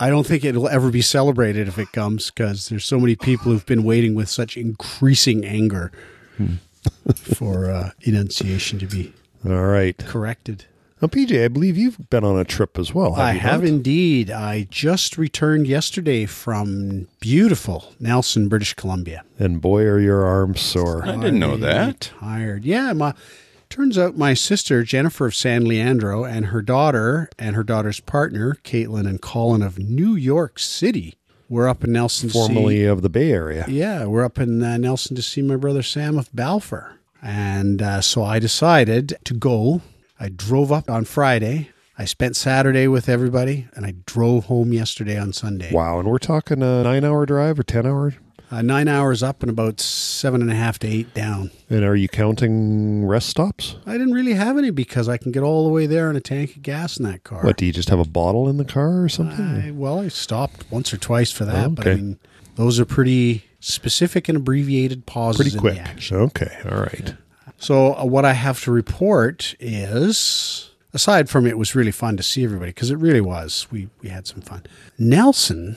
I 0.00 0.08
don't 0.08 0.26
think 0.26 0.44
it'll 0.44 0.68
ever 0.68 0.90
be 0.90 1.02
celebrated 1.02 1.68
if 1.68 1.78
it 1.78 1.92
comes 1.92 2.30
because 2.30 2.68
there's 2.70 2.84
so 2.84 2.98
many 2.98 3.14
people 3.16 3.52
who've 3.52 3.66
been 3.66 3.84
waiting 3.84 4.14
with 4.14 4.28
such 4.30 4.56
increasing 4.56 5.44
anger 5.44 5.92
for 7.14 7.70
uh, 7.70 7.90
enunciation 8.02 8.78
to 8.78 8.86
be 8.86 9.12
All 9.46 9.66
right. 9.66 9.96
corrected. 9.98 10.64
Now, 11.02 11.08
PJ, 11.08 11.44
I 11.44 11.48
believe 11.48 11.76
you've 11.76 12.08
been 12.08 12.24
on 12.24 12.38
a 12.38 12.44
trip 12.44 12.78
as 12.78 12.94
well. 12.94 13.14
Have 13.14 13.24
I 13.26 13.32
you 13.32 13.40
have 13.40 13.60
not? 13.60 13.68
indeed. 13.68 14.30
I 14.30 14.66
just 14.70 15.18
returned 15.18 15.66
yesterday 15.66 16.24
from 16.24 17.06
beautiful 17.20 17.92
Nelson, 18.00 18.48
British 18.48 18.72
Columbia. 18.72 19.22
And 19.38 19.60
boy, 19.60 19.82
are 19.82 20.00
your 20.00 20.24
arms 20.24 20.62
sore. 20.62 21.06
I 21.06 21.16
didn't 21.16 21.38
know 21.38 21.58
that. 21.58 22.00
Tired. 22.18 22.64
Yeah, 22.64 22.94
my 22.94 23.12
turns 23.68 23.98
out 23.98 24.16
my 24.16 24.32
sister 24.32 24.82
Jennifer 24.84 25.26
of 25.26 25.34
San 25.34 25.66
Leandro 25.66 26.24
and 26.24 26.46
her 26.46 26.62
daughter 26.62 27.28
and 27.38 27.54
her 27.56 27.64
daughter's 27.64 28.00
partner 28.00 28.56
Caitlin 28.64 29.06
and 29.06 29.20
Colin 29.20 29.60
of 29.60 29.78
New 29.78 30.14
York 30.14 30.58
City 30.58 31.16
we're 31.48 31.68
up 31.68 31.84
in 31.84 31.92
Nelson. 31.92 32.28
to 32.28 32.32
see- 32.32 32.38
Formerly 32.54 32.84
of 32.84 33.02
the 33.02 33.08
Bay 33.08 33.30
Area. 33.32 33.64
yeah, 33.68 34.04
we're 34.06 34.24
up 34.24 34.38
in 34.38 34.62
uh, 34.62 34.76
Nelson 34.78 35.14
to 35.16 35.22
see 35.22 35.42
my 35.42 35.56
brother 35.56 35.82
Sam 35.82 36.16
of 36.18 36.28
Balfour. 36.34 36.92
And 37.22 37.82
uh, 37.82 38.00
so 38.00 38.22
I 38.22 38.38
decided 38.38 39.16
to 39.24 39.34
go. 39.34 39.82
I 40.20 40.28
drove 40.28 40.72
up 40.72 40.90
on 40.90 41.04
Friday. 41.04 41.70
I 41.98 42.04
spent 42.04 42.36
Saturday 42.36 42.88
with 42.88 43.08
everybody, 43.08 43.68
and 43.74 43.86
I 43.86 43.94
drove 44.04 44.46
home 44.46 44.72
yesterday 44.72 45.18
on 45.18 45.32
Sunday. 45.32 45.72
Wow. 45.72 45.98
And 45.98 46.08
we're 46.08 46.18
talking 46.18 46.62
a 46.62 46.82
nine 46.82 47.04
hour 47.04 47.24
drive 47.24 47.58
or 47.58 47.62
10 47.62 47.86
hour? 47.86 48.14
Uh, 48.48 48.62
nine 48.62 48.86
hours 48.86 49.24
up 49.24 49.42
and 49.42 49.50
about 49.50 49.80
seven 49.80 50.40
and 50.40 50.52
a 50.52 50.54
half 50.54 50.78
to 50.78 50.86
eight 50.86 51.12
down. 51.14 51.50
And 51.68 51.84
are 51.84 51.96
you 51.96 52.06
counting 52.06 53.04
rest 53.04 53.28
stops? 53.30 53.74
I 53.86 53.92
didn't 53.92 54.12
really 54.12 54.34
have 54.34 54.56
any 54.56 54.70
because 54.70 55.08
I 55.08 55.16
can 55.16 55.32
get 55.32 55.42
all 55.42 55.64
the 55.64 55.72
way 55.72 55.86
there 55.86 56.08
in 56.10 56.14
a 56.16 56.20
tank 56.20 56.54
of 56.54 56.62
gas 56.62 56.96
in 56.96 57.04
that 57.06 57.24
car. 57.24 57.42
What, 57.42 57.56
do 57.56 57.66
you 57.66 57.72
just 57.72 57.88
have 57.88 57.98
a 57.98 58.04
bottle 58.04 58.48
in 58.48 58.56
the 58.56 58.64
car 58.64 59.02
or 59.02 59.08
something? 59.08 59.44
I, 59.44 59.70
well, 59.72 59.98
I 59.98 60.08
stopped 60.08 60.64
once 60.70 60.94
or 60.94 60.96
twice 60.96 61.32
for 61.32 61.44
that, 61.44 61.66
Oh, 61.66 61.70
but 61.70 61.88
I 61.88 61.94
mean, 61.96 62.18
those 62.54 62.78
are 62.78 62.84
pretty 62.84 63.45
specific 63.60 64.28
and 64.28 64.36
abbreviated 64.36 65.06
pauses 65.06 65.54
Pretty 65.54 65.58
quick. 65.58 66.12
Okay. 66.12 66.58
All 66.64 66.78
right. 66.78 67.14
So 67.58 67.94
uh, 67.94 68.04
what 68.04 68.24
I 68.24 68.34
have 68.34 68.62
to 68.64 68.70
report 68.70 69.54
is, 69.58 70.70
aside 70.92 71.28
from 71.28 71.46
it 71.46 71.58
was 71.58 71.74
really 71.74 71.92
fun 71.92 72.16
to 72.16 72.22
see 72.22 72.44
everybody 72.44 72.70
because 72.70 72.90
it 72.90 72.96
really 72.98 73.20
was. 73.20 73.66
We 73.70 73.88
we 74.02 74.08
had 74.08 74.26
some 74.26 74.40
fun. 74.40 74.64
Nelson, 74.98 75.76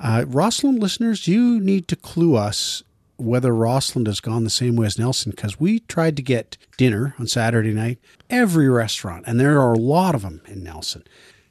uh, 0.00 0.24
Rossland 0.26 0.80
listeners, 0.80 1.28
you 1.28 1.60
need 1.60 1.88
to 1.88 1.96
clue 1.96 2.36
us 2.36 2.82
whether 3.16 3.54
Rossland 3.54 4.06
has 4.06 4.20
gone 4.20 4.44
the 4.44 4.50
same 4.50 4.76
way 4.76 4.86
as 4.86 4.98
Nelson 4.98 5.30
because 5.30 5.60
we 5.60 5.80
tried 5.80 6.16
to 6.16 6.22
get 6.22 6.56
dinner 6.78 7.14
on 7.18 7.26
Saturday 7.26 7.72
night 7.72 7.98
every 8.30 8.68
restaurant, 8.68 9.24
and 9.26 9.38
there 9.38 9.60
are 9.60 9.74
a 9.74 9.78
lot 9.78 10.14
of 10.14 10.22
them 10.22 10.40
in 10.46 10.64
Nelson, 10.64 11.04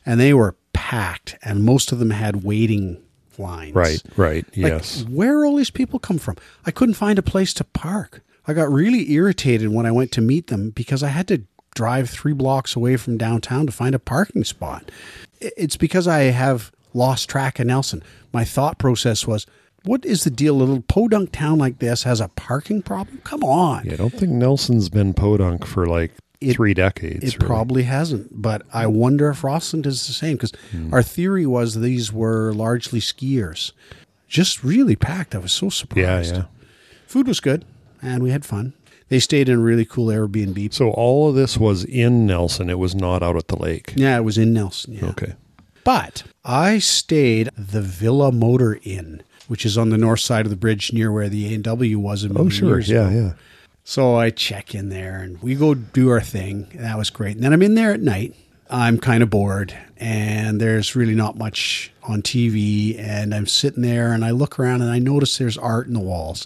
and 0.06 0.20
they 0.20 0.34
were 0.34 0.56
packed, 0.74 1.38
and 1.44 1.64
most 1.64 1.92
of 1.92 2.00
them 2.00 2.10
had 2.10 2.44
waiting 2.44 3.02
lines. 3.40 3.74
Right. 3.74 4.02
Right. 4.18 4.46
Like, 4.46 4.56
yes. 4.56 5.06
Where 5.10 5.46
all 5.46 5.56
these 5.56 5.72
people 5.72 6.00
come 6.00 6.18
from? 6.18 6.36
I 6.66 6.72
couldn't 6.72 6.96
find 6.96 7.18
a 7.18 7.24
place 7.24 7.54
to 7.56 7.64
park. 7.64 8.22
I 8.48 8.54
got 8.54 8.72
really 8.72 9.12
irritated 9.12 9.70
when 9.70 9.86
I 9.86 9.92
went 9.92 10.12
to 10.14 10.22
meet 10.22 10.48
them 10.48 10.72
because 10.72 11.04
I 11.04 11.10
had 11.10 11.28
to 11.30 11.44
drive 11.76 12.10
three 12.10 12.34
blocks 12.34 12.76
away 12.76 12.98
from 12.98 13.18
downtown 13.18 13.66
to 13.68 13.72
find 13.72 13.96
a 13.96 14.00
parking 14.00 14.44
spot. 14.44 14.92
It's 15.40 15.78
because 15.78 16.08
I 16.08 16.24
have 16.24 16.72
lost 16.94 17.30
track 17.30 17.60
of 17.60 17.68
Nelson. 17.68 18.04
My 18.34 18.44
thought 18.44 18.78
process 18.80 19.28
was, 19.28 19.46
what 19.84 20.04
is 20.04 20.24
the 20.24 20.30
deal? 20.30 20.56
A 20.56 20.58
little 20.58 20.82
podunk 20.82 21.32
town 21.32 21.58
like 21.58 21.80
this 21.80 22.04
has 22.04 22.20
a 22.20 22.28
parking 22.30 22.82
problem? 22.82 23.22
Come 23.24 23.44
on. 23.44 23.86
Yeah, 23.86 23.94
I 23.94 23.98
don't 23.98 24.14
think 24.14 24.32
Nelson's 24.32 24.90
been 24.90 25.14
podunk 25.14 25.66
for 25.66 25.86
like 25.86 26.12
It- 26.42 26.56
three 26.56 26.74
decades. 26.74 27.24
It 27.24 27.38
really. 27.38 27.48
probably 27.48 27.84
hasn't, 27.84 28.42
but 28.42 28.62
I 28.74 28.88
wonder 28.88 29.30
if 29.30 29.44
Rossland 29.44 29.86
is 29.86 30.08
the 30.08 30.14
same 30.14 30.38
because 30.38 30.54
Hmm. 30.72 30.94
our 30.94 31.04
theory 31.04 31.46
was 31.46 31.76
these 31.82 32.14
were 32.14 32.54
largely 32.54 33.00
skiers. 33.02 33.72
Just 34.28 34.64
really 34.64 34.96
packed. 34.96 35.36
I 35.36 35.40
was 35.40 35.52
so 35.52 35.70
surprised. 35.70 36.32
yeah. 36.34 36.38
yeah. 36.40 36.46
Food 37.08 37.28
was 37.28 37.40
good, 37.40 37.66
and 38.02 38.22
we 38.24 38.30
had 38.32 38.46
fun. 38.46 38.74
They 39.10 39.20
stayed 39.20 39.50
in 39.50 39.56
a 39.58 39.62
really 39.62 39.86
cool 39.86 40.08
Airbnb. 40.08 40.72
So 40.74 40.92
all 40.92 41.30
of 41.30 41.36
this 41.36 41.58
was 41.58 41.84
in 41.84 42.28
Nelson. 42.28 42.70
It 42.70 42.78
was 42.78 42.94
not 42.94 43.24
out 43.24 43.36
at 43.36 43.48
the 43.48 43.58
lake. 43.58 43.94
Yeah, 43.96 44.16
it 44.18 44.24
was 44.24 44.38
in 44.38 44.54
Nelson. 44.54 44.94
Yeah. 44.94 45.06
Okay. 45.08 45.34
But 45.84 46.24
I 46.46 46.78
stayed 46.78 47.50
the 47.58 47.82
Villa 47.82 48.32
Motor 48.32 48.80
Inn, 48.84 49.24
which 49.48 49.66
is 49.66 49.78
on 49.80 49.90
the 49.90 49.98
north 49.98 50.20
side 50.20 50.46
of 50.46 50.52
the 50.52 50.56
bridge 50.56 50.94
near 50.94 51.12
where 51.12 51.28
the 51.28 51.52
A&W 51.56 51.98
was 51.98 52.24
a 52.24 52.30
million 52.30 52.46
Oh, 52.46 52.50
sure. 52.50 52.70
years 52.76 52.90
Yeah, 52.90 53.10
ago. 53.10 53.20
yeah. 53.20 53.34
So 53.90 54.18
I 54.18 54.30
check 54.30 54.76
in 54.76 54.90
there 54.90 55.18
and 55.18 55.42
we 55.42 55.56
go 55.56 55.74
do 55.74 56.10
our 56.12 56.22
thing. 56.22 56.68
That 56.76 56.96
was 56.96 57.10
great. 57.10 57.36
And 57.38 57.44
then 57.44 57.54
I'm 57.54 57.64
in 57.64 57.74
there 57.74 57.92
at 57.92 58.02
night. 58.02 58.36
I'm 58.70 59.00
kind 59.00 59.24
of 59.24 59.32
bored 59.32 59.76
and 59.98 60.62
there's 60.62 60.96
really 60.96 61.16
not 61.16 61.40
much 61.40 61.92
on 62.04 62.22
TV. 62.22 63.00
And 63.00 63.34
I'm 63.34 63.48
sitting 63.48 63.82
there 63.82 64.14
and 64.14 64.24
I 64.24 64.30
look 64.30 64.60
around 64.60 64.84
and 64.84 64.92
I 64.92 65.00
notice 65.00 65.40
there's 65.40 65.58
art 65.58 65.88
in 65.88 65.94
the 65.94 66.00
walls. 66.00 66.46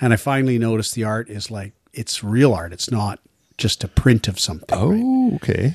And 0.00 0.14
I 0.14 0.16
finally 0.16 0.58
notice 0.58 0.90
the 0.92 1.04
art 1.04 1.28
is 1.28 1.50
like, 1.50 1.74
it's 1.92 2.24
real 2.24 2.54
art. 2.54 2.72
It's 2.72 2.90
not 2.90 3.18
just 3.58 3.84
a 3.84 3.88
print 3.88 4.26
of 4.26 4.40
something. 4.40 4.78
right? 4.78 5.02
Oh, 5.04 5.34
okay. 5.34 5.74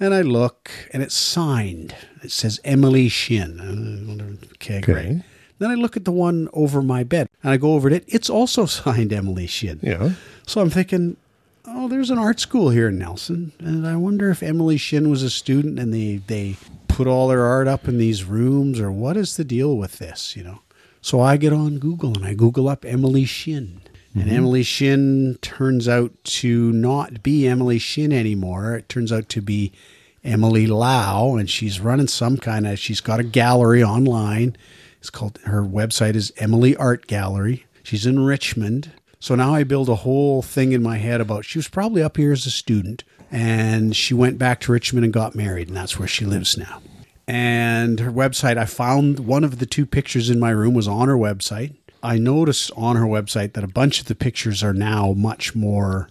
And 0.00 0.14
I 0.14 0.22
look 0.22 0.70
and 0.90 1.02
it's 1.02 1.14
signed. 1.14 1.94
It 2.22 2.30
says 2.30 2.60
Emily 2.64 3.10
Shin. 3.10 3.60
Uh, 3.60 4.08
wonder- 4.08 4.38
Okay, 4.54 4.80
great. 4.80 5.20
Then 5.58 5.70
I 5.70 5.74
look 5.74 5.96
at 5.96 6.04
the 6.06 6.12
one 6.12 6.48
over 6.54 6.80
my 6.82 7.02
bed 7.02 7.28
and 7.42 7.50
I 7.52 7.56
go 7.58 7.74
over 7.74 7.88
to 7.90 7.96
it. 7.96 8.04
It's 8.08 8.30
also 8.30 8.64
signed 8.80 9.12
Emily 9.12 9.46
Shin. 9.46 9.80
Yeah. 9.82 10.12
So 10.46 10.60
I'm 10.60 10.70
thinking, 10.70 11.16
oh, 11.66 11.88
there's 11.88 12.10
an 12.10 12.18
art 12.18 12.40
school 12.40 12.70
here 12.70 12.88
in 12.88 12.98
Nelson, 12.98 13.52
and 13.58 13.86
I 13.86 13.96
wonder 13.96 14.30
if 14.30 14.42
Emily 14.42 14.76
Shin 14.76 15.10
was 15.10 15.22
a 15.22 15.30
student 15.30 15.78
and 15.78 15.92
they 15.92 16.22
they 16.26 16.56
put 16.88 17.06
all 17.06 17.28
their 17.28 17.44
art 17.44 17.68
up 17.68 17.86
in 17.86 17.98
these 17.98 18.24
rooms, 18.24 18.80
or 18.80 18.90
what 18.90 19.16
is 19.16 19.36
the 19.36 19.44
deal 19.44 19.76
with 19.76 19.98
this, 19.98 20.34
you 20.36 20.42
know? 20.42 20.60
So 21.02 21.20
I 21.20 21.36
get 21.36 21.52
on 21.52 21.78
Google 21.78 22.16
and 22.16 22.24
I 22.24 22.34
Google 22.34 22.68
up 22.68 22.84
Emily 22.84 23.24
Shin. 23.24 23.82
And 24.14 24.24
mm-hmm. 24.24 24.34
Emily 24.34 24.62
Shin 24.62 25.38
turns 25.42 25.88
out 25.88 26.12
to 26.24 26.72
not 26.72 27.22
be 27.22 27.46
Emily 27.46 27.78
Shin 27.78 28.12
anymore. 28.12 28.76
It 28.76 28.88
turns 28.88 29.12
out 29.12 29.28
to 29.28 29.42
be 29.42 29.72
Emily 30.24 30.66
Lau, 30.66 31.36
and 31.36 31.50
she's 31.50 31.80
running 31.80 32.08
some 32.08 32.38
kind 32.38 32.66
of. 32.66 32.78
She's 32.78 33.02
got 33.02 33.20
a 33.20 33.24
gallery 33.24 33.82
online. 33.82 34.56
It's 35.00 35.10
called 35.10 35.38
her 35.44 35.62
website 35.62 36.14
is 36.14 36.32
Emily 36.38 36.74
Art 36.76 37.06
Gallery. 37.06 37.66
She's 37.82 38.06
in 38.06 38.20
Richmond. 38.20 38.92
So 39.18 39.34
now 39.34 39.54
I 39.54 39.64
build 39.64 39.88
a 39.88 39.96
whole 39.96 40.42
thing 40.42 40.72
in 40.72 40.82
my 40.82 40.98
head 40.98 41.20
about 41.20 41.44
she 41.44 41.58
was 41.58 41.68
probably 41.68 42.02
up 42.02 42.16
here 42.16 42.32
as 42.32 42.46
a 42.46 42.50
student, 42.50 43.02
and 43.30 43.96
she 43.96 44.14
went 44.14 44.38
back 44.38 44.60
to 44.60 44.72
Richmond 44.72 45.04
and 45.04 45.12
got 45.12 45.34
married, 45.34 45.68
and 45.68 45.76
that's 45.76 45.98
where 45.98 46.08
she 46.08 46.24
lives 46.24 46.56
now. 46.56 46.80
And 47.26 47.98
her 47.98 48.12
website, 48.12 48.56
I 48.56 48.66
found 48.66 49.20
one 49.20 49.42
of 49.42 49.58
the 49.58 49.66
two 49.66 49.84
pictures 49.86 50.30
in 50.30 50.38
my 50.38 50.50
room 50.50 50.74
was 50.74 50.86
on 50.86 51.08
her 51.08 51.16
website. 51.16 51.74
I 52.02 52.18
noticed 52.18 52.70
on 52.76 52.94
her 52.96 53.06
website 53.06 53.54
that 53.54 53.64
a 53.64 53.68
bunch 53.68 54.00
of 54.00 54.06
the 54.06 54.14
pictures 54.14 54.62
are 54.62 54.74
now 54.74 55.12
much 55.12 55.54
more, 55.56 56.08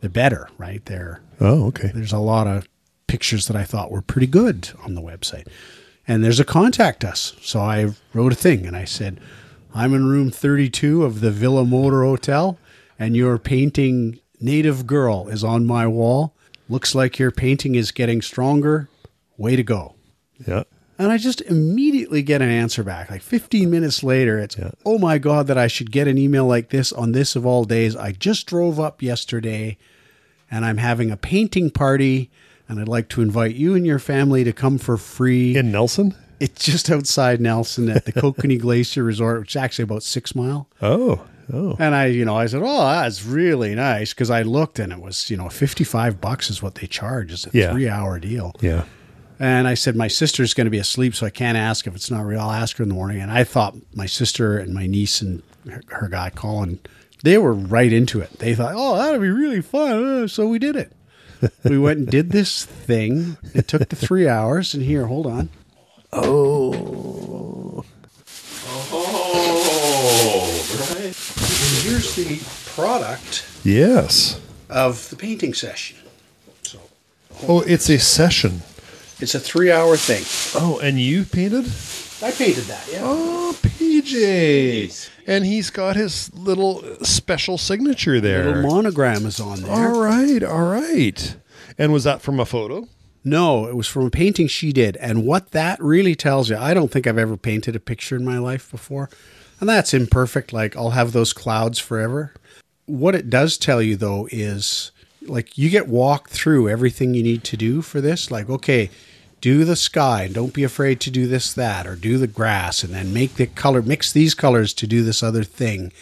they're 0.00 0.10
better, 0.10 0.48
right? 0.58 0.84
They're 0.86 1.20
Oh, 1.40 1.66
okay. 1.66 1.92
there's 1.94 2.12
a 2.12 2.18
lot 2.18 2.46
of 2.48 2.66
pictures 3.06 3.46
that 3.46 3.54
I 3.56 3.62
thought 3.62 3.92
were 3.92 4.02
pretty 4.02 4.26
good 4.26 4.70
on 4.82 4.94
the 4.94 5.02
website. 5.02 5.46
And 6.08 6.24
there's 6.24 6.40
a 6.40 6.44
contact 6.44 7.04
us. 7.04 7.34
So 7.42 7.60
I 7.60 7.90
wrote 8.14 8.32
a 8.32 8.36
thing 8.36 8.66
and 8.66 8.74
I 8.74 8.84
said, 8.86 9.20
I'm 9.76 9.92
in 9.92 10.06
room 10.06 10.30
32 10.30 11.04
of 11.04 11.20
the 11.20 11.30
Villa 11.30 11.62
Motor 11.64 12.02
Hotel, 12.02 12.58
and 12.98 13.14
your 13.14 13.36
painting 13.38 14.18
Native 14.40 14.86
Girl 14.86 15.28
is 15.28 15.44
on 15.44 15.66
my 15.66 15.86
wall. 15.86 16.34
Looks 16.70 16.94
like 16.94 17.18
your 17.18 17.30
painting 17.30 17.74
is 17.74 17.90
getting 17.92 18.22
stronger. 18.22 18.88
Way 19.36 19.54
to 19.54 19.62
go. 19.62 19.94
Yeah. 20.46 20.62
And 20.98 21.12
I 21.12 21.18
just 21.18 21.42
immediately 21.42 22.22
get 22.22 22.40
an 22.40 22.48
answer 22.48 22.82
back. 22.82 23.10
Like 23.10 23.20
15 23.20 23.70
minutes 23.70 24.02
later, 24.02 24.38
it's, 24.38 24.56
Yeah. 24.56 24.70
oh 24.86 24.98
my 24.98 25.18
God, 25.18 25.46
that 25.48 25.58
I 25.58 25.66
should 25.66 25.92
get 25.92 26.08
an 26.08 26.16
email 26.16 26.46
like 26.46 26.70
this 26.70 26.90
on 26.90 27.12
this 27.12 27.36
of 27.36 27.44
all 27.44 27.64
days. 27.64 27.94
I 27.94 28.12
just 28.12 28.46
drove 28.46 28.80
up 28.80 29.02
yesterday 29.02 29.76
and 30.50 30.64
I'm 30.64 30.78
having 30.78 31.10
a 31.10 31.18
painting 31.18 31.68
party 31.70 32.30
and 32.66 32.80
I'd 32.80 32.88
like 32.88 33.10
to 33.10 33.20
invite 33.20 33.56
you 33.56 33.74
and 33.74 33.84
your 33.84 33.98
family 33.98 34.42
to 34.44 34.54
come 34.54 34.78
for 34.78 34.96
free. 34.96 35.54
In 35.54 35.70
Nelson? 35.70 36.14
It's 36.40 36.64
just 36.64 36.90
outside 36.90 37.40
Nelson 37.40 37.88
at 37.88 38.04
the 38.04 38.12
Kokanee 38.12 38.60
Glacier 38.60 39.02
Resort, 39.04 39.40
which 39.40 39.52
is 39.52 39.56
actually 39.62 39.84
about 39.84 40.02
six 40.02 40.34
mile. 40.34 40.68
Oh, 40.82 41.24
oh. 41.52 41.76
And 41.78 41.94
I, 41.94 42.06
you 42.06 42.24
know, 42.24 42.36
I 42.36 42.46
said, 42.46 42.62
oh, 42.64 42.86
that's 42.86 43.24
really 43.24 43.74
nice 43.74 44.12
because 44.12 44.30
I 44.30 44.42
looked 44.42 44.78
and 44.78 44.92
it 44.92 45.00
was, 45.00 45.30
you 45.30 45.36
know, 45.36 45.48
55 45.48 46.20
bucks 46.20 46.50
is 46.50 46.62
what 46.62 46.76
they 46.76 46.86
charge. 46.86 47.32
It's 47.32 47.46
a 47.46 47.50
Yeah. 47.52 47.72
three 47.72 47.88
hour 47.88 48.18
deal. 48.18 48.54
Yeah. 48.60 48.84
And 49.38 49.68
I 49.68 49.74
said, 49.74 49.96
my 49.96 50.08
sister's 50.08 50.54
going 50.54 50.64
to 50.64 50.70
be 50.70 50.78
asleep, 50.78 51.14
so 51.14 51.26
I 51.26 51.30
can't 51.30 51.58
ask 51.58 51.86
if 51.86 51.94
it's 51.94 52.10
not 52.10 52.24
real. 52.24 52.40
I'll 52.40 52.52
ask 52.52 52.78
her 52.78 52.82
in 52.82 52.88
the 52.88 52.94
morning. 52.94 53.20
And 53.20 53.30
I 53.30 53.44
thought 53.44 53.74
my 53.94 54.06
sister 54.06 54.56
and 54.58 54.72
my 54.72 54.86
niece 54.86 55.20
and 55.20 55.42
her, 55.70 55.82
her 55.88 56.08
guy, 56.08 56.30
Colin, 56.30 56.78
they 57.22 57.36
were 57.36 57.52
right 57.52 57.92
into 57.92 58.20
it. 58.20 58.38
They 58.38 58.54
thought, 58.54 58.72
oh, 58.74 58.96
that'll 58.96 59.20
be 59.20 59.28
really 59.28 59.60
fun. 59.60 60.22
Uh, 60.24 60.26
So 60.28 60.48
we 60.48 60.58
did 60.58 60.74
it. 60.76 60.92
we 61.64 61.76
went 61.78 61.98
and 61.98 62.08
did 62.10 62.30
this 62.30 62.64
thing. 62.64 63.36
It 63.52 63.68
took 63.68 63.86
the 63.90 63.96
three 63.96 64.26
hours. 64.26 64.72
And 64.72 64.82
here, 64.82 65.06
hold 65.06 65.26
on. 65.26 65.50
Oh. 66.12 67.84
Oh, 68.92 70.94
right. 70.94 71.04
And 71.06 71.84
here's 71.84 72.14
the 72.16 72.40
product 72.74 73.44
Yes. 73.64 74.40
of 74.68 75.08
the 75.10 75.16
painting 75.16 75.54
session. 75.54 75.96
So 76.62 76.78
Oh, 77.48 77.60
it's 77.60 77.88
a 77.90 77.98
session. 77.98 78.62
it's 79.20 79.34
a 79.34 79.40
three 79.40 79.70
hour 79.72 79.96
thing. 79.96 80.24
Oh, 80.60 80.78
and 80.78 81.00
you 81.00 81.24
painted? 81.24 81.66
I 82.22 82.30
painted 82.30 82.64
that, 82.64 82.86
yeah. 82.90 83.00
Oh, 83.02 83.56
PJ. 83.62 85.08
And 85.26 85.44
he's 85.44 85.70
got 85.70 85.96
his 85.96 86.32
little 86.34 86.82
special 87.02 87.58
signature 87.58 88.20
there. 88.20 88.44
little 88.46 88.62
monogram 88.62 89.26
is 89.26 89.40
on 89.40 89.62
there. 89.62 89.72
all 89.72 90.00
right, 90.00 90.42
all 90.42 90.64
right. 90.64 91.36
And 91.78 91.92
was 91.92 92.04
that 92.04 92.22
from 92.22 92.40
a 92.40 92.46
photo? 92.46 92.88
No, 93.26 93.66
it 93.66 93.74
was 93.74 93.88
from 93.88 94.06
a 94.06 94.10
painting 94.10 94.46
she 94.46 94.72
did. 94.72 94.96
And 94.98 95.26
what 95.26 95.50
that 95.50 95.82
really 95.82 96.14
tells 96.14 96.48
you, 96.48 96.56
I 96.56 96.74
don't 96.74 96.92
think 96.92 97.08
I've 97.08 97.18
ever 97.18 97.36
painted 97.36 97.74
a 97.74 97.80
picture 97.80 98.14
in 98.14 98.24
my 98.24 98.38
life 98.38 98.70
before. 98.70 99.10
And 99.58 99.68
that's 99.68 99.92
imperfect. 99.92 100.52
Like, 100.52 100.76
I'll 100.76 100.90
have 100.90 101.10
those 101.10 101.32
clouds 101.32 101.80
forever. 101.80 102.32
What 102.84 103.16
it 103.16 103.28
does 103.28 103.58
tell 103.58 103.82
you, 103.82 103.96
though, 103.96 104.28
is 104.30 104.92
like 105.22 105.58
you 105.58 105.70
get 105.70 105.88
walked 105.88 106.30
through 106.30 106.68
everything 106.68 107.14
you 107.14 107.22
need 107.24 107.42
to 107.44 107.56
do 107.56 107.82
for 107.82 108.00
this. 108.00 108.30
Like, 108.30 108.48
okay, 108.48 108.90
do 109.40 109.64
the 109.64 109.74
sky 109.74 110.22
and 110.22 110.34
don't 110.34 110.54
be 110.54 110.62
afraid 110.62 111.00
to 111.00 111.10
do 111.10 111.26
this 111.26 111.52
that 111.52 111.84
or 111.84 111.96
do 111.96 112.18
the 112.18 112.28
grass 112.28 112.84
and 112.84 112.94
then 112.94 113.12
make 113.12 113.34
the 113.34 113.48
color 113.48 113.82
mix 113.82 114.12
these 114.12 114.34
colors 114.34 114.72
to 114.72 114.86
do 114.86 115.02
this 115.02 115.22
other 115.22 115.44
thing 115.44 115.92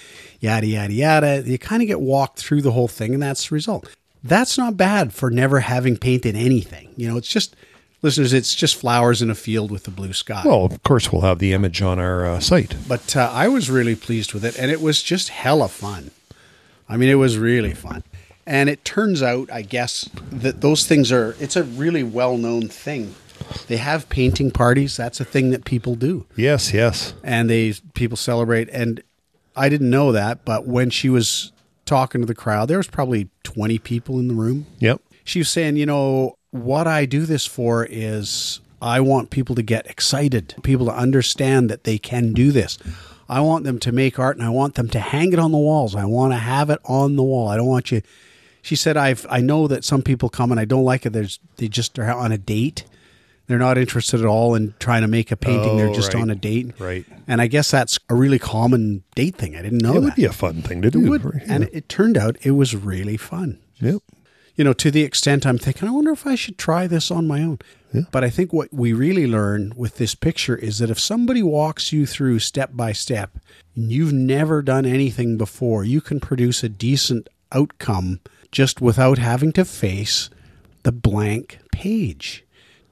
yada 0.41 0.67
yada 0.67 0.93
yada 0.93 1.43
you 1.45 1.59
kind 1.59 1.83
of 1.83 1.89
get 1.89 2.01
walked 2.01 2.39
through 2.39 2.63
the 2.63 2.71
whole 2.71 2.87
thing 2.87 3.13
and 3.13 3.23
that's 3.23 3.49
the 3.49 3.55
result 3.55 3.89
that's 4.25 4.59
not 4.59 4.77
bad 4.77 5.13
for 5.13 5.31
never 5.31 5.61
having 5.61 5.97
painted 5.97 6.35
anything 6.35 6.89
you 6.97 7.07
know 7.09 7.17
it's 7.17 7.29
just 7.29 7.55
listeners 8.03 8.33
it's 8.33 8.55
just 8.55 8.75
flowers 8.77 9.23
in 9.23 9.31
a 9.31 9.35
field 9.35 9.71
with 9.71 9.87
a 9.87 9.91
blue 9.91 10.13
sky 10.13 10.43
Well, 10.45 10.65
of 10.65 10.83
course, 10.83 11.13
we'll 11.13 11.23
have 11.23 11.39
the 11.39 11.53
image 11.53 11.81
on 11.83 11.99
our 11.99 12.27
uh, 12.27 12.41
site. 12.41 12.75
but 12.89 13.15
uh, 13.17 13.31
I 13.33 13.49
was 13.49 13.71
really 13.71 13.95
pleased 13.97 14.35
with 14.35 14.45
it, 14.45 14.59
and 14.59 14.71
it 14.71 14.81
was 14.83 15.03
just 15.03 15.29
hella 15.31 15.69
fun. 15.69 16.11
I 16.89 16.97
mean, 16.99 17.09
it 17.09 17.15
was 17.15 17.39
really 17.39 17.73
fun. 17.73 18.03
And 18.47 18.69
it 18.69 18.85
turns 18.85 19.23
out, 19.23 19.51
I 19.51 19.63
guess, 19.63 20.11
that 20.31 20.61
those 20.61 20.87
things 20.87 21.11
are, 21.11 21.35
it's 21.41 21.57
a 21.57 21.63
really 21.65 22.03
well 22.03 22.37
known 22.37 22.69
thing. 22.69 23.15
They 23.69 23.79
have 23.79 24.11
painting 24.11 24.51
parties. 24.51 24.99
That's 24.99 25.19
a 25.19 25.25
thing 25.25 25.51
that 25.53 25.65
people 25.65 25.95
do. 25.95 26.27
Yes, 26.37 26.75
yes. 26.75 27.15
And 27.23 27.49
they, 27.49 27.73
people 27.95 28.19
celebrate. 28.19 28.69
And 28.71 29.03
I 29.57 29.71
didn't 29.71 29.89
know 29.89 30.13
that, 30.13 30.45
but 30.45 30.67
when 30.67 30.91
she 30.91 31.09
was 31.09 31.53
talking 31.85 32.21
to 32.21 32.27
the 32.27 32.35
crowd, 32.35 32.69
there 32.69 32.79
was 32.79 32.89
probably 32.89 33.29
20 33.43 33.79
people 33.79 34.19
in 34.19 34.29
the 34.29 34.35
room 34.35 34.67
Yep. 34.79 35.01
she 35.25 35.41
was 35.41 35.49
saying, 35.49 35.77
you 35.77 35.87
know, 35.87 36.37
what 36.51 36.87
I 36.87 37.05
do 37.05 37.27
this 37.27 37.47
for 37.47 37.87
is 37.91 38.61
I 38.81 39.01
want 39.01 39.31
people 39.31 39.55
to 39.57 39.63
get 39.63 39.87
excited, 39.87 40.55
people 40.63 40.87
to 40.87 40.93
understand 40.93 41.69
that 41.71 41.85
they 41.85 41.99
can 41.99 42.33
do 42.33 42.53
this. 42.53 42.79
I 43.29 43.41
want 43.41 43.65
them 43.65 43.79
to 43.81 43.93
make 43.93 44.19
art 44.19 44.37
and 44.37 44.45
I 44.45 44.51
want 44.51 44.75
them 44.75 44.89
to 44.91 45.01
hang 45.01 45.33
it 45.33 45.39
on 45.39 45.51
the 45.53 45.59
walls. 45.59 45.97
I 45.97 46.05
want 46.05 46.33
to 46.33 46.39
have 46.39 46.69
it 46.71 46.79
on 46.85 47.17
the 47.17 47.23
wall. 47.23 47.49
I 47.49 47.57
don't 47.57 47.67
want 47.67 47.91
you. 47.91 48.03
She 48.61 48.77
said, 48.77 48.97
I've, 48.97 49.27
I 49.31 49.41
know 49.41 49.67
that 49.69 49.85
some 49.85 50.03
people 50.03 50.29
come 50.29 50.51
and 50.51 50.61
I 50.61 50.65
don't 50.65 50.85
like 50.85 51.07
it. 51.07 51.13
There's, 51.13 51.39
they 51.57 51.69
just 51.69 51.99
are 51.99 52.11
on 52.13 52.33
a 52.33 52.39
date. 52.39 52.85
They're 53.47 53.59
not 53.59 53.77
interested 53.77 54.21
at 54.21 54.27
all 54.27 54.55
in 54.55 54.75
trying 54.79 55.03
to 55.03 55.09
make 55.09 55.31
a 55.31 55.37
painting. 55.37 55.77
They're 55.77 55.89
Oh, 55.89 55.95
just 55.95 56.15
right. 56.15 56.23
on 56.23 56.31
a 56.31 56.35
date. 56.35 56.73
Right. 56.79 57.05
And 57.29 57.41
I 57.41 57.47
guess 57.47 57.71
that's 57.71 57.99
a 58.09 58.15
really 58.15 58.39
common 58.39 59.03
date 59.15 59.37
thing. 59.37 59.55
I 59.55 59.63
didn't 59.63 59.83
know 59.83 59.93
it 59.93 59.95
that. 59.97 60.01
would 60.03 60.15
be 60.15 60.25
a 60.25 60.33
fun 60.33 60.63
thing 60.63 60.81
to 60.83 60.89
It 60.89 60.93
do. 60.93 61.11
would. 61.11 61.25
right? 61.25 61.43
And 61.47 61.69
it 61.73 61.89
turned 61.89 62.17
out 62.17 62.37
it 62.43 62.53
was 62.53 62.75
really 62.75 63.17
fun 63.19 63.59
Yep. 63.81 64.01
you 64.57 64.65
know, 64.65 64.73
to 64.73 64.91
the 64.91 65.03
extent 65.03 65.45
I'm 65.47 65.59
thinking, 65.59 65.89
I 65.89 65.91
wonder 65.91 66.13
if 66.13 66.27
I 66.27 66.37
should 66.37 66.57
try 66.59 66.87
this 66.87 67.11
on 67.11 67.27
my 67.27 67.43
own. 67.43 67.59
But 68.11 68.25
I 68.25 68.31
think 68.31 68.53
what 68.53 68.73
we 68.73 68.93
really 68.93 69.27
learn 69.29 69.73
with 69.77 69.99
this 69.99 70.17
picture 70.17 70.57
is 70.57 70.79
that 70.79 70.91
if 70.91 70.99
somebody 70.99 71.45
walks 71.45 71.93
you 71.93 72.07
through 72.07 72.41
step 72.41 72.71
by 72.73 72.91
step 72.93 73.37
and 73.77 73.93
you've 73.93 74.13
never 74.13 74.63
done 74.63 74.85
anything 74.85 75.37
before, 75.39 75.85
you 75.85 76.01
can 76.01 76.19
produce 76.19 76.65
a 76.65 76.69
decent 76.69 77.29
outcome 77.53 78.19
just 78.51 78.81
without 78.81 79.19
having 79.19 79.53
to 79.53 79.65
face 79.65 80.29
the 80.83 80.91
blank 80.91 81.59
page. 81.71 82.44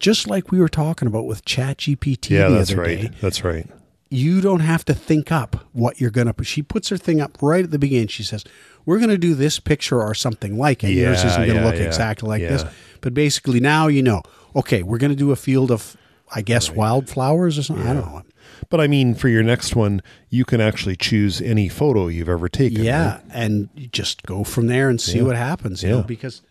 Just 0.03 0.29
like 0.29 0.51
we 0.51 0.59
were 0.61 0.69
talking 0.69 1.09
about 1.09 1.25
with 1.27 1.45
ChatGPT 1.47 2.31
Yeah, 2.31 2.49
the 2.49 2.57
that's 2.57 2.73
other 2.73 2.83
right. 2.83 3.01
day 3.03 3.11
That's 3.23 3.43
right. 3.45 3.67
you 4.11 4.41
don't 4.43 4.61
have 4.61 4.85
to 4.87 4.95
think 4.95 5.33
up 5.33 5.65
what 5.73 5.99
you're 6.01 6.11
going 6.11 6.31
to 6.31 6.45
she 6.45 6.61
puts 6.61 6.91
her 6.91 6.99
thing 6.99 7.21
up 7.21 7.39
right 7.41 7.65
at 7.65 7.71
the 7.71 7.79
beginning 7.79 8.09
she 8.09 8.23
says 8.23 8.45
we're 8.85 8.99
going 8.99 9.09
to 9.09 9.17
do 9.17 9.35
this 9.35 9.59
picture 9.61 10.03
or 10.03 10.13
something 10.15 10.59
like 10.59 10.85
it 10.85 10.91
yours 10.93 11.25
isn't 11.25 11.47
going 11.47 11.49
to 11.49 11.55
yeah, 11.55 11.65
look 11.65 11.77
yeah, 11.77 11.83
exactly 11.91 12.29
like 12.29 12.43
this 12.43 12.63
but 13.01 13.15
basically 13.15 13.59
now 13.61 13.87
you 13.87 14.03
know 14.03 14.21
okay 14.55 14.83
we're 14.83 14.99
going 14.99 15.13
to 15.13 15.17
do 15.17 15.31
a 15.31 15.37
field 15.37 15.71
of 15.71 15.97
i 16.35 16.43
guess 16.43 16.71
wildflowers 16.71 17.57
or 17.59 17.63
something 17.63 17.87
i 17.87 17.95
don't 17.95 18.05
know 18.13 18.23
But 18.69 18.81
I 18.81 18.87
mean, 18.87 19.15
for 19.15 19.29
your 19.29 19.43
next 19.43 19.75
one, 19.77 20.03
you 20.31 20.45
can 20.45 20.61
actually 20.61 20.97
choose 20.97 21.41
any 21.41 21.69
photo 21.69 22.09
you've 22.09 22.29
ever 22.29 22.49
taken. 22.49 22.83
yeah 22.85 23.15
right? 23.15 23.23
and 23.33 23.69
you 23.75 23.87
just 23.89 24.23
go 24.25 24.45
from 24.45 24.67
there 24.67 24.89
and 24.91 25.01
see 25.01 25.19
Yeah. 25.19 25.25
what 25.29 25.37
happens 25.37 25.83
you 25.83 25.89
know 25.91 25.97
Yeah. 25.99 26.03
because 26.17 26.43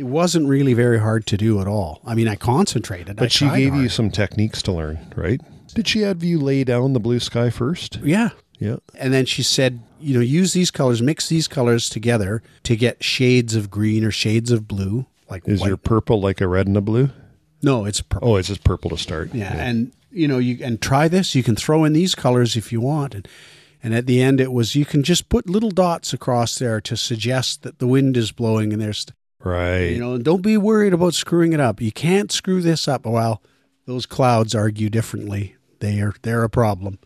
it 0.00 0.06
wasn't 0.06 0.46
really 0.48 0.74
very 0.74 0.98
hard 0.98 1.26
to 1.26 1.36
do 1.36 1.60
at 1.60 1.66
all 1.68 2.00
i 2.06 2.14
mean 2.14 2.26
i 2.28 2.34
concentrated 2.36 3.10
I 3.18 3.22
But 3.24 3.32
she 3.32 3.46
tried 3.46 3.58
gave 3.58 3.74
you 3.74 3.88
some 3.88 4.10
techniques 4.10 4.62
to 4.62 4.72
learn, 4.72 4.98
right? 5.16 5.40
Did 5.74 5.86
she 5.86 6.00
have 6.00 6.24
you 6.24 6.40
lay 6.40 6.64
down 6.64 6.94
the 6.94 7.00
blue 7.00 7.20
sky 7.20 7.50
first? 7.50 7.98
yeah 8.02 8.30
Yeah. 8.58 8.76
And 8.98 9.12
then 9.14 9.24
she 9.26 9.42
said, 9.42 9.80
you 10.00 10.12
know, 10.14 10.20
use 10.20 10.52
these 10.52 10.70
colors, 10.70 11.00
mix 11.00 11.28
these 11.28 11.48
colors 11.48 11.88
together 11.88 12.42
to 12.64 12.76
get 12.76 13.04
shades 13.04 13.54
of 13.54 13.70
green 13.70 14.04
or 14.04 14.10
shades 14.10 14.50
of 14.50 14.66
blue. 14.66 15.06
Like 15.30 15.42
Is 15.46 15.60
white. 15.60 15.68
your 15.68 15.76
purple 15.76 16.20
like 16.20 16.40
a 16.40 16.48
red 16.48 16.66
and 16.66 16.76
a 16.76 16.80
blue? 16.80 17.10
no, 17.62 17.84
it's 17.84 18.00
purple. 18.02 18.28
Oh, 18.28 18.36
it's 18.36 18.48
just 18.48 18.64
purple 18.64 18.90
to 18.90 18.96
start. 18.98 19.32
yeah. 19.34 19.54
and 19.54 19.92
you 20.10 20.26
know, 20.26 20.38
you 20.38 20.58
and 20.64 20.80
try 20.80 21.06
this. 21.08 21.34
You 21.34 21.42
can 21.44 21.54
throw 21.56 21.84
in 21.84 21.92
these 21.92 22.14
colors 22.14 22.56
if 22.56 22.72
you 22.72 22.80
want, 22.80 23.14
and 23.14 23.28
and 23.82 23.94
at 23.94 24.06
the 24.06 24.20
end, 24.20 24.40
it 24.40 24.52
was 24.52 24.74
you 24.74 24.84
can 24.84 25.02
just 25.02 25.28
put 25.28 25.48
little 25.48 25.70
dots 25.70 26.12
across 26.12 26.58
there 26.58 26.80
to 26.80 26.96
suggest 26.96 27.62
that 27.62 27.78
the 27.78 27.86
wind 27.86 28.16
is 28.16 28.32
blowing, 28.32 28.72
and 28.72 28.82
there's 28.82 29.06
Right. 29.42 29.92
you 29.92 29.98
know, 29.98 30.18
don't 30.18 30.42
be 30.42 30.56
worried 30.56 30.92
about 30.92 31.14
screwing 31.14 31.52
it 31.52 31.60
up. 31.60 31.80
You 31.80 31.92
can't 31.92 32.30
screw 32.30 32.60
this 32.60 32.86
up. 32.86 33.06
Well, 33.06 33.42
those 33.86 34.04
clouds 34.06 34.54
argue 34.54 34.90
differently. 34.90 35.56
They 35.80 36.00
are 36.00 36.12
they're 36.22 36.44
a 36.44 36.50
problem. 36.50 36.98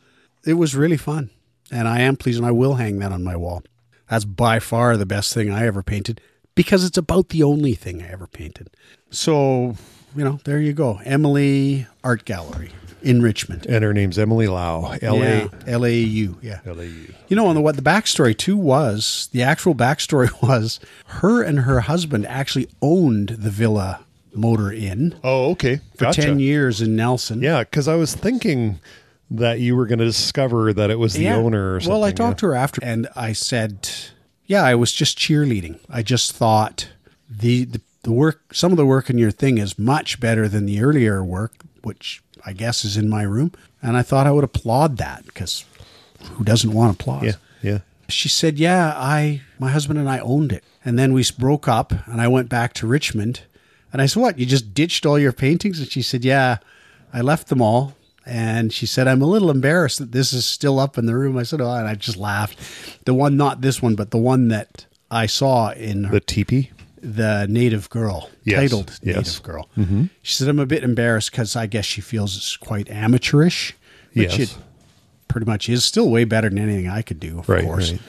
It 0.45 0.55
was 0.55 0.74
really 0.74 0.97
fun, 0.97 1.30
and 1.70 1.87
I 1.87 2.01
am 2.01 2.16
pleased, 2.16 2.39
and 2.39 2.47
I 2.47 2.51
will 2.51 2.74
hang 2.74 2.99
that 2.99 3.12
on 3.12 3.22
my 3.22 3.37
wall. 3.37 3.62
That's 4.11 4.24
by 4.24 4.59
far 4.59 4.97
the 4.97 5.07
best 5.07 5.32
thing 5.32 5.51
I 5.51 5.66
ever 5.66 5.82
painted 5.82 6.20
because 6.55 6.85
it's 6.85 6.99
about 6.99 7.28
the 7.30 7.43
only 7.43 7.74
thing 7.74 8.03
I 8.03 8.09
ever 8.09 8.26
painted. 8.26 8.68
So, 9.11 9.76
you 10.14 10.24
know, 10.24 10.41
there 10.45 10.61
you 10.61 10.72
go. 10.72 11.01
Emily 11.05 11.87
Art 12.03 12.24
Gallery 12.24 12.70
in 13.05 13.22
Richmond. 13.22 13.66
and 13.66 13.84
her 13.84 13.92
name's 13.92 14.18
Emily 14.18 14.46
Lau. 14.48 14.96
L 15.02 15.22
A 15.22 15.50
L 15.66 15.84
A 15.84 15.92
U. 15.94 16.38
Yeah. 16.42 16.61
L 16.66 16.80
A 16.80 16.84
U. 16.86 17.14
You 17.28 17.36
know, 17.36 17.48
and 17.48 17.57
the, 17.57 17.61
what 17.61 17.76
the 17.76 17.82
backstory 17.82 18.36
too 18.36 18.57
was 18.57 19.28
the 19.32 19.42
actual 19.42 19.74
backstory 19.74 20.30
was 20.46 20.80
her 21.07 21.42
and 21.42 21.61
her 21.61 21.80
husband 21.80 22.26
actually 22.26 22.68
owned 22.82 23.28
the 23.30 23.50
Villa 23.50 24.00
Motor 24.34 24.72
Inn 24.72 25.14
Oh, 25.22 25.50
okay. 25.52 25.80
for 25.96 26.11
10 26.12 26.38
years 26.40 26.80
in 26.82 26.96
Nelson. 26.96 27.40
Yeah, 27.40 27.61
because 27.61 27.86
I 27.86 27.94
was 27.94 28.14
thinking 28.14 28.80
that 29.30 29.61
you 29.61 29.76
were 29.76 29.86
going 29.86 30.00
to 30.00 30.05
discover 30.05 30.72
that 30.72 30.90
it 30.90 30.98
was 30.98 31.14
the 31.14 31.24
Yeah. 31.24 31.36
owner 31.36 31.74
or 31.76 31.80
something. 31.80 31.92
Well, 32.00 32.05
I 32.05 32.11
talked 32.11 32.40
to 32.40 32.46
her 32.46 32.55
after 32.57 32.82
and 32.84 33.07
I 33.14 33.32
said, 33.32 33.88
yeah, 34.46 34.62
I 34.64 34.74
was 34.74 34.92
just 34.92 35.18
cheerleading. 35.18 35.78
I 35.88 36.02
just 36.02 36.32
thought 36.32 36.88
the, 37.30 37.64
the, 37.64 37.80
the 38.02 38.12
work, 38.12 38.52
some 38.52 38.72
of 38.72 38.76
the 38.76 38.84
work 38.86 39.09
in 39.09 39.18
your 39.18 39.30
thing 39.30 39.59
is 39.59 39.78
much 39.78 40.18
better 40.18 40.48
than 40.48 40.66
the 40.66 40.80
earlier 40.82 41.22
work, 41.24 41.52
which 41.84 42.20
I 42.47 42.53
guess 42.53 42.84
is 42.84 42.97
in 42.97 43.09
my 43.09 43.22
room. 43.22 43.53
And 43.82 43.97
I 43.97 44.03
thought 44.03 44.26
I 44.26 44.30
would 44.30 44.45
applaud 44.45 44.97
that 44.99 45.24
because 45.26 45.64
who 46.32 46.45
doesn't 46.45 46.72
want 46.72 46.95
applause? 46.95 47.24
Yeah, 47.24 47.32
yeah. 47.62 47.78
She 48.09 48.28
said, 48.28 48.59
"Yeah, 48.59 48.92
I 48.97 49.42
my 49.59 49.70
husband 49.70 49.99
and 49.99 50.09
I 50.09 50.18
owned 50.18 50.53
it." 50.53 50.64
And 50.84 50.99
then 50.99 51.12
we 51.12 51.24
broke 51.38 51.68
up 51.68 51.92
and 52.07 52.20
I 52.20 52.28
went 52.28 52.49
back 52.49 52.72
to 52.74 52.86
Richmond. 52.86 53.42
And 53.92 54.03
I 54.03 54.07
said, 54.07 54.20
"What? 54.20 54.38
You 54.38 54.47
just 54.47 54.74
ditched 54.74 55.07
all 55.07 55.18
your 55.18 55.32
paintings?" 55.32 55.78
And 55.78 55.90
she 55.90 56.03
said, 56.03 56.24
"Yeah, 56.24 56.59
I 57.12 57.20
left 57.20 57.49
them 57.49 57.62
all." 57.62 57.95
And 58.26 58.72
she 58.72 58.86
said, 58.86 59.07
"I'm 59.07 59.22
a 59.22 59.26
little 59.26 59.51
embarrassed 59.51 59.99
that 59.99 60.12
this 60.12 60.32
is 60.32 60.47
still 60.47 60.78
up 60.78 60.99
in 60.99 61.07
the 61.07 61.14
room." 61.14 61.36
I 61.38 61.42
said, 61.45 61.61
"Oh," 61.61 61.72
and 61.72 61.88
I 61.88 61.95
just 61.95 62.16
laughed. 62.16 62.59
The 63.05 63.14
one 63.14 63.36
not 63.36 63.61
this 63.61 63.80
one, 63.80 63.95
but 63.95 64.11
the 64.11 64.18
one 64.18 64.49
that 64.49 64.86
I 65.11 65.26
saw 65.26 65.70
in 65.70 66.05
her, 66.05 66.14
The 66.14 66.20
teepee. 66.20 66.70
The 67.05 67.46
native 67.48 67.90
girl, 67.90 68.30
Yes, 68.44 68.61
titled 68.61 68.98
yes. 69.02 69.16
native 69.16 69.42
girl. 69.42 69.68
She 70.22 70.34
said, 70.34 70.48
"I'm 70.48 70.59
a 70.59 70.66
bit 70.66 70.82
embarrassed 70.82 71.30
because 71.30 71.55
I 71.55 71.66
guess 71.66 71.84
she 71.84 72.00
feels 72.00 72.36
it's 72.36 72.57
quite 72.57 72.88
amateurish, 72.90 73.74
which 74.14 74.38
Yes. 74.38 74.52
it 74.52 74.57
pretty 75.28 75.44
much 75.46 75.68
is. 75.68 75.84
Still 75.84 76.09
way 76.11 76.24
better 76.24 76.48
than 76.48 76.59
anything 76.59 76.88
I 76.88 77.02
could 77.02 77.20
do, 77.20 77.40
of 77.40 77.48
Right, 77.48 77.62
course." 77.64 77.92
right. 77.92 78.00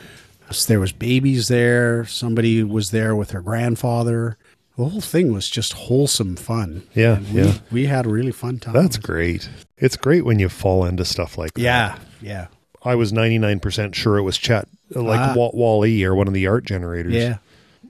So 0.52 0.68
there 0.68 0.80
was 0.80 0.92
babies 0.92 1.48
there. 1.48 2.06
Somebody 2.06 2.64
was 2.64 2.92
there 2.92 3.16
with 3.16 3.32
her 3.32 3.42
grandfather. 3.42 4.38
The 4.78 4.86
whole 4.86 5.02
thing 5.02 5.34
was 5.34 5.50
just 5.50 5.74
wholesome 5.74 6.36
fun. 6.36 6.84
Yeah, 6.94 7.20
we, 7.34 7.42
yeah. 7.42 7.54
We 7.72 7.86
had 7.88 8.06
a 8.06 8.10
really 8.10 8.32
fun 8.32 8.60
time. 8.60 8.74
That's 8.74 8.98
great. 8.98 9.50
It's 9.78 9.98
great 9.98 10.24
when 10.24 10.38
you 10.40 10.48
fall 10.50 10.86
into 10.86 11.04
stuff 11.06 11.38
like 11.38 11.54
that. 11.56 11.62
yeah, 11.62 11.96
yeah, 12.22 12.48
I 12.84 12.96
was 12.96 13.12
99% 13.12 13.96
sure 13.96 14.18
it 14.18 14.22
was 14.24 14.38
Chat, 14.38 14.68
like 14.94 15.20
Ah. 15.20 15.34
Walt 15.36 15.56
DALL-E 15.56 16.06
or 16.06 16.14
one 16.14 16.28
of 16.28 16.34
the 16.34 16.46
art 16.48 16.64
generators. 16.66 17.14
yeah. 17.14 17.38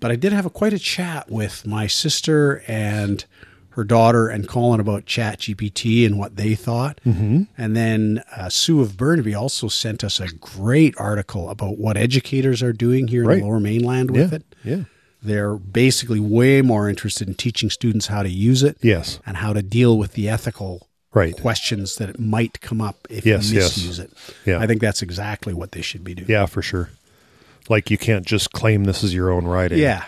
But 0.05 0.11
I 0.11 0.17
did 0.17 0.33
have 0.33 0.45
a, 0.45 0.51
quite 0.51 0.71
a 0.71 0.77
chat 0.77 1.31
with 1.31 1.65
my 1.65 1.87
sister 1.87 2.61
and 2.67 3.25
her 3.69 3.83
daughter 3.83 4.27
and 4.27 4.47
Colin 4.47 4.79
about 4.79 5.07
Chat 5.07 5.39
GPT 5.39 6.05
and 6.05 6.19
what 6.19 6.35
they 6.35 6.53
thought. 6.53 7.01
Mm-hmm. 7.07 7.45
And 7.57 7.75
then 7.75 8.21
uh, 8.37 8.49
Sue 8.49 8.81
of 8.81 8.97
Burnaby 8.97 9.33
also 9.33 9.67
sent 9.67 10.03
us 10.03 10.19
a 10.19 10.27
great 10.27 10.93
article 10.99 11.49
about 11.49 11.79
what 11.79 11.97
educators 11.97 12.61
are 12.61 12.71
doing 12.71 13.07
here 13.07 13.23
in 13.31 13.39
the 13.39 13.45
Lower 13.47 13.59
Mainland 13.59 14.11
with 14.11 14.29
Yeah, 14.31 14.35
it. 14.35 14.43
yeah. 14.63 14.83
They're 15.23 15.55
basically 15.55 16.19
way 16.19 16.61
more 16.61 16.87
interested 16.87 17.27
in 17.27 17.33
teaching 17.33 17.71
students 17.71 18.05
how 18.05 18.21
to 18.21 18.29
use 18.29 18.61
it. 18.61 18.77
Yes. 18.83 19.19
and 19.25 19.37
how 19.37 19.53
to 19.53 19.63
deal 19.63 19.97
with 19.97 20.13
the 20.13 20.29
ethical 20.29 20.87
Right. 21.15 21.35
questions 21.35 21.95
that 21.95 22.19
might 22.19 22.61
come 22.61 22.79
up 22.79 23.07
if 23.09 23.25
Yes, 23.25 23.49
you 23.49 23.57
yes. 23.59 23.75
misuse 23.75 23.97
it. 23.97 24.11
Yeah. 24.45 24.59
I 24.59 24.67
think 24.67 24.81
that's 24.81 25.01
exactly 25.01 25.51
what 25.55 25.71
they 25.71 25.81
should 25.81 26.03
be 26.03 26.13
doing. 26.13 26.29
Yeah, 26.29 26.45
for 26.45 26.61
sure. 26.61 26.91
Like 27.69 27.89
you 27.89 27.97
can't 27.97 28.25
just 28.25 28.51
claim 28.51 28.83
this 28.83 29.03
is 29.03 29.13
your 29.13 29.31
own 29.31 29.45
writing. 29.45 29.79
Yeah. 29.79 30.05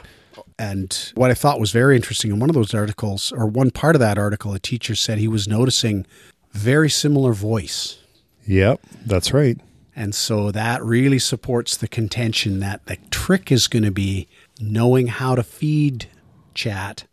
And 0.59 1.11
what 1.15 1.29
I 1.29 1.33
thought 1.35 1.59
was 1.59 1.71
very 1.71 1.95
interesting 1.95 2.31
in 2.31 2.39
one 2.39 2.49
of 2.49 2.55
those 2.55 2.73
articles, 2.73 3.31
or 3.31 3.45
one 3.45 3.69
part 3.71 3.95
of 3.95 3.99
that 3.99 4.17
article, 4.17 4.53
a 4.53 4.59
teacher 4.59 4.95
said 4.95 5.17
he 5.19 5.27
was 5.27 5.47
noticing 5.47 6.05
very 6.51 6.89
similar 6.89 7.33
voice. 7.33 7.99
Yep, 8.47 8.79
that's 9.05 9.33
right. 9.33 9.59
And 9.95 10.15
so 10.15 10.51
that 10.51 10.83
really 10.83 11.19
supports 11.19 11.77
the 11.77 11.87
contention 11.87 12.59
that 12.59 12.85
the 12.85 12.97
trick 13.11 13.51
is 13.51 13.67
going 13.67 13.83
to 13.83 13.91
be 13.91 14.27
knowing 14.59 15.07
how 15.07 15.35
to 15.35 15.43
feed 15.43 16.07
chat 16.55 17.05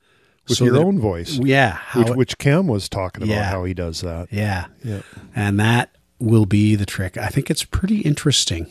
with 0.49 0.59
So 0.59 0.64
your 0.66 0.74
that- 0.74 0.80
own 0.84 0.99
voice, 0.99 1.38
Yeah, 1.42 1.78
which, 1.95 2.09
it- 2.09 2.16
which 2.16 2.38
Cam 2.38 2.66
was 2.66 2.88
talking 2.88 3.22
about 3.24 3.34
Yeah. 3.34 3.45
how 3.51 3.64
he 3.64 3.74
does 3.74 4.01
that. 4.03 4.28
yeah, 4.30 4.66
Yeah. 4.82 5.01
and 5.34 5.59
that 5.61 5.90
will 6.18 6.47
be 6.47 6.76
the 6.76 6.86
trick. 6.86 7.16
I 7.18 7.28
think 7.28 7.51
it's 7.51 7.64
pretty 7.64 7.99
interesting. 8.01 8.66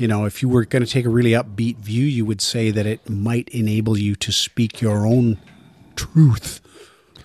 You 0.00 0.08
know, 0.08 0.24
if 0.24 0.40
you 0.40 0.48
were 0.48 0.64
going 0.64 0.82
to 0.82 0.90
take 0.90 1.04
a 1.04 1.10
really 1.10 1.32
upbeat 1.32 1.76
view, 1.76 2.06
you 2.06 2.24
would 2.24 2.40
say 2.40 2.70
that 2.70 2.86
it 2.86 3.10
might 3.10 3.50
enable 3.50 3.98
you 3.98 4.14
to 4.16 4.32
speak 4.32 4.80
your 4.80 5.06
own 5.06 5.36
truth 5.94 6.62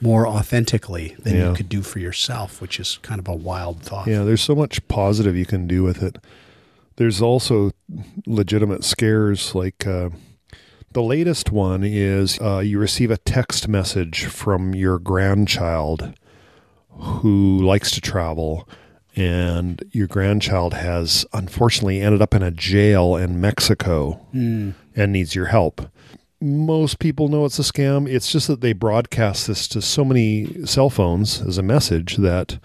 more 0.01 0.28
authentically 0.28 1.15
than 1.19 1.38
Yeah. 1.38 1.49
you 1.51 1.55
could 1.55 1.69
do 1.69 1.82
for 1.82 1.99
yourself, 1.99 2.59
which 2.59 2.78
is 2.78 2.99
kind 3.01 3.17
of 3.19 3.30
a 3.30 3.34
wild 3.34 3.82
thought. 3.82 4.07
Yeah, 4.07 4.23
there's 4.26 4.41
so 4.41 4.55
much 4.55 4.86
positive 4.89 5.38
you 5.38 5.45
can 5.45 5.67
do 5.67 5.84
with 5.84 6.03
it. 6.03 6.17
There's 6.97 7.21
also 7.21 7.71
legitimate 8.28 8.84
scares. 8.84 9.55
Like 9.55 9.88
uh, 9.88 10.09
the 10.91 11.01
latest 11.01 11.53
one 11.53 11.82
is 11.86 12.38
uh, 12.41 12.59
you 12.59 12.78
receive 12.78 13.09
a 13.09 13.17
text 13.17 13.69
message 13.69 14.26
from 14.26 14.76
your 14.76 14.99
grandchild 14.99 16.13
who 16.89 17.57
likes 17.59 17.91
to 17.91 18.01
travel, 18.01 18.67
and 19.16 19.84
your 19.91 20.07
grandchild 20.07 20.74
has 20.74 21.26
unfortunately 21.34 22.01
ended 22.01 22.22
up 22.22 22.34
in 22.34 22.43
a 22.43 22.51
jail 22.51 23.16
in 23.16 23.39
Mexico 23.39 24.26
and 24.95 25.11
needs 25.13 25.36
your 25.36 25.45
help. 25.47 25.89
Most 26.41 26.99
people 26.99 27.28
know 27.30 27.45
it's 27.45 27.57
a 27.59 27.63
scam. 27.63 28.07
It's 28.09 28.32
just 28.32 28.47
that 28.47 28.61
they 28.61 28.74
broadcast 28.74 29.47
this 29.47 29.68
to 29.70 29.82
so 29.82 30.03
many 30.03 30.66
cell 30.66 30.89
phones 30.89 31.41
as 31.41 31.57
a 31.57 31.63
message 31.63 32.18
that 32.18 32.59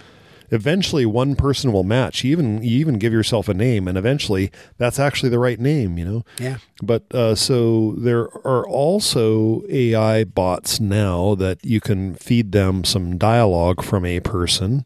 eventually 0.50 1.06
one 1.06 1.36
person 1.36 1.72
will 1.72 1.84
match. 1.84 2.24
You 2.24 2.32
even 2.32 2.62
you 2.62 2.78
even 2.78 2.98
give 2.98 3.12
yourself 3.12 3.48
a 3.48 3.54
name, 3.54 3.86
and 3.86 3.96
eventually 3.96 4.50
that's 4.76 4.98
actually 4.98 5.28
the 5.28 5.38
right 5.38 5.58
name. 5.60 5.98
You 5.98 6.04
know. 6.04 6.24
Yeah. 6.38 6.58
But 6.82 7.14
uh, 7.14 7.34
so 7.34 7.94
there 7.96 8.28
are 8.46 8.66
also 8.66 9.62
AI 9.68 10.24
bots 10.24 10.80
now 10.80 11.34
that 11.36 11.64
you 11.64 11.80
can 11.80 12.16
feed 12.16 12.52
them 12.52 12.84
some 12.84 13.18
dialogue 13.18 13.82
from 13.82 14.04
a 14.04 14.20
person, 14.20 14.84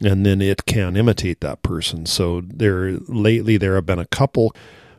and 0.00 0.26
then 0.26 0.40
it 0.42 0.66
can 0.66 0.96
imitate 0.96 1.40
that 1.40 1.62
person. 1.62 2.06
So 2.06 2.42
there 2.46 2.92
lately 3.08 3.56
there 3.56 3.74
have 3.76 3.86
been 3.86 3.98
a 3.98 4.06
couple 4.06 4.54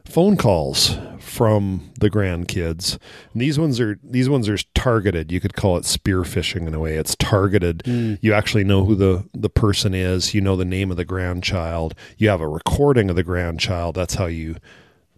phone 0.06 0.38
calls 0.38 0.98
from 1.20 1.92
the 2.00 2.10
grandkids. 2.10 2.98
And 3.34 3.42
these 3.42 3.60
ones 3.60 3.80
are 3.80 4.00
these 4.04 4.30
ones 4.30 4.50
are 4.50 4.58
targeted. 4.74 5.32
You 5.32 5.40
could 5.40 5.54
call 5.54 5.78
it 5.78 5.86
spear 5.86 6.22
phishing 6.22 6.66
in 6.68 6.74
a 6.74 6.80
way. 6.80 6.96
It's 6.96 7.16
targeted. 7.16 7.84
Hmm. 7.86 8.16
You 8.22 8.34
actually 8.34 8.64
know 8.64 8.86
who 8.86 8.96
the 8.96 9.28
the 9.34 9.50
person 9.50 9.94
is. 9.94 10.34
You 10.34 10.42
know 10.42 10.56
the 10.56 10.66
name 10.66 10.90
of 10.90 10.98
the 10.98 11.06
grandchild. 11.06 11.94
You 12.18 12.30
have 12.30 12.42
a 12.42 12.48
recording 12.48 13.10
of 13.10 13.16
the 13.16 13.24
grandchild. 13.24 13.96
That's 13.96 14.16
how 14.16 14.26
you 14.26 14.56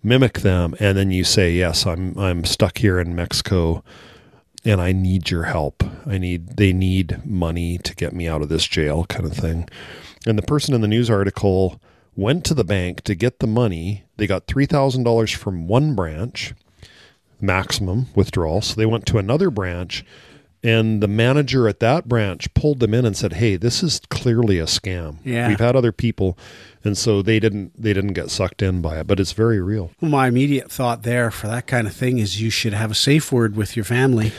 mimic 0.03 0.39
them 0.39 0.73
and 0.79 0.97
then 0.97 1.11
you 1.11 1.23
say 1.23 1.51
yes 1.51 1.85
i'm 1.85 2.17
i'm 2.17 2.45
stuck 2.45 2.77
here 2.77 2.99
in 2.99 3.15
mexico 3.15 3.83
and 4.65 4.81
i 4.81 4.91
need 4.91 5.29
your 5.29 5.43
help. 5.43 5.83
I 6.05 6.17
need 6.17 6.57
they 6.57 6.73
need 6.73 7.25
money 7.25 7.77
to 7.79 7.95
get 7.95 8.13
me 8.13 8.27
out 8.27 8.41
of 8.41 8.49
this 8.49 8.65
jail 8.65 9.05
kind 9.05 9.25
of 9.25 9.33
thing. 9.33 9.69
And 10.25 10.37
the 10.37 10.43
person 10.43 10.73
in 10.73 10.81
the 10.81 10.87
news 10.87 11.09
article 11.09 11.81
went 12.15 12.43
to 12.45 12.53
the 12.53 12.63
bank 12.63 13.01
to 13.01 13.15
get 13.15 13.39
the 13.39 13.47
money. 13.47 14.03
They 14.17 14.27
got 14.27 14.47
$3000 14.47 15.35
from 15.35 15.67
one 15.67 15.95
branch 15.95 16.53
maximum 17.39 18.07
withdrawal. 18.15 18.61
So 18.61 18.75
they 18.75 18.85
went 18.85 19.05
to 19.07 19.17
another 19.17 19.49
branch 19.49 20.03
and 20.61 21.01
the 21.01 21.07
manager 21.07 21.69
at 21.69 21.79
that 21.79 22.09
branch 22.09 22.53
pulled 22.53 22.79
them 22.79 22.93
in 22.93 23.05
and 23.05 23.15
said 23.15 23.33
hey 23.33 23.55
this 23.55 23.81
is 23.81 24.01
clearly 24.09 24.59
a 24.59 24.65
scam. 24.65 25.17
Yeah. 25.23 25.47
we've 25.47 25.59
had 25.59 25.75
other 25.75 25.91
people 25.93 26.37
and 26.83 26.97
so 26.97 27.21
they 27.21 27.39
didn't 27.39 27.71
they 27.81 27.93
didn't 27.93 28.13
get 28.13 28.29
sucked 28.29 28.61
in 28.61 28.81
by 28.81 28.99
it 28.99 29.07
but 29.07 29.19
it's 29.19 29.33
very 29.33 29.59
real 29.59 29.91
my 30.01 30.27
immediate 30.27 30.71
thought 30.71 31.03
there 31.03 31.31
for 31.31 31.47
that 31.47 31.67
kind 31.67 31.87
of 31.87 31.93
thing 31.93 32.17
is 32.19 32.41
you 32.41 32.49
should 32.49 32.73
have 32.73 32.91
a 32.91 32.95
safe 32.95 33.31
word 33.31 33.55
with 33.55 33.75
your 33.75 33.85
family. 33.85 34.31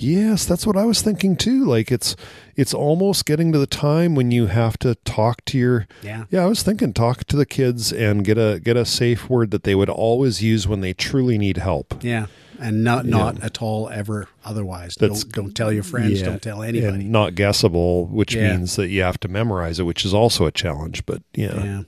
Yes 0.00 0.44
that's 0.44 0.66
what 0.66 0.76
i 0.76 0.84
was 0.84 1.02
thinking 1.02 1.36
too 1.36 1.64
like 1.64 1.90
it's 1.90 2.14
it's 2.56 2.72
almost 2.72 3.24
getting 3.26 3.52
to 3.52 3.58
the 3.58 3.66
time 3.66 4.14
when 4.14 4.30
you 4.30 4.46
have 4.46 4.78
to 4.78 4.94
talk 5.04 5.44
to 5.44 5.58
your 5.58 5.86
Yeah. 6.02 6.24
yeah 6.30 6.42
i 6.42 6.46
was 6.46 6.62
thinking 6.62 6.92
talk 6.92 7.24
to 7.24 7.36
the 7.36 7.46
kids 7.46 7.92
and 7.92 8.24
get 8.24 8.38
a 8.38 8.60
get 8.62 8.76
a 8.76 8.84
safe 8.84 9.28
word 9.28 9.50
that 9.50 9.64
they 9.64 9.74
would 9.74 9.90
always 9.90 10.42
use 10.42 10.68
when 10.68 10.80
they 10.80 10.92
truly 10.92 11.36
need 11.38 11.56
help 11.58 12.02
Yeah. 12.02 12.26
And 12.60 12.82
not 12.82 13.06
not 13.06 13.40
at 13.44 13.62
all 13.62 13.88
ever 13.88 14.26
otherwise. 14.44 14.96
That's- 14.96 15.22
don't 15.22 15.32
don't 15.32 15.54
tell 15.54 15.72
your 15.72 15.84
friends, 15.84 16.20
don't 16.22 16.42
tell 16.42 16.60
anybody. 16.64 17.02
and 17.04 17.10
not 17.12 17.36
guessable 17.36 18.06
which 18.06 18.34
Yeah. 18.34 18.56
means 18.56 18.74
that 18.74 18.88
you 18.88 19.02
have 19.02 19.20
to 19.20 19.28
memorize 19.28 19.78
it 19.78 19.84
which 19.84 20.04
is 20.04 20.12
also 20.12 20.44
a 20.44 20.50
challenge 20.50 21.06
but 21.06 21.22
yeah, 21.34 21.62
Yeah. 21.64 21.82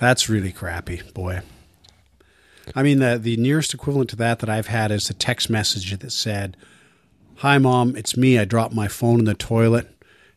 That's 0.00 0.28
really 0.28 0.50
crappy, 0.52 1.02
boy. 1.14 1.40
I 2.74 2.82
mean, 2.82 2.98
the 2.98 3.16
the 3.16 3.36
nearest 3.36 3.72
equivalent 3.74 4.10
to 4.10 4.16
that 4.16 4.40
that 4.40 4.50
I've 4.50 4.66
had 4.66 4.90
is 4.90 5.08
a 5.08 5.14
text 5.14 5.48
message 5.48 5.96
that 5.96 6.10
said, 6.10 6.56
"Hi, 7.36 7.58
mom, 7.58 7.96
it's 7.96 8.16
me. 8.16 8.38
I 8.38 8.44
dropped 8.44 8.74
my 8.74 8.88
phone 8.88 9.18
in 9.20 9.24
the 9.24 9.34
toilet, 9.34 9.88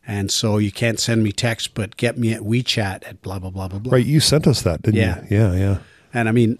and 0.06 0.30
so 0.30 0.58
you 0.58 0.70
can't 0.72 0.98
send 1.00 1.22
me 1.22 1.32
text, 1.32 1.74
but 1.74 1.96
get 1.96 2.18
me 2.18 2.32
at 2.32 2.40
WeChat 2.42 3.06
at 3.08 3.22
blah 3.22 3.38
blah 3.38 3.50
blah 3.50 3.68
blah 3.68 3.78
blah." 3.78 3.92
right 3.92 4.04
you 4.06 4.20
sent 4.20 4.46
us 4.46 4.62
that 4.62 4.82
didn't 4.82 5.00
Yeah. 5.00 5.22
you 5.30 5.36
yeah 5.38 5.54
yeah 5.54 5.78
And 6.12 6.28
I 6.28 6.32
mean, 6.32 6.58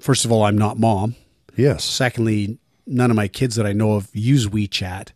first 0.00 0.24
of 0.24 0.32
all, 0.32 0.44
I'm 0.44 0.58
not 0.58 0.78
mom. 0.78 1.14
yes 1.56 1.82
Secondly, 1.84 2.58
none 2.86 3.10
of 3.10 3.16
my 3.16 3.28
kids 3.28 3.56
that 3.56 3.66
I 3.66 3.72
know 3.72 3.92
of 3.94 4.08
use 4.14 4.46
WeChat. 4.46 5.08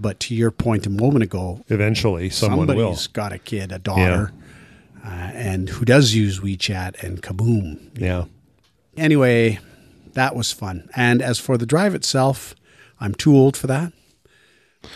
But 0.00 0.20
to 0.20 0.34
your 0.34 0.52
point 0.52 0.86
a 0.86 0.90
moment 0.90 1.24
ago, 1.24 1.64
eventually 1.68 2.30
someone 2.30 2.68
will 2.68 2.76
somebody's 2.76 3.06
got 3.08 3.32
a 3.32 3.38
kid, 3.38 3.72
a 3.72 3.80
daughter, 3.80 4.30
uh, 5.04 5.08
and 5.08 5.68
who 5.70 5.84
does 5.84 6.14
use 6.14 6.38
WeChat, 6.38 7.02
and 7.02 7.20
kaboom, 7.20 7.90
yeah 7.98 8.24
Anyway, 8.96 9.58
that 10.12 10.36
was 10.36 10.52
fun. 10.52 10.88
And 10.94 11.20
as 11.22 11.38
for 11.40 11.56
the 11.58 11.66
drive 11.66 11.94
itself, 11.96 12.54
I'm 13.00 13.14
too 13.14 13.34
old 13.34 13.56
for 13.56 13.66
that. 13.68 13.92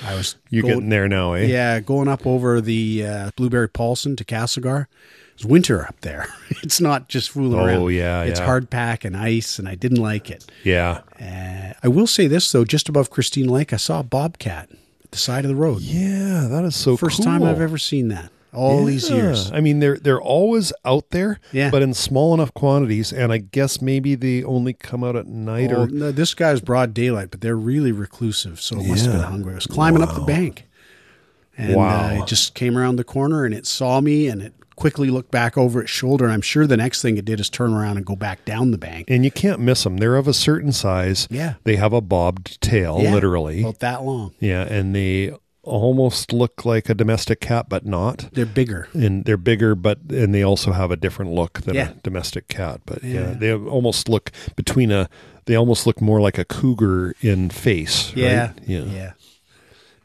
I 0.05 0.15
was 0.15 0.37
you're 0.49 0.63
getting 0.63 0.89
there 0.91 1.09
now 1.09 1.33
eh 1.35 1.47
Yeah, 1.47 1.81
going 1.81 2.07
up 2.09 2.25
over 2.27 2.61
the 2.61 3.05
uh, 3.05 3.31
Blueberry 3.37 3.69
Paulson 3.69 4.15
to 4.17 4.25
Castlegar. 4.25 4.87
It's 5.35 5.45
winter 5.45 5.83
up 5.87 6.01
there. 6.03 6.29
It's 6.63 6.81
not 6.81 7.09
just 7.09 7.31
fooling 7.31 7.59
Oh, 7.59 7.65
around. 7.65 7.93
yeah, 7.95 8.23
it's 8.23 8.39
yeah. 8.39 8.47
hard 8.47 8.71
pack 8.71 9.05
and 9.05 9.17
ice, 9.17 9.59
and 9.59 9.69
I 9.69 9.75
didn't 9.75 10.01
like 10.01 10.31
it. 10.31 10.45
yeah 10.63 11.01
Uh, 11.21 11.73
I 11.83 11.89
will 11.89 12.07
say 12.07 12.27
this 12.29 12.51
though: 12.53 12.65
just 12.65 12.89
above 12.89 13.11
Christina 13.11 13.51
Lake, 13.53 13.73
I 13.73 13.77
saw 13.79 14.01
a 14.01 14.05
bobcat 14.05 14.69
at 15.05 15.11
the 15.11 15.19
side 15.19 15.45
of 15.45 15.49
the 15.49 15.57
road. 15.57 15.81
yeah 15.83 16.47
that 16.49 16.65
is 16.65 16.77
so 16.77 16.97
First 16.97 17.23
time. 17.23 17.43
I've 17.43 17.61
ever 17.61 17.79
seen 17.79 18.09
that. 18.09 18.31
All 18.53 18.85
these 18.85 19.09
years. 19.11 19.51
I 19.53 19.61
mean, 19.61 19.79
they're 19.81 19.97
they're 19.97 20.21
always 20.21 20.73
out 20.85 21.11
there, 21.11 21.41
Yeah. 21.53 21.71
but 21.71 21.81
in 21.83 21.95
small 21.95 22.35
enough 22.35 22.53
quantities, 22.55 23.13
and 23.13 23.33
I 23.33 23.39
guess 23.39 23.81
maybe 23.81 24.15
they 24.15 24.45
only 24.45 24.75
come 24.75 25.03
out 25.03 25.17
at 25.17 25.27
night 25.27 25.73
or 25.73 25.87
no, 25.89 26.13
this 26.13 26.35
guy's 26.35 26.61
broad 26.61 26.93
daylight, 26.93 27.31
but 27.31 27.41
they're 27.41 27.57
really 27.57 27.93
reclusive, 27.93 28.61
so 28.61 28.79
it 28.81 28.87
must 28.89 29.05
have 29.07 29.15
been 29.15 29.23
hungry. 29.23 29.53
It 29.53 29.57
was 29.57 29.67
climbing 29.67 30.03
up 30.03 30.15
the 30.15 30.21
bank, 30.21 30.69
and 31.57 31.75
Wow. 31.77 32.09
uh, 32.19 32.23
it 32.23 32.27
just 32.27 32.55
came 32.55 32.77
around 32.77 32.97
the 32.97 33.05
corner 33.05 33.45
and 33.45 33.55
it 33.55 33.67
saw 33.67 34.01
me, 34.01 34.27
and 34.29 34.43
it 34.43 34.53
quickly 34.75 35.11
looked 35.11 35.31
back 35.31 35.57
over 35.59 35.83
its 35.83 35.91
shoulder. 35.91 36.25
And 36.25 36.33
I'm 36.33 36.41
sure 36.41 36.67
the 36.67 36.77
next 36.79 37.03
thing 37.03 37.17
it 37.19 37.25
did 37.25 37.39
is 37.41 37.49
turn 37.51 37.73
around 37.75 37.99
and 37.99 38.07
go 38.07 38.17
back 38.17 38.45
down 38.45 38.71
the 38.71 38.79
bank. 38.79 39.07
and 39.11 39.23
you 39.25 39.31
can't 39.31 39.61
miss 39.61 39.85
them. 39.85 39.99
They're 39.99 40.17
of 40.17 40.27
a 40.27 40.33
certain 40.35 40.73
size. 40.73 41.29
Yeah. 41.31 41.55
they 41.65 41.77
have 41.77 41.93
a 41.93 42.01
bobbed 42.01 42.61
tail, 42.61 42.99
Yeah, 43.01 43.13
literally. 43.15 43.61
about 43.61 43.79
that 43.81 44.03
long. 44.03 44.33
yeah, 44.41 44.63
and 44.63 44.95
they 44.95 45.33
almost 45.63 46.33
look 46.33 46.65
like 46.65 46.89
a 46.89 46.95
domestic 46.95 47.41
cat, 47.41 47.67
but 47.69 47.87
not. 47.87 48.29
They're 48.33 48.47
bigger. 48.47 48.89
And 48.95 49.25
they're 49.25 49.37
bigger, 49.37 49.75
but 49.75 49.99
and 50.11 50.35
they 50.35 50.43
also 50.43 50.73
have 50.73 50.91
a 50.91 50.97
different 50.97 51.33
look 51.33 51.61
than 51.63 51.75
Yeah. 51.75 51.91
a 51.91 51.95
domestic 52.03 52.49
cat. 52.49 52.81
But 52.85 53.03
yeah. 53.05 53.21
Yeah. 53.31 53.35
they 53.35 53.55
almost 53.55 54.09
look 54.09 54.31
between 54.57 54.91
a. 54.91 55.09
They 55.47 55.57
almost 55.57 55.87
look 55.87 56.01
more 56.01 56.21
like 56.21 56.39
a 56.39 56.45
cougar 56.45 57.15
in 57.21 57.51
face. 57.51 58.09
right? 58.11 58.17
Yeah, 58.17 58.53
yeah, 58.67 58.85
yeah. 58.85 59.13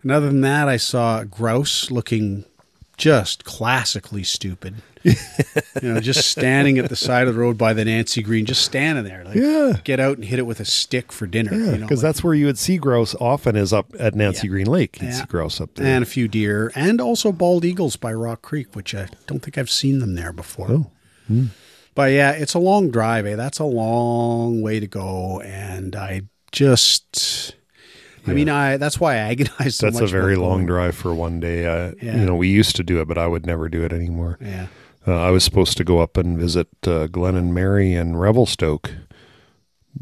And 0.01 0.11
other 0.11 0.27
than 0.27 0.41
that, 0.41 0.67
I 0.67 0.77
saw 0.77 1.23
grouse 1.23 1.91
looking 1.91 2.45
just 2.97 3.43
classically 3.43 4.23
stupid. 4.23 4.75
you 5.81 5.93
know, 5.93 5.99
just 5.99 6.29
standing 6.29 6.77
at 6.77 6.89
the 6.89 6.95
side 6.95 7.27
of 7.27 7.33
the 7.33 7.39
road 7.39 7.57
by 7.57 7.73
the 7.73 7.85
Nancy 7.85 8.21
Greene, 8.21 8.45
just 8.45 8.63
standing 8.63 9.03
there. 9.03 9.23
Like, 9.23 9.35
Yeah. 9.35 9.73
Get 9.83 9.99
out 9.99 10.17
and 10.17 10.25
hit 10.25 10.39
it 10.39 10.45
with 10.45 10.59
a 10.59 10.65
stick 10.65 11.11
for 11.11 11.25
dinner. 11.27 11.53
Yeah, 11.53 11.71
you 11.71 11.77
know, 11.79 11.85
because 11.87 11.99
like- 12.03 12.09
that's 12.09 12.23
where 12.23 12.33
you 12.33 12.45
would 12.45 12.57
see 12.57 12.77
grouse 12.77 13.15
often 13.15 13.55
is 13.55 13.71
up 13.73 13.87
at 13.99 14.15
Nancy 14.15 14.47
Yeah. 14.47 14.51
Greene 14.51 14.67
Lake. 14.67 14.97
You'd 15.01 15.07
Yeah. 15.09 15.19
see 15.21 15.25
grouse 15.25 15.61
up 15.61 15.75
there. 15.75 15.85
and 15.87 16.03
a 16.03 16.07
few 16.07 16.27
deer, 16.27 16.71
and 16.75 16.99
also 17.01 17.31
bald 17.31 17.63
eagles 17.65 17.95
by 17.95 18.13
Rock 18.13 18.41
Creek, 18.41 18.75
which 18.75 18.93
I 18.95 19.07
don't 19.27 19.41
think 19.41 19.57
I've 19.57 19.71
seen 19.71 19.99
them 19.99 20.15
there 20.15 20.33
before. 20.33 20.67
Oh. 21.29 21.45
But 21.95 22.11
yeah, 22.11 22.31
it's 22.31 22.53
a 22.53 22.59
long 22.59 22.91
drive. 22.91 23.25
Eh? 23.25 23.35
That's 23.35 23.59
a 23.59 23.63
long 23.65 24.61
way 24.61 24.79
to 24.79 24.87
go, 24.87 25.41
and 25.41 25.95
I 25.95 26.21
just, 26.51 27.55
I 28.27 28.33
mean, 28.33 28.49
I 28.49 28.77
that's 28.77 28.99
why 28.99 29.15
I 29.15 29.17
agonize 29.31 29.75
so 29.77 29.87
That's 29.87 29.99
a 29.99 30.07
very 30.07 30.35
long 30.35 30.65
drive 30.65 30.95
for 30.95 31.13
one 31.13 31.39
day. 31.39 31.65
Uh, 31.65 31.93
Yeah. 32.01 32.19
You 32.19 32.25
know, 32.25 32.35
we 32.35 32.49
used 32.49 32.75
to 32.75 32.83
do 32.83 33.01
it, 33.01 33.07
but 33.07 33.17
I 33.17 33.25
would 33.27 33.45
never 33.47 33.67
do 33.67 33.83
it 33.83 33.91
anymore. 33.91 34.37
Yeah, 34.39 34.67
Uh, 35.07 35.15
I 35.15 35.31
was 35.31 35.43
supposed 35.43 35.77
to 35.77 35.83
go 35.83 35.99
up 35.99 36.17
and 36.17 36.37
visit 36.37 36.67
uh, 36.85 37.07
Glen 37.07 37.35
and 37.35 37.53
Mary 37.53 37.93
and 37.93 38.19
Revelstoke, 38.19 38.91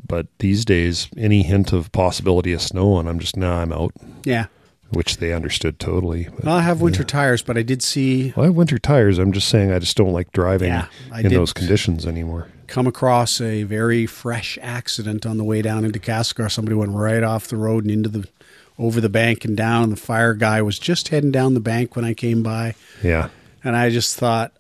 but 0.08 0.28
these 0.40 0.66
days, 0.66 1.10
any 1.16 1.44
hint 1.44 1.72
of 1.72 1.92
possibility 1.92 2.54
of 2.54 2.62
snow, 2.62 2.98
and 2.98 3.08
I'm 3.08 3.20
just 3.20 3.38
nah, 3.38 3.62
I'm 3.62 3.72
out, 3.72 3.94
yeah. 4.24 4.48
which 4.90 5.18
they 5.18 5.32
understood 5.32 5.80
totally. 5.80 6.30
But, 6.36 6.46
Well, 6.46 6.56
I 6.56 6.62
have 6.62 6.82
winter 6.82 7.04
tires, 7.04 7.44
but 7.44 7.56
I 7.58 7.62
did 7.62 7.84
see 7.84 8.34
well, 8.36 8.46
I 8.46 8.48
have 8.48 8.56
winter 8.56 8.80
tires. 8.80 9.20
I'm 9.20 9.32
just 9.32 9.48
saying, 9.48 9.72
I 9.72 9.78
just 9.80 9.96
don't 9.96 10.12
like 10.12 10.32
driving 10.32 10.70
Yeah, 10.70 10.88
in 11.16 11.32
those 11.32 11.54
conditions 11.54 12.08
anymore. 12.08 12.50
come 12.66 12.88
across 12.88 13.40
a 13.40 13.62
very 13.62 14.08
fresh 14.08 14.58
accident 14.62 15.24
on 15.26 15.38
the 15.38 15.44
way 15.44 15.62
down 15.62 15.86
into 15.86 16.00
Castlegar. 16.00 16.52
Somebody 16.52 16.76
went 16.76 16.94
right 16.94 17.22
off 17.22 17.48
the 17.48 17.58
road 17.58 17.84
and 17.84 17.92
into 17.92 18.10
the 18.10 18.28
over 18.78 19.00
the 19.00 19.10
bank 19.10 19.46
and 19.46 19.56
down. 19.56 19.84
And 19.84 19.92
the 19.92 19.98
fire 19.98 20.34
guy 20.34 20.62
was 20.62 20.80
just 20.80 21.10
heading 21.10 21.32
down 21.32 21.54
the 21.54 21.60
bank 21.60 21.96
when 21.96 22.06
I 22.06 22.14
came 22.14 22.44
by. 22.44 22.76
Yeah. 23.04 23.30
And 23.64 23.76
I 23.76 23.90
just 23.90 24.18
thought, 24.18 24.52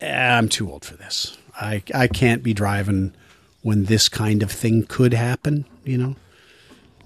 I'm 0.00 0.48
too 0.48 0.70
old 0.70 0.84
for 0.84 0.96
this. 0.96 1.36
I, 1.56 1.82
I 1.94 2.08
can't 2.08 2.42
be 2.42 2.52
driving 2.52 3.14
when 3.62 3.84
this 3.84 4.08
kind 4.08 4.42
of 4.42 4.50
thing 4.50 4.84
could 4.86 5.14
happen, 5.14 5.64
you 5.84 5.96
know? 5.96 6.16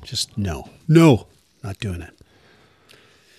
Just 0.03 0.37
no. 0.39 0.71
No, 0.89 1.27
not 1.63 1.79
doing 1.79 2.03
it. 2.03 2.15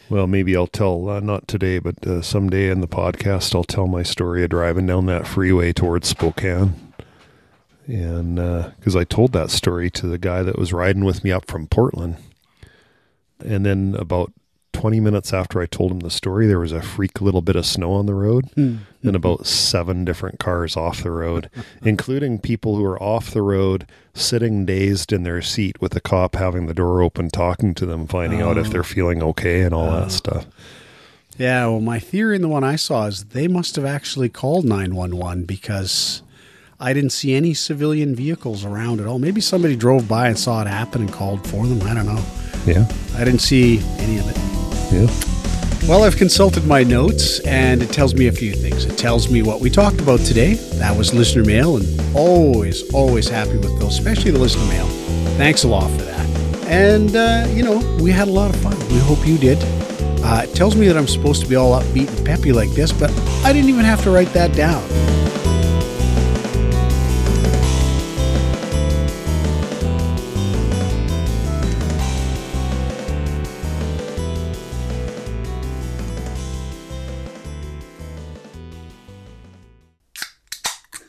Well, 0.09 0.27
maybe 0.27 0.55
I'll 0.55 0.67
tell, 0.67 1.09
uh, 1.09 1.19
not 1.19 1.47
today, 1.47 1.79
but 1.79 2.05
uh, 2.05 2.21
someday 2.21 2.69
in 2.69 2.81
the 2.81 2.87
podcast, 2.87 3.53
I'll 3.53 3.63
tell 3.63 3.87
my 3.87 4.03
story 4.03 4.43
of 4.43 4.49
driving 4.49 4.87
down 4.87 5.05
that 5.07 5.27
freeway 5.27 5.73
towards 5.73 6.07
Spokane. 6.07 6.93
And 7.85 8.35
because 8.77 8.95
I 8.95 9.03
told 9.03 9.33
that 9.33 9.49
story 9.49 9.89
to 9.91 10.07
the 10.07 10.19
guy 10.19 10.43
that 10.43 10.59
was 10.59 10.71
riding 10.73 11.05
with 11.05 11.23
me 11.23 11.31
up 11.31 11.45
from 11.47 11.67
Portland. 11.67 12.17
And 13.43 13.65
then 13.65 13.95
about 13.97 14.31
20 14.79 15.01
minutes 15.01 15.33
after 15.33 15.59
I 15.59 15.65
told 15.65 15.91
him 15.91 15.99
the 15.99 16.09
story, 16.09 16.47
there 16.47 16.57
was 16.57 16.71
a 16.71 16.81
freak 16.81 17.19
little 17.19 17.41
bit 17.41 17.57
of 17.57 17.65
snow 17.65 17.91
on 17.91 18.05
the 18.05 18.13
road 18.13 18.45
hmm. 18.55 18.61
and 18.61 19.11
hmm. 19.11 19.15
about 19.15 19.45
seven 19.45 20.05
different 20.05 20.39
cars 20.39 20.77
off 20.77 21.03
the 21.03 21.11
road, 21.11 21.49
including 21.81 22.39
people 22.39 22.77
who 22.77 22.85
are 22.85 23.01
off 23.03 23.31
the 23.31 23.41
road, 23.41 23.85
sitting 24.13 24.65
dazed 24.65 25.11
in 25.11 25.23
their 25.23 25.41
seat 25.41 25.81
with 25.81 25.91
the 25.91 25.99
cop 25.99 26.35
having 26.35 26.67
the 26.67 26.73
door 26.73 27.01
open, 27.01 27.29
talking 27.29 27.73
to 27.73 27.85
them, 27.85 28.07
finding 28.07 28.41
out 28.41 28.57
if 28.57 28.67
oh. 28.67 28.69
they're 28.69 28.83
feeling 28.83 29.21
okay 29.21 29.63
and 29.63 29.73
all 29.73 29.91
that 29.91 30.05
oh. 30.05 30.07
stuff. 30.07 30.45
Yeah, 31.37 31.67
well, 31.67 31.81
my 31.81 31.99
theory 31.99 32.37
in 32.37 32.41
the 32.41 32.47
one 32.47 32.63
I 32.63 32.77
saw 32.77 33.05
is 33.07 33.25
they 33.25 33.49
must 33.49 33.75
have 33.75 33.85
actually 33.85 34.29
called 34.29 34.63
911 34.63 35.43
because 35.43 36.23
I 36.79 36.93
didn't 36.93 37.09
see 37.09 37.33
any 37.33 37.53
civilian 37.53 38.15
vehicles 38.15 38.63
around 38.63 39.01
at 39.01 39.07
all. 39.07 39.19
Maybe 39.19 39.41
somebody 39.41 39.75
drove 39.75 40.07
by 40.07 40.29
and 40.29 40.39
saw 40.39 40.61
it 40.61 40.67
happen 40.67 41.01
and 41.01 41.11
called 41.11 41.45
for 41.45 41.67
them. 41.67 41.81
I 41.85 41.93
don't 41.93 42.05
know. 42.05 42.23
Yeah. 42.65 42.89
I 43.15 43.25
didn't 43.25 43.41
see 43.41 43.79
any 43.99 44.19
of 44.19 44.29
it. 44.29 44.58
Well, 45.87 46.03
I've 46.03 46.17
consulted 46.17 46.65
my 46.65 46.83
notes 46.83 47.39
and 47.41 47.81
it 47.81 47.91
tells 47.91 48.13
me 48.13 48.27
a 48.27 48.31
few 48.31 48.53
things. 48.53 48.85
It 48.85 48.97
tells 48.97 49.29
me 49.29 49.41
what 49.41 49.59
we 49.59 49.69
talked 49.69 49.99
about 50.01 50.19
today. 50.19 50.55
That 50.77 50.95
was 50.95 51.13
listener 51.13 51.43
mail, 51.43 51.77
and 51.77 52.15
always, 52.15 52.93
always 52.93 53.27
happy 53.27 53.57
with 53.57 53.79
those, 53.79 53.97
especially 53.97 54.31
the 54.31 54.39
listener 54.39 54.65
mail. 54.65 54.85
Thanks 55.37 55.63
a 55.63 55.67
lot 55.67 55.89
for 55.91 56.03
that. 56.03 56.27
And, 56.67 57.15
uh, 57.15 57.47
you 57.49 57.63
know, 57.63 57.79
we 58.01 58.11
had 58.11 58.27
a 58.27 58.31
lot 58.31 58.53
of 58.53 58.61
fun. 58.61 58.77
We 58.89 58.99
hope 58.99 59.25
you 59.25 59.37
did. 59.37 59.57
Uh, 60.23 60.41
it 60.43 60.53
tells 60.53 60.75
me 60.75 60.87
that 60.87 60.97
I'm 60.97 61.07
supposed 61.07 61.41
to 61.41 61.47
be 61.47 61.55
all 61.55 61.81
upbeat 61.81 62.07
and 62.15 62.25
peppy 62.25 62.51
like 62.51 62.69
this, 62.71 62.91
but 62.91 63.09
I 63.43 63.53
didn't 63.53 63.69
even 63.69 63.85
have 63.85 64.03
to 64.03 64.11
write 64.11 64.31
that 64.33 64.55
down. 64.55 64.83